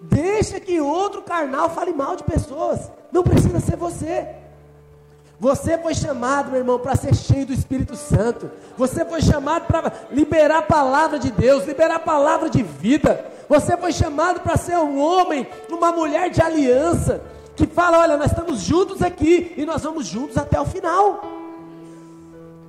Deixa 0.00 0.58
que 0.58 0.80
outro 0.80 1.22
carnal 1.22 1.70
fale 1.70 1.92
mal 1.92 2.16
de 2.16 2.24
pessoas. 2.24 2.90
Não 3.10 3.22
precisa 3.22 3.60
ser 3.60 3.76
você. 3.76 4.41
Você 5.42 5.76
foi 5.76 5.92
chamado, 5.92 6.52
meu 6.52 6.60
irmão, 6.60 6.78
para 6.78 6.94
ser 6.94 7.12
cheio 7.16 7.44
do 7.44 7.52
Espírito 7.52 7.96
Santo. 7.96 8.48
Você 8.78 9.04
foi 9.04 9.20
chamado 9.20 9.66
para 9.66 9.92
liberar 10.12 10.58
a 10.58 10.62
palavra 10.62 11.18
de 11.18 11.32
Deus, 11.32 11.64
liberar 11.64 11.96
a 11.96 11.98
palavra 11.98 12.48
de 12.48 12.62
vida. 12.62 13.26
Você 13.48 13.76
foi 13.76 13.90
chamado 13.92 14.38
para 14.38 14.56
ser 14.56 14.76
um 14.76 15.00
homem, 15.00 15.44
uma 15.68 15.90
mulher 15.90 16.30
de 16.30 16.40
aliança, 16.40 17.20
que 17.56 17.66
fala: 17.66 17.98
olha, 17.98 18.16
nós 18.16 18.30
estamos 18.30 18.60
juntos 18.60 19.02
aqui 19.02 19.52
e 19.56 19.66
nós 19.66 19.82
vamos 19.82 20.06
juntos 20.06 20.38
até 20.38 20.60
o 20.60 20.64
final. 20.64 21.24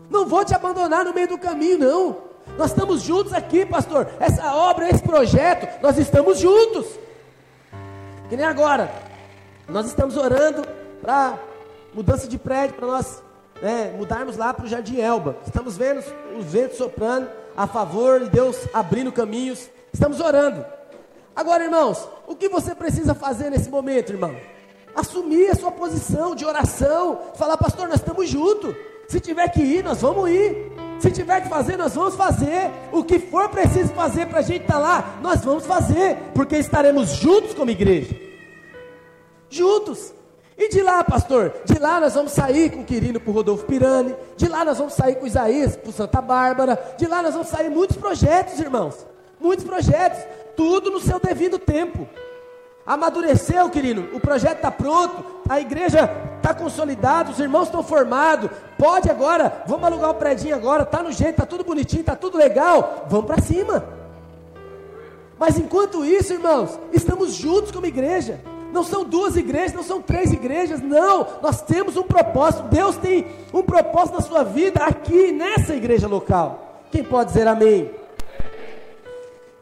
Não 0.09 0.25
vou 0.25 0.43
te 0.43 0.55
abandonar 0.55 1.05
no 1.05 1.13
meio 1.13 1.27
do 1.27 1.37
caminho, 1.37 1.77
não. 1.77 2.17
Nós 2.57 2.71
estamos 2.71 3.03
juntos 3.03 3.33
aqui, 3.33 3.67
pastor. 3.67 4.09
Essa 4.19 4.51
obra, 4.51 4.89
esse 4.89 5.03
projeto, 5.03 5.79
nós 5.79 5.99
estamos 5.99 6.39
juntos. 6.39 6.87
Que 8.29 8.35
nem 8.35 8.47
agora. 8.47 8.91
Nós 9.69 9.85
estamos 9.85 10.17
orando 10.17 10.63
para 11.03 11.37
mudança 11.93 12.27
de 12.27 12.37
prédio, 12.37 12.75
para 12.75 12.87
nós 12.87 13.23
né, 13.61 13.93
mudarmos 13.97 14.35
lá 14.37 14.53
para 14.53 14.65
o 14.65 14.67
Jardim 14.67 14.99
Elba. 14.99 15.37
Estamos 15.45 15.77
vendo 15.77 16.03
os 16.37 16.45
ventos 16.45 16.77
soprando 16.77 17.29
a 17.55 17.67
favor 17.67 18.21
e 18.21 18.29
Deus 18.29 18.57
abrindo 18.73 19.11
caminhos. 19.11 19.69
Estamos 19.93 20.19
orando. 20.19 20.65
Agora, 21.35 21.63
irmãos, 21.63 22.07
o 22.27 22.35
que 22.35 22.49
você 22.49 22.75
precisa 22.75 23.13
fazer 23.13 23.49
nesse 23.49 23.69
momento, 23.69 24.11
irmão? 24.11 24.35
Assumir 24.95 25.49
a 25.49 25.55
sua 25.55 25.71
posição 25.71 26.35
de 26.35 26.45
oração. 26.45 27.19
Falar, 27.35 27.57
pastor, 27.57 27.87
nós 27.87 27.99
estamos 27.99 28.29
juntos. 28.29 28.75
Se 29.07 29.19
tiver 29.19 29.47
que 29.49 29.61
ir, 29.61 29.83
nós 29.83 30.01
vamos 30.01 30.29
ir. 30.29 30.71
Se 30.99 31.11
tiver 31.11 31.41
que 31.41 31.49
fazer, 31.49 31.77
nós 31.77 31.95
vamos 31.95 32.15
fazer. 32.15 32.71
O 32.91 33.03
que 33.03 33.19
for 33.19 33.49
preciso 33.49 33.93
fazer 33.93 34.27
para 34.27 34.39
a 34.39 34.43
gente 34.43 34.61
estar 34.61 34.75
tá 34.75 34.79
lá, 34.79 35.19
nós 35.21 35.43
vamos 35.43 35.65
fazer. 35.65 36.17
Porque 36.33 36.55
estaremos 36.57 37.09
juntos 37.09 37.53
como 37.53 37.71
igreja. 37.71 38.15
Juntos. 39.49 40.13
E 40.63 40.69
de 40.69 40.81
lá, 40.81 41.03
pastor? 41.03 41.53
De 41.65 41.77
lá 41.77 41.99
nós 41.99 42.13
vamos 42.13 42.31
sair 42.31 42.71
com 42.71 42.79
o 42.79 42.85
Quirino 42.85 43.19
para 43.19 43.29
o 43.29 43.33
Rodolfo 43.33 43.65
Pirani. 43.65 44.15
De 44.37 44.47
lá 44.47 44.63
nós 44.63 44.77
vamos 44.77 44.93
sair 44.93 45.15
com 45.15 45.25
o 45.25 45.27
Isaías 45.27 45.75
para 45.75 45.91
Santa 45.91 46.21
Bárbara. 46.21 46.81
De 46.97 47.05
lá 47.05 47.21
nós 47.21 47.33
vamos 47.33 47.49
sair 47.49 47.69
muitos 47.69 47.97
projetos, 47.97 48.57
irmãos. 48.61 49.05
Muitos 49.41 49.65
projetos. 49.65 50.23
Tudo 50.55 50.89
no 50.89 51.01
seu 51.01 51.19
devido 51.19 51.59
tempo. 51.59 52.07
Amadureceu, 52.85 53.69
querido. 53.69 54.07
O 54.13 54.21
projeto 54.21 54.55
está 54.55 54.71
pronto. 54.71 55.25
A 55.49 55.59
igreja 55.59 56.09
está 56.37 56.53
consolidada. 56.53 57.31
Os 57.31 57.39
irmãos 57.39 57.65
estão 57.65 57.83
formados. 57.83 58.49
Pode 58.77 59.11
agora. 59.11 59.63
Vamos 59.67 59.83
alugar 59.83 60.11
o 60.11 60.15
prédio 60.15 60.55
agora. 60.55 60.83
Está 60.83 61.03
no 61.03 61.11
jeito, 61.11 61.31
está 61.31 61.45
tudo 61.45 61.65
bonitinho, 61.65 62.01
está 62.01 62.15
tudo 62.15 62.37
legal. 62.37 63.05
Vamos 63.09 63.25
para 63.25 63.41
cima. 63.41 63.83
Mas 65.37 65.57
enquanto 65.57 66.05
isso, 66.05 66.31
irmãos, 66.31 66.79
estamos 66.93 67.33
juntos 67.33 67.69
como 67.69 67.85
igreja. 67.85 68.39
Não 68.73 68.83
são 68.83 69.05
duas 69.05 69.37
igrejas, 69.37 69.73
não 69.73 69.83
são 69.83 70.01
três 70.01 70.33
igrejas, 70.33 70.81
não. 70.81 71.27
Nós 71.43 71.61
temos 71.61 71.95
um 71.95 72.01
propósito. 72.01 72.63
Deus 72.63 72.97
tem 72.97 73.27
um 73.53 73.61
propósito 73.61 74.15
na 74.15 74.21
sua 74.21 74.43
vida 74.43 74.83
aqui 74.83 75.31
nessa 75.31 75.75
igreja 75.75 76.07
local. 76.07 76.81
Quem 76.91 77.03
pode 77.03 77.29
dizer 77.29 77.47
amém? 77.47 77.91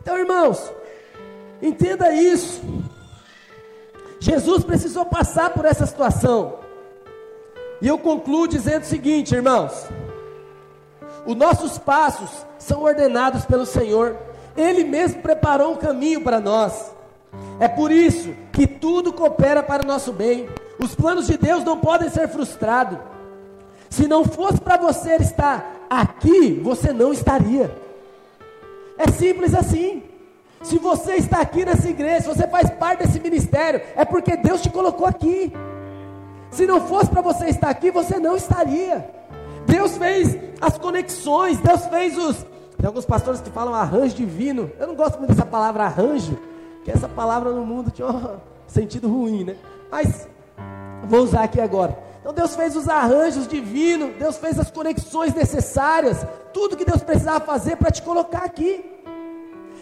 Então, 0.02 0.18
irmãos, 0.18 0.72
entenda 1.62 2.14
isso. 2.14 2.62
Jesus 4.18 4.64
precisou 4.64 5.06
passar 5.06 5.50
por 5.50 5.66
essa 5.66 5.86
situação. 5.86 6.60
E 7.82 7.88
eu 7.88 7.98
concluo 7.98 8.48
dizendo 8.48 8.84
o 8.84 8.88
seguinte, 8.88 9.36
irmãos: 9.36 9.90
os 11.26 11.36
nossos 11.36 11.78
passos 11.78 12.30
são 12.58 12.84
ordenados 12.84 13.44
pelo 13.44 13.66
Senhor, 13.66 14.16
Ele 14.56 14.86
mesmo 14.86 15.22
preparou 15.22 15.74
um 15.74 15.78
caminho 15.78 16.22
para 16.22 16.40
nós. 16.40 16.94
É 17.60 17.68
por 17.68 17.92
isso 17.92 18.34
que 18.52 18.68
tudo 18.68 19.14
coopera 19.14 19.64
para 19.64 19.84
o 19.84 19.88
nosso 19.88 20.12
bem. 20.12 20.50
Os 20.80 20.96
planos 20.96 21.28
de 21.28 21.38
Deus 21.38 21.64
não 21.64 21.78
podem 21.78 22.10
ser 22.10 22.28
frustrados. 22.28 22.98
Se 23.90 24.08
não 24.08 24.24
fosse 24.24 24.60
para 24.60 24.78
você 24.78 25.16
estar 25.18 25.86
aqui, 25.90 26.60
você 26.64 26.94
não 26.94 27.12
estaria. 27.12 27.76
É 28.98 29.10
simples 29.12 29.54
assim. 29.54 30.04
Se 30.62 30.78
você 30.78 31.16
está 31.16 31.42
aqui 31.42 31.66
nessa 31.66 31.90
igreja, 31.90 32.22
se 32.22 32.28
você 32.28 32.48
faz 32.48 32.70
parte 32.70 33.04
desse 33.04 33.20
ministério, 33.20 33.82
é 33.96 34.06
porque 34.06 34.38
Deus 34.38 34.62
te 34.62 34.70
colocou 34.70 35.08
aqui. 35.08 35.52
Se 36.52 36.68
não 36.68 36.82
fosse 36.88 37.10
para 37.10 37.22
você 37.22 37.48
estar 37.48 37.70
aqui, 37.70 37.90
você 37.90 38.20
não 38.20 38.36
estaria. 38.36 39.10
Deus 39.66 39.98
fez 39.98 40.38
as 40.60 40.78
conexões, 40.78 41.58
Deus 41.60 41.86
fez 41.86 42.18
os. 42.18 42.46
Tem 42.78 42.86
alguns 42.86 43.06
pastores 43.06 43.42
que 43.42 43.50
falam 43.50 43.74
arranjo 43.74 44.16
divino. 44.16 44.72
Eu 44.80 44.88
não 44.88 44.96
gosto 44.96 45.18
muito 45.18 45.30
dessa 45.34 45.46
palavra 45.46 45.84
arranjo, 45.84 46.38
que 46.84 46.92
essa 46.92 47.08
palavra 47.08 47.52
no 47.52 47.66
mundo 47.66 47.92
tinha 47.92 48.08
um 48.08 48.40
sentido 48.68 49.08
ruim, 49.08 49.44
né? 49.44 49.56
Mas 49.90 50.28
vou 51.08 51.22
usar 51.22 51.44
aqui 51.44 51.60
agora. 51.60 51.98
Então 52.20 52.34
Deus 52.34 52.56
fez 52.56 52.76
os 52.76 52.88
arranjos 52.88 53.48
divinos, 53.48 54.16
Deus 54.18 54.38
fez 54.38 54.60
as 54.60 54.70
conexões 54.70 55.34
necessárias, 55.34 56.26
tudo 56.54 56.78
que 56.78 56.86
Deus 56.86 57.02
precisava 57.04 57.44
fazer 57.44 57.76
para 57.78 57.92
te 57.92 58.02
colocar 58.02 58.44
aqui. 58.44 58.86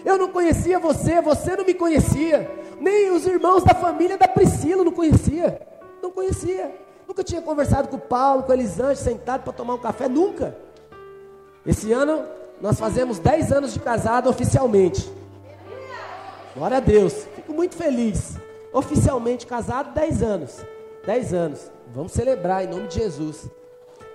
Eu 0.06 0.18
não 0.18 0.30
conhecia 0.30 0.80
você, 0.80 1.22
você 1.22 1.56
não 1.56 1.66
me 1.66 1.74
conhecia, 1.74 2.50
nem 2.80 3.12
os 3.12 3.26
irmãos 3.26 3.64
da 3.64 3.74
família 3.74 4.18
da 4.18 4.28
Priscila 4.28 4.84
não 4.84 4.94
conhecia, 4.94 5.62
não 6.02 6.12
conhecia. 6.12 6.74
Nunca 7.06 7.24
tinha 7.24 7.42
conversado 7.42 7.88
com 7.88 7.98
o 7.98 8.00
Paulo, 8.00 8.44
com 8.44 8.52
a 8.52 8.56
Elisângela, 8.56 8.96
sentado 8.96 9.44
para 9.44 9.52
tomar 9.52 9.74
um 9.74 9.80
café, 9.80 10.08
nunca. 10.08 10.56
Esse 11.66 11.92
ano 11.92 12.24
nós 12.62 12.80
fazemos 12.80 13.20
10 13.20 13.52
anos 13.52 13.74
de 13.74 13.80
casado 13.80 14.30
oficialmente. 14.30 15.12
Glória 16.56 16.78
a 16.78 16.80
Deus, 16.80 17.14
fico 17.36 17.54
muito 17.54 17.76
feliz. 17.76 18.36
Oficialmente 18.74 19.46
casado, 19.46 19.94
10 19.94 20.24
anos. 20.24 20.66
10 21.06 21.34
anos. 21.34 21.72
Vamos 21.94 22.12
celebrar 22.12 22.64
em 22.64 22.68
nome 22.68 22.88
de 22.88 22.96
Jesus. 22.96 23.48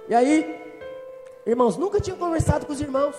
E 0.08 0.14
aí, 0.14 0.60
irmãos, 1.46 1.76
nunca 1.76 2.00
tinha 2.00 2.16
conversado 2.16 2.66
com 2.66 2.72
os 2.72 2.80
irmãos. 2.80 3.14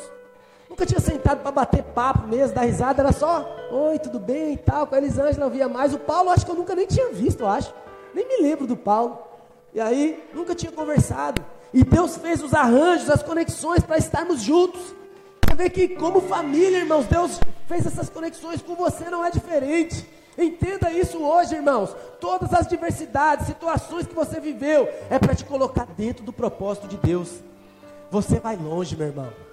Nunca 0.70 0.86
tinha 0.86 1.00
sentado 1.00 1.42
para 1.42 1.52
bater 1.52 1.84
papo 1.84 2.28
mesmo, 2.28 2.56
dar 2.56 2.64
risada, 2.64 3.02
era 3.02 3.12
só, 3.12 3.46
oi, 3.72 4.00
tudo 4.00 4.20
bem 4.20 4.54
e 4.54 4.58
tal. 4.58 4.86
Com 4.88 4.96
a 4.96 4.98
Elisângela 4.98 5.46
não 5.46 5.50
via 5.50 5.70
mais. 5.70 5.94
O 5.94 6.00
Paulo, 6.00 6.30
acho 6.30 6.46
que 6.46 6.52
eu 6.52 6.56
nunca 6.56 6.76
nem 6.76 6.86
tinha 6.86 7.10
visto, 7.12 7.42
eu 7.42 7.48
acho. 7.48 7.74
Nem 8.14 8.28
me 8.28 8.42
lembro 8.42 8.68
do 8.68 8.76
Paulo. 8.76 9.18
E 9.74 9.80
aí, 9.80 10.22
nunca 10.34 10.54
tinha 10.54 10.72
conversado. 10.72 11.44
E 11.74 11.84
Deus 11.84 12.18
fez 12.18 12.44
os 12.44 12.54
arranjos, 12.54 13.10
as 13.10 13.24
conexões 13.24 13.84
para 13.84 13.98
estarmos 13.98 14.42
juntos. 14.42 14.96
Vê 15.56 15.70
que, 15.70 15.90
como 15.90 16.22
família, 16.22 16.80
irmãos, 16.80 17.06
Deus 17.06 17.40
fez 17.68 17.86
essas 17.86 18.10
conexões 18.10 18.62
com 18.62 18.76
você, 18.76 19.10
não 19.10 19.24
é 19.24 19.32
diferente. 19.32 20.06
Entenda 20.38 20.92
isso 20.92 21.18
hoje, 21.18 21.56
irmãos. 21.56 21.96
Todas 22.20 22.54
as 22.54 22.68
diversidades, 22.68 23.48
situações 23.48 24.06
que 24.06 24.14
você 24.14 24.40
viveu, 24.40 24.90
é 25.10 25.18
para 25.18 25.34
te 25.34 25.46
colocar 25.46 25.86
dentro 25.86 26.24
do 26.24 26.34
propósito 26.34 26.88
de 26.88 26.98
Deus. 26.98 27.40
Você 28.12 28.40
vai 28.40 28.56
longe, 28.56 28.96
meu 28.96 29.08
irmão 29.08 29.46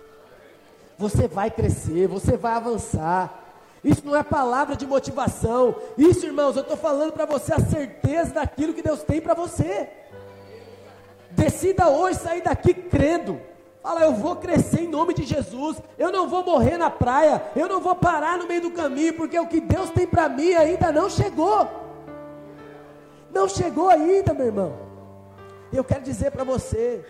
você 1.02 1.26
vai 1.26 1.50
crescer, 1.50 2.06
você 2.06 2.36
vai 2.36 2.54
avançar. 2.54 3.40
Isso 3.82 4.02
não 4.04 4.14
é 4.14 4.22
palavra 4.22 4.76
de 4.76 4.86
motivação. 4.86 5.74
Isso, 5.98 6.24
irmãos, 6.24 6.56
eu 6.56 6.62
estou 6.62 6.76
falando 6.76 7.12
para 7.12 7.26
você 7.26 7.52
a 7.52 7.60
certeza 7.60 8.34
daquilo 8.34 8.72
que 8.72 8.82
Deus 8.82 9.02
tem 9.02 9.20
para 9.20 9.34
você. 9.34 9.88
Decida 11.32 11.88
hoje 11.88 12.20
sair 12.20 12.42
daqui 12.42 12.72
crendo. 12.72 13.40
Fala, 13.82 14.02
eu 14.02 14.12
vou 14.12 14.36
crescer 14.36 14.82
em 14.82 14.88
nome 14.88 15.12
de 15.12 15.24
Jesus. 15.24 15.76
Eu 15.98 16.12
não 16.12 16.28
vou 16.28 16.44
morrer 16.44 16.78
na 16.78 16.88
praia. 16.88 17.42
Eu 17.56 17.68
não 17.68 17.80
vou 17.80 17.96
parar 17.96 18.38
no 18.38 18.46
meio 18.46 18.62
do 18.62 18.70
caminho, 18.70 19.14
porque 19.14 19.38
o 19.38 19.46
que 19.46 19.60
Deus 19.60 19.90
tem 19.90 20.06
para 20.06 20.28
mim 20.28 20.54
ainda 20.54 20.92
não 20.92 21.10
chegou. 21.10 21.68
Não 23.32 23.48
chegou 23.48 23.90
ainda, 23.90 24.32
meu 24.32 24.46
irmão. 24.46 24.78
Eu 25.72 25.82
quero 25.82 26.02
dizer 26.02 26.30
para 26.30 26.44
você, 26.44 27.04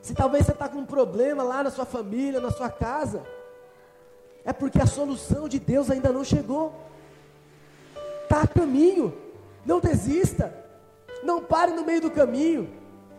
se 0.00 0.14
talvez 0.14 0.46
você 0.46 0.52
está 0.52 0.68
com 0.68 0.78
um 0.78 0.86
problema 0.86 1.42
lá 1.42 1.64
na 1.64 1.70
sua 1.70 1.84
família, 1.84 2.38
na 2.38 2.52
sua 2.52 2.70
casa, 2.70 3.24
é 4.44 4.52
porque 4.52 4.80
a 4.80 4.86
solução 4.86 5.48
de 5.48 5.58
Deus 5.58 5.90
ainda 5.90 6.12
não 6.12 6.22
chegou. 6.22 6.72
Está 8.22 8.42
a 8.42 8.46
caminho. 8.46 9.12
Não 9.64 9.80
desista. 9.80 10.54
Não 11.24 11.42
pare 11.42 11.72
no 11.72 11.84
meio 11.84 12.02
do 12.02 12.10
caminho. 12.10 12.70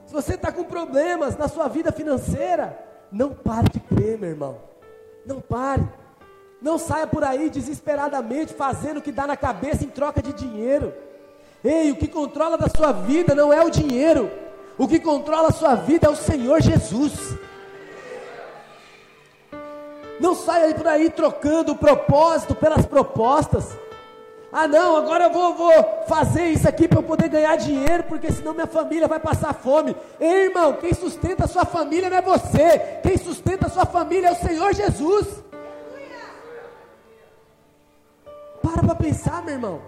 Se 0.07 0.13
você 0.13 0.35
está 0.35 0.53
com 0.53 0.63
problemas 0.63 1.35
na 1.35 1.49
sua 1.49 1.67
vida 1.67 1.91
financeira, 1.91 2.79
não 3.11 3.33
pare 3.33 3.67
de 3.69 3.79
crer, 3.81 4.17
meu 4.17 4.29
irmão. 4.29 4.57
Não 5.25 5.41
pare. 5.41 5.83
Não 6.61 6.77
saia 6.77 7.05
por 7.05 7.25
aí 7.25 7.49
desesperadamente 7.49 8.53
fazendo 8.53 8.97
o 8.97 9.01
que 9.01 9.11
dá 9.11 9.27
na 9.27 9.35
cabeça 9.35 9.83
em 9.83 9.89
troca 9.89 10.21
de 10.21 10.31
dinheiro. 10.31 10.93
Ei, 11.61 11.91
o 11.91 11.97
que 11.97 12.07
controla 12.07 12.57
da 12.57 12.69
sua 12.69 12.93
vida 12.93 13.35
não 13.35 13.51
é 13.51 13.61
o 13.61 13.69
dinheiro. 13.69 14.31
O 14.77 14.87
que 14.87 14.97
controla 14.97 15.49
a 15.49 15.53
sua 15.53 15.75
vida 15.75 16.07
é 16.07 16.09
o 16.09 16.15
Senhor 16.15 16.61
Jesus. 16.61 17.35
Não 20.21 20.33
saia 20.33 20.73
por 20.73 20.87
aí 20.87 21.09
trocando 21.09 21.73
o 21.73 21.77
propósito 21.77 22.55
pelas 22.55 22.85
propostas. 22.85 23.77
Ah, 24.51 24.67
não, 24.67 24.95
agora 24.95 25.25
eu 25.25 25.31
vou, 25.31 25.55
vou 25.55 25.71
fazer 26.07 26.47
isso 26.47 26.67
aqui 26.67 26.87
para 26.87 26.99
eu 26.99 27.03
poder 27.03 27.27
ganhar 27.27 27.57
dinheiro, 27.57 28.03
porque 28.03 28.31
senão 28.31 28.53
minha 28.53 28.67
família 28.67 29.07
vai 29.07 29.19
passar 29.19 29.53
fome. 29.53 29.95
Ei, 30.19 30.45
irmão, 30.45 30.73
quem 30.73 30.93
sustenta 30.93 31.43
a 31.43 31.47
sua 31.47 31.65
família 31.65 32.09
não 32.09 32.17
é 32.17 32.21
você, 32.21 32.99
quem 33.03 33.17
sustenta 33.17 33.67
a 33.67 33.69
sua 33.69 33.85
família 33.85 34.29
é 34.29 34.31
o 34.31 34.35
Senhor 34.35 34.73
Jesus. 34.73 35.43
Para 38.61 38.81
para 38.81 38.95
pensar, 38.95 39.43
meu 39.43 39.55
irmão. 39.55 39.81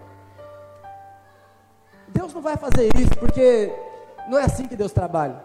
Deus 2.09 2.33
não 2.33 2.41
vai 2.41 2.57
fazer 2.57 2.89
isso, 2.97 3.15
porque 3.17 3.71
não 4.27 4.37
é 4.37 4.43
assim 4.43 4.67
que 4.67 4.75
Deus 4.75 4.91
trabalha. 4.91 5.41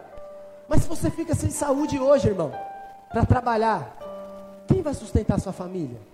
Mas 0.69 0.83
se 0.83 0.89
você 0.89 1.11
fica 1.11 1.35
sem 1.35 1.51
saúde 1.51 2.01
hoje, 2.01 2.29
irmão, 2.29 2.53
para 3.11 3.25
trabalhar, 3.25 3.97
quem 4.67 4.83
vai 4.83 4.95
sustentar 4.95 5.37
a 5.37 5.41
sua 5.41 5.53
família? 5.53 6.14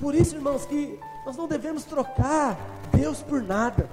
Por 0.00 0.14
isso, 0.14 0.34
irmãos, 0.34 0.64
que 0.64 0.98
nós 1.26 1.36
não 1.36 1.46
devemos 1.46 1.84
trocar 1.84 2.56
Deus 2.92 3.22
por 3.22 3.42
nada. 3.42 3.88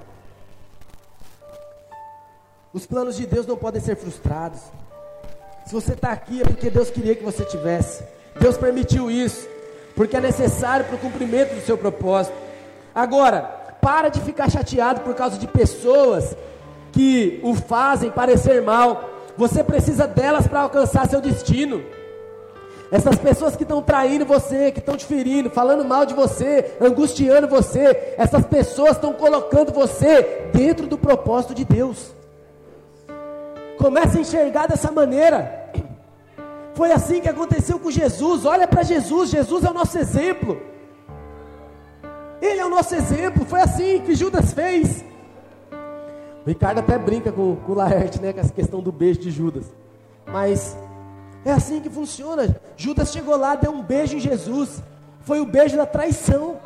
Os 2.73 2.85
planos 2.85 3.17
de 3.17 3.25
Deus 3.25 3.45
não 3.45 3.57
podem 3.57 3.81
ser 3.81 3.97
frustrados. 3.97 4.59
Se 5.65 5.73
você 5.73 5.93
está 5.93 6.13
aqui 6.13 6.41
é 6.41 6.45
porque 6.45 6.69
Deus 6.69 6.89
queria 6.89 7.13
que 7.13 7.23
você 7.23 7.43
tivesse. 7.43 8.03
Deus 8.39 8.57
permitiu 8.57 9.11
isso, 9.11 9.47
porque 9.95 10.15
é 10.15 10.21
necessário 10.21 10.85
para 10.85 10.95
o 10.95 10.99
cumprimento 10.99 11.55
do 11.55 11.61
seu 11.61 11.77
propósito. 11.77 12.37
Agora, 12.95 13.41
para 13.81 14.09
de 14.09 14.21
ficar 14.21 14.49
chateado 14.49 15.01
por 15.01 15.13
causa 15.13 15.37
de 15.37 15.47
pessoas 15.47 16.35
que 16.91 17.39
o 17.43 17.53
fazem 17.53 18.09
parecer 18.09 18.61
mal. 18.61 19.09
Você 19.37 19.63
precisa 19.63 20.07
delas 20.07 20.47
para 20.47 20.61
alcançar 20.61 21.07
seu 21.07 21.19
destino. 21.19 21.83
Essas 22.89 23.17
pessoas 23.17 23.55
que 23.55 23.63
estão 23.63 23.81
traindo 23.81 24.25
você, 24.25 24.71
que 24.71 24.79
estão 24.79 24.95
te 24.95 25.05
ferindo, 25.05 25.49
falando 25.49 25.83
mal 25.83 26.05
de 26.05 26.13
você, 26.13 26.77
angustiando 26.79 27.47
você, 27.47 28.13
essas 28.17 28.45
pessoas 28.45 28.91
estão 28.91 29.13
colocando 29.13 29.73
você 29.73 30.49
dentro 30.53 30.87
do 30.87 30.97
propósito 30.97 31.53
de 31.53 31.65
Deus. 31.65 32.13
Comece 33.77 34.17
a 34.17 34.21
enxergar 34.21 34.67
dessa 34.67 34.89
maneira. 34.89 35.69
Foi 36.75 36.91
assim 36.91 37.19
que 37.19 37.27
aconteceu 37.27 37.77
com 37.77 37.91
Jesus. 37.91 38.45
Olha 38.45 38.67
para 38.67 38.83
Jesus, 38.83 39.31
Jesus 39.31 39.63
é 39.63 39.69
o 39.69 39.73
nosso 39.73 39.97
exemplo. 39.97 40.61
Ele 42.41 42.61
é 42.61 42.65
o 42.65 42.69
nosso 42.69 42.95
exemplo. 42.95 43.45
Foi 43.45 43.59
assim 43.61 43.99
que 43.99 44.15
Judas 44.15 44.53
fez. 44.53 45.03
O 46.45 46.49
Ricardo 46.49 46.79
até 46.79 46.97
brinca 46.97 47.31
com, 47.31 47.57
com 47.57 47.71
o 47.73 47.75
Laerte, 47.75 48.21
né, 48.21 48.31
com 48.31 48.39
essa 48.39 48.53
questão 48.53 48.79
do 48.79 48.91
beijo 48.91 49.19
de 49.19 49.29
Judas. 49.29 49.65
Mas 50.25 50.77
é 51.49 51.53
assim 51.53 51.79
que 51.79 51.89
funciona. 51.89 52.55
Judas 52.75 53.11
chegou 53.11 53.37
lá, 53.37 53.55
deu 53.55 53.71
um 53.71 53.81
beijo 53.81 54.17
em 54.17 54.19
Jesus. 54.19 54.81
Foi 55.21 55.39
o 55.39 55.45
beijo 55.45 55.77
da 55.77 55.85
traição. 55.85 56.59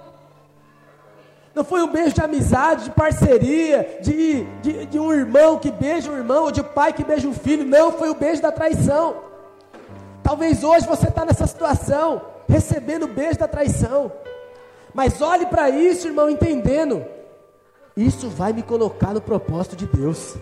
Não 1.54 1.64
foi 1.64 1.84
um 1.84 1.92
beijo 1.92 2.16
de 2.16 2.22
amizade, 2.22 2.86
de 2.86 2.92
parceria, 2.92 4.00
de, 4.02 4.44
de, 4.62 4.86
de, 4.86 5.00
um 5.00 5.12
irmão 5.12 5.60
que 5.60 5.70
beija 5.70 6.10
um 6.10 6.18
irmão, 6.18 6.46
ou 6.46 6.52
de 6.52 6.62
um 6.62 6.64
pai 6.64 6.94
que 6.94 7.04
beija 7.04 7.28
um 7.28 7.34
filho. 7.34 7.66
Não, 7.66 7.92
foi 7.92 8.10
o 8.10 8.16
beijo 8.16 8.42
da 8.42 8.52
traição. 8.52 9.18
Talvez 10.24 10.64
hoje 10.64 10.88
você 10.88 11.10
está 11.10 11.26
nessa 11.26 11.46
situação, 11.46 12.22
recebendo 12.48 13.04
o 13.04 13.08
beijo 13.08 13.38
da 13.38 13.48
traição. 13.48 14.12
Mas 14.94 15.22
olhe 15.22 15.46
para 15.46 15.70
isso, 15.70 16.08
irmão, 16.08 16.30
entendendo. 16.30 17.06
Isso 17.96 18.30
vai 18.30 18.54
me 18.54 18.64
colocar 18.64 19.14
no 19.14 19.22
propósito 19.22 19.76
de 19.76 19.86
Deus. 19.86 20.36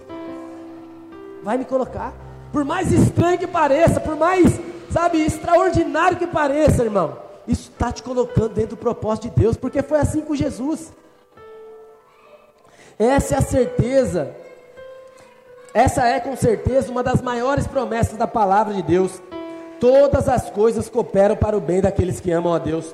Vai 1.43 1.57
me 1.57 1.65
colocar. 1.65 2.28
Por 2.51 2.65
mais 2.65 2.91
estranho 2.91 3.37
que 3.37 3.47
pareça, 3.47 3.99
por 3.99 4.15
mais, 4.15 4.59
sabe, 4.91 5.23
extraordinário 5.23 6.17
que 6.17 6.27
pareça, 6.27 6.83
irmão, 6.83 7.17
isso 7.47 7.69
está 7.71 7.91
te 7.91 8.01
colocando 8.03 8.49
dentro 8.49 8.71
do 8.71 8.77
propósito 8.77 9.29
de 9.29 9.41
Deus, 9.41 9.57
porque 9.57 9.81
foi 9.81 9.99
assim 9.99 10.21
com 10.21 10.35
Jesus. 10.35 10.91
Essa 12.97 13.35
é 13.35 13.37
a 13.37 13.41
certeza, 13.41 14.35
essa 15.73 16.05
é 16.05 16.19
com 16.19 16.35
certeza 16.35 16.91
uma 16.91 17.03
das 17.03 17.21
maiores 17.21 17.65
promessas 17.65 18.17
da 18.17 18.27
palavra 18.27 18.73
de 18.73 18.81
Deus. 18.81 19.21
Todas 19.79 20.27
as 20.27 20.49
coisas 20.49 20.89
cooperam 20.89 21.35
para 21.35 21.55
o 21.55 21.61
bem 21.61 21.79
daqueles 21.79 22.19
que 22.19 22.31
amam 22.31 22.53
a 22.53 22.59
Deus. 22.59 22.93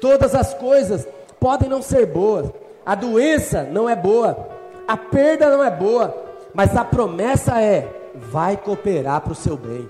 Todas 0.00 0.34
as 0.34 0.54
coisas 0.54 1.06
podem 1.40 1.68
não 1.68 1.82
ser 1.82 2.06
boas. 2.06 2.48
A 2.86 2.94
doença 2.94 3.64
não 3.64 3.88
é 3.88 3.96
boa, 3.96 4.48
a 4.86 4.96
perda 4.96 5.50
não 5.50 5.64
é 5.64 5.70
boa, 5.70 6.14
mas 6.54 6.76
a 6.76 6.84
promessa 6.84 7.60
é: 7.60 7.99
vai 8.14 8.56
cooperar 8.56 9.20
para 9.20 9.32
o 9.32 9.36
seu 9.36 9.56
bem. 9.56 9.88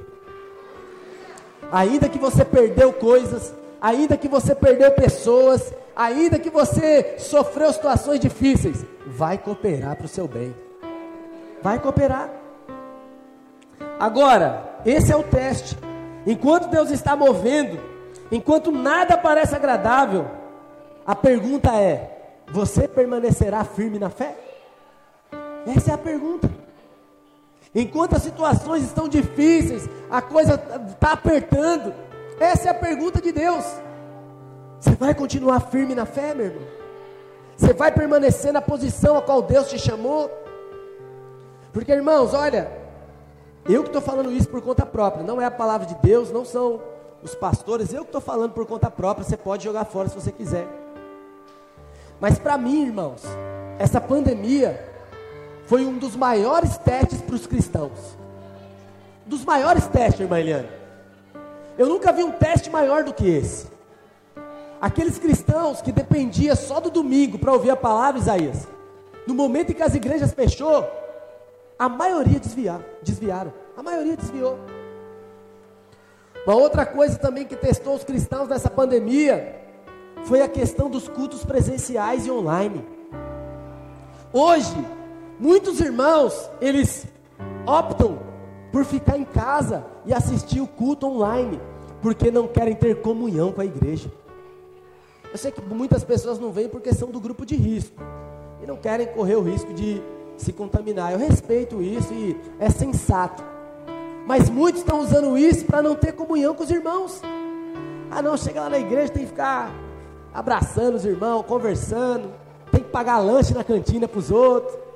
Ainda 1.73 2.09
que 2.09 2.19
você 2.19 2.45
perdeu 2.45 2.93
coisas, 2.93 3.55
ainda 3.81 4.17
que 4.17 4.29
você 4.29 4.55
perdeu 4.55 4.91
pessoas, 4.93 5.73
ainda 5.95 6.39
que 6.39 6.51
você 6.51 7.17
sofreu 7.19 7.73
situações 7.73 8.21
difíceis, 8.21 8.85
vai 9.07 9.39
cooperar 9.39 9.97
para 9.97 10.07
o 10.07 10.09
seu 10.09 10.27
bem. 10.27 10.55
Vai 11.63 11.79
cooperar. 11.79 12.31
Agora, 13.99 14.81
esse 14.85 15.13
é 15.13 15.17
o 15.17 15.23
teste. 15.23 15.77
Enquanto 16.27 16.69
Deus 16.69 16.91
está 16.91 17.15
movendo, 17.15 17.79
enquanto 18.33 18.71
nada 18.71 19.17
parece 19.17 19.55
agradável, 19.55 20.27
a 21.07 21.15
pergunta 21.15 21.71
é: 21.75 22.35
você 22.51 22.89
permanecerá 22.89 23.65
firme 23.65 23.99
na 23.99 24.11
fé? 24.11 24.35
Essa 25.67 25.93
é 25.93 25.95
a 25.95 25.99
pergunta. 25.99 26.60
Enquanto 27.75 28.17
as 28.17 28.23
situações 28.23 28.85
estão 28.85 29.09
difíceis, 29.09 29.89
a 30.11 30.21
coisa 30.21 30.55
está 30.91 31.13
apertando. 31.13 31.95
Essa 32.39 32.69
é 32.69 32.71
a 32.71 32.75
pergunta 32.75 33.21
de 33.21 33.31
Deus. 33.31 33.65
Você 34.81 34.93
vai 34.97 35.15
continuar 35.15 35.61
firme 35.61 35.95
na 35.95 36.07
fé, 36.07 36.35
meu 36.35 36.47
irmão? 36.47 36.67
Você 37.57 37.73
vai 37.73 37.93
permanecer 37.93 38.53
na 38.53 38.63
posição 38.63 39.17
a 39.19 39.23
qual 39.23 39.43
Deus 39.43 39.69
te 39.69 39.79
chamou? 39.79 40.31
Porque, 41.73 41.93
irmãos, 41.93 42.35
olha, 42.35 42.73
eu 43.69 43.83
que 43.83 43.91
estou 43.91 44.03
falando 44.03 44.33
isso 44.33 44.49
por 44.49 44.63
conta 44.63 44.85
própria, 44.85 45.23
não 45.23 45.41
é 45.41 45.45
a 45.45 45.51
palavra 45.51 45.87
de 45.87 45.95
Deus, 45.97 46.33
não 46.33 46.45
são 46.45 46.81
os 47.23 47.35
pastores, 47.35 47.93
eu 47.93 48.01
que 48.01 48.09
estou 48.09 48.21
falando 48.21 48.53
por 48.53 48.67
conta 48.67 48.91
própria, 48.91 49.25
você 49.25 49.37
pode 49.37 49.63
jogar 49.63 49.85
fora 49.85 50.09
se 50.09 50.15
você 50.15 50.33
quiser. 50.33 50.67
Mas 52.19 52.39
para 52.39 52.59
mim, 52.59 52.87
irmãos, 52.87 53.23
essa 53.79 54.01
pandemia 54.01 54.90
foi 55.71 55.87
um 55.87 55.99
dos 55.99 56.17
maiores 56.17 56.77
testes 56.79 57.21
para 57.21 57.37
os 57.37 57.47
cristãos. 57.47 58.19
Dos 59.25 59.45
maiores 59.45 59.87
testes, 59.87 60.23
irmã 60.23 60.41
Eliane. 60.41 60.69
Eu 61.79 61.87
nunca 61.87 62.11
vi 62.11 62.25
um 62.25 62.33
teste 62.33 62.69
maior 62.69 63.05
do 63.05 63.15
que 63.15 63.29
esse. 63.29 63.69
Aqueles 64.81 65.17
cristãos 65.17 65.81
que 65.81 65.93
dependiam 65.93 66.57
só 66.57 66.81
do 66.81 66.91
domingo 66.91 67.39
para 67.39 67.53
ouvir 67.53 67.71
a 67.71 67.77
palavra, 67.77 68.21
Isaías. 68.21 68.67
No 69.29 69.33
momento 69.33 69.71
em 69.71 69.75
que 69.77 69.83
as 69.85 69.95
igrejas 69.95 70.33
fechou, 70.33 70.85
a 71.79 71.89
maioria 71.89 72.41
desviaram, 72.41 72.85
desviaram. 73.01 73.53
A 73.77 73.83
maioria 73.83 74.17
desviou. 74.17 74.59
Uma 76.45 76.57
outra 76.57 76.85
coisa 76.85 77.17
também 77.17 77.45
que 77.45 77.55
testou 77.55 77.95
os 77.95 78.03
cristãos 78.03 78.49
nessa 78.49 78.69
pandemia 78.69 79.55
foi 80.25 80.43
a 80.43 80.49
questão 80.49 80.91
dos 80.91 81.09
cultos 81.09 81.45
presenciais 81.45 82.27
e 82.27 82.31
online. 82.33 82.85
Hoje, 84.33 84.75
Muitos 85.41 85.81
irmãos, 85.81 86.51
eles 86.61 87.07
optam 87.67 88.19
por 88.71 88.85
ficar 88.85 89.17
em 89.17 89.25
casa 89.25 89.87
e 90.05 90.13
assistir 90.13 90.61
o 90.61 90.67
culto 90.67 91.07
online, 91.07 91.59
porque 92.03 92.31
não 92.31 92.47
querem 92.47 92.75
ter 92.75 93.01
comunhão 93.01 93.51
com 93.51 93.63
a 93.63 93.65
igreja. 93.65 94.13
Eu 95.33 95.39
sei 95.39 95.51
que 95.51 95.63
muitas 95.63 96.05
pessoas 96.05 96.39
não 96.39 96.53
vêm 96.53 96.69
porque 96.69 96.93
são 96.93 97.11
do 97.11 97.19
grupo 97.19 97.47
de 97.47 97.57
risco 97.57 97.97
e 98.63 98.67
não 98.67 98.77
querem 98.77 99.07
correr 99.07 99.37
o 99.37 99.41
risco 99.41 99.73
de 99.73 100.03
se 100.37 100.53
contaminar. 100.53 101.13
Eu 101.13 101.19
respeito 101.19 101.81
isso 101.81 102.13
e 102.13 102.39
é 102.59 102.69
sensato. 102.69 103.43
Mas 104.27 104.51
muitos 104.51 104.83
estão 104.83 105.01
usando 105.01 105.39
isso 105.39 105.65
para 105.65 105.81
não 105.81 105.95
ter 105.95 106.13
comunhão 106.13 106.55
com 106.55 106.65
os 106.65 106.71
irmãos. 106.71 107.23
Ah, 108.11 108.21
não, 108.21 108.37
chega 108.37 108.61
lá 108.61 108.69
na 108.69 108.79
igreja, 108.79 109.11
tem 109.11 109.23
que 109.23 109.31
ficar 109.31 109.73
abraçando 110.35 110.97
os 110.97 111.07
irmãos, 111.07 111.47
conversando, 111.47 112.31
tem 112.71 112.83
que 112.83 112.91
pagar 112.91 113.21
lanche 113.21 113.55
na 113.55 113.65
cantina 113.65 114.07
para 114.07 114.19
os 114.19 114.31
outros 114.31 114.90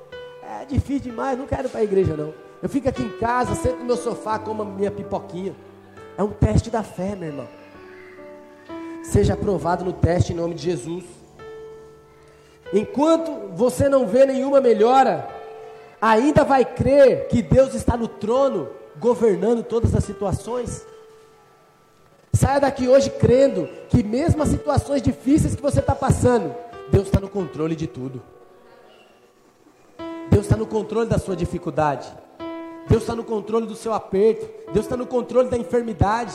é 0.61 0.65
difícil 0.65 1.11
demais, 1.11 1.37
não 1.37 1.45
quero 1.45 1.67
ir 1.67 1.71
para 1.71 1.81
a 1.81 1.83
igreja 1.83 2.15
não. 2.15 2.33
Eu 2.61 2.69
fico 2.69 2.89
aqui 2.89 3.03
em 3.03 3.17
casa, 3.17 3.53
sento 3.55 3.79
no 3.79 3.85
meu 3.85 3.97
sofá, 3.97 4.39
como 4.39 4.61
a 4.61 4.65
minha 4.65 4.91
pipoquinha. 4.91 5.55
É 6.17 6.23
um 6.23 6.31
teste 6.31 6.69
da 6.69 6.83
fé, 6.83 7.15
meu 7.15 7.29
irmão. 7.29 7.47
Seja 9.03 9.33
aprovado 9.33 9.85
no 9.85 9.93
teste 9.93 10.33
em 10.33 10.35
nome 10.35 10.55
de 10.55 10.63
Jesus. 10.63 11.03
Enquanto 12.73 13.55
você 13.55 13.87
não 13.87 14.07
vê 14.07 14.25
nenhuma 14.25 14.59
melhora, 14.59 15.27
ainda 16.01 16.43
vai 16.43 16.65
crer 16.65 17.27
que 17.27 17.41
Deus 17.41 17.73
está 17.73 17.95
no 17.95 18.07
trono, 18.07 18.69
governando 18.97 19.63
todas 19.63 19.93
as 19.93 20.03
situações? 20.03 20.85
Saia 22.33 22.59
daqui 22.59 22.87
hoje 22.87 23.09
crendo 23.11 23.69
que 23.89 24.03
mesmo 24.03 24.41
as 24.41 24.49
situações 24.49 25.01
difíceis 25.01 25.55
que 25.55 25.61
você 25.61 25.79
está 25.79 25.95
passando, 25.95 26.53
Deus 26.91 27.05
está 27.07 27.19
no 27.19 27.29
controle 27.29 27.75
de 27.75 27.87
tudo. 27.87 28.21
Deus 30.35 30.47
está 30.47 30.57
no 30.57 30.67
controle 30.67 31.07
da 31.07 31.17
sua 31.17 31.33
dificuldade. 31.33 32.11
Deus 32.89 33.03
está 33.03 33.15
no 33.15 33.23
controle 33.23 33.65
do 33.65 33.73
seu 33.73 33.93
aperto. 33.93 34.45
Deus 34.73 34.85
está 34.85 34.97
no 34.97 35.07
controle 35.07 35.49
da 35.49 35.57
enfermidade. 35.57 36.33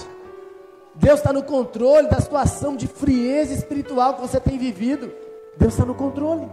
Deus 0.94 1.20
está 1.20 1.34
no 1.34 1.42
controle 1.42 2.08
da 2.08 2.18
situação 2.18 2.74
de 2.74 2.86
frieza 2.86 3.52
espiritual 3.52 4.14
que 4.14 4.22
você 4.22 4.40
tem 4.40 4.56
vivido. 4.56 5.12
Deus 5.58 5.74
está 5.74 5.84
no 5.84 5.94
controle. 5.94 6.48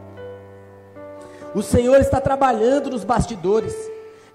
O 1.56 1.64
Senhor 1.64 2.02
está 2.02 2.20
trabalhando 2.20 2.90
nos 2.90 3.06
bastidores. 3.06 3.74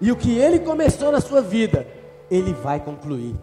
E 0.01 0.11
o 0.11 0.15
que 0.15 0.39
Ele 0.39 0.57
começou 0.57 1.11
na 1.11 1.21
sua 1.21 1.39
vida, 1.39 1.85
Ele 2.31 2.51
vai 2.51 2.79
concluir. 2.79 3.35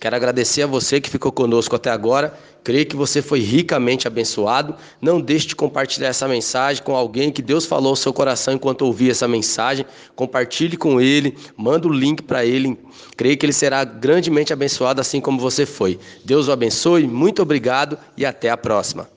Quero 0.00 0.16
agradecer 0.16 0.62
a 0.62 0.66
você 0.66 1.00
que 1.00 1.08
ficou 1.08 1.30
conosco 1.30 1.76
até 1.76 1.90
agora. 1.90 2.34
Creio 2.64 2.86
que 2.86 2.96
você 2.96 3.20
foi 3.20 3.40
ricamente 3.40 4.08
abençoado. 4.08 4.74
Não 5.00 5.20
deixe 5.20 5.48
de 5.48 5.54
compartilhar 5.54 6.08
essa 6.08 6.26
mensagem 6.26 6.82
com 6.82 6.96
alguém 6.96 7.30
que 7.30 7.42
Deus 7.42 7.66
falou 7.66 7.90
ao 7.90 7.96
seu 7.96 8.12
coração 8.12 8.54
enquanto 8.54 8.82
ouvia 8.82 9.10
essa 9.10 9.28
mensagem. 9.28 9.84
Compartilhe 10.16 10.76
com 10.76 10.98
ele, 10.98 11.36
manda 11.58 11.86
o 11.86 11.92
link 11.92 12.22
para 12.22 12.44
ele. 12.44 12.78
Creio 13.18 13.36
que 13.36 13.44
ele 13.44 13.52
será 13.52 13.84
grandemente 13.84 14.52
abençoado 14.52 15.00
assim 15.00 15.20
como 15.20 15.38
você 15.38 15.66
foi. 15.66 16.00
Deus 16.24 16.48
o 16.48 16.52
abençoe, 16.52 17.06
muito 17.06 17.42
obrigado 17.42 17.98
e 18.16 18.24
até 18.24 18.48
a 18.48 18.56
próxima. 18.56 19.13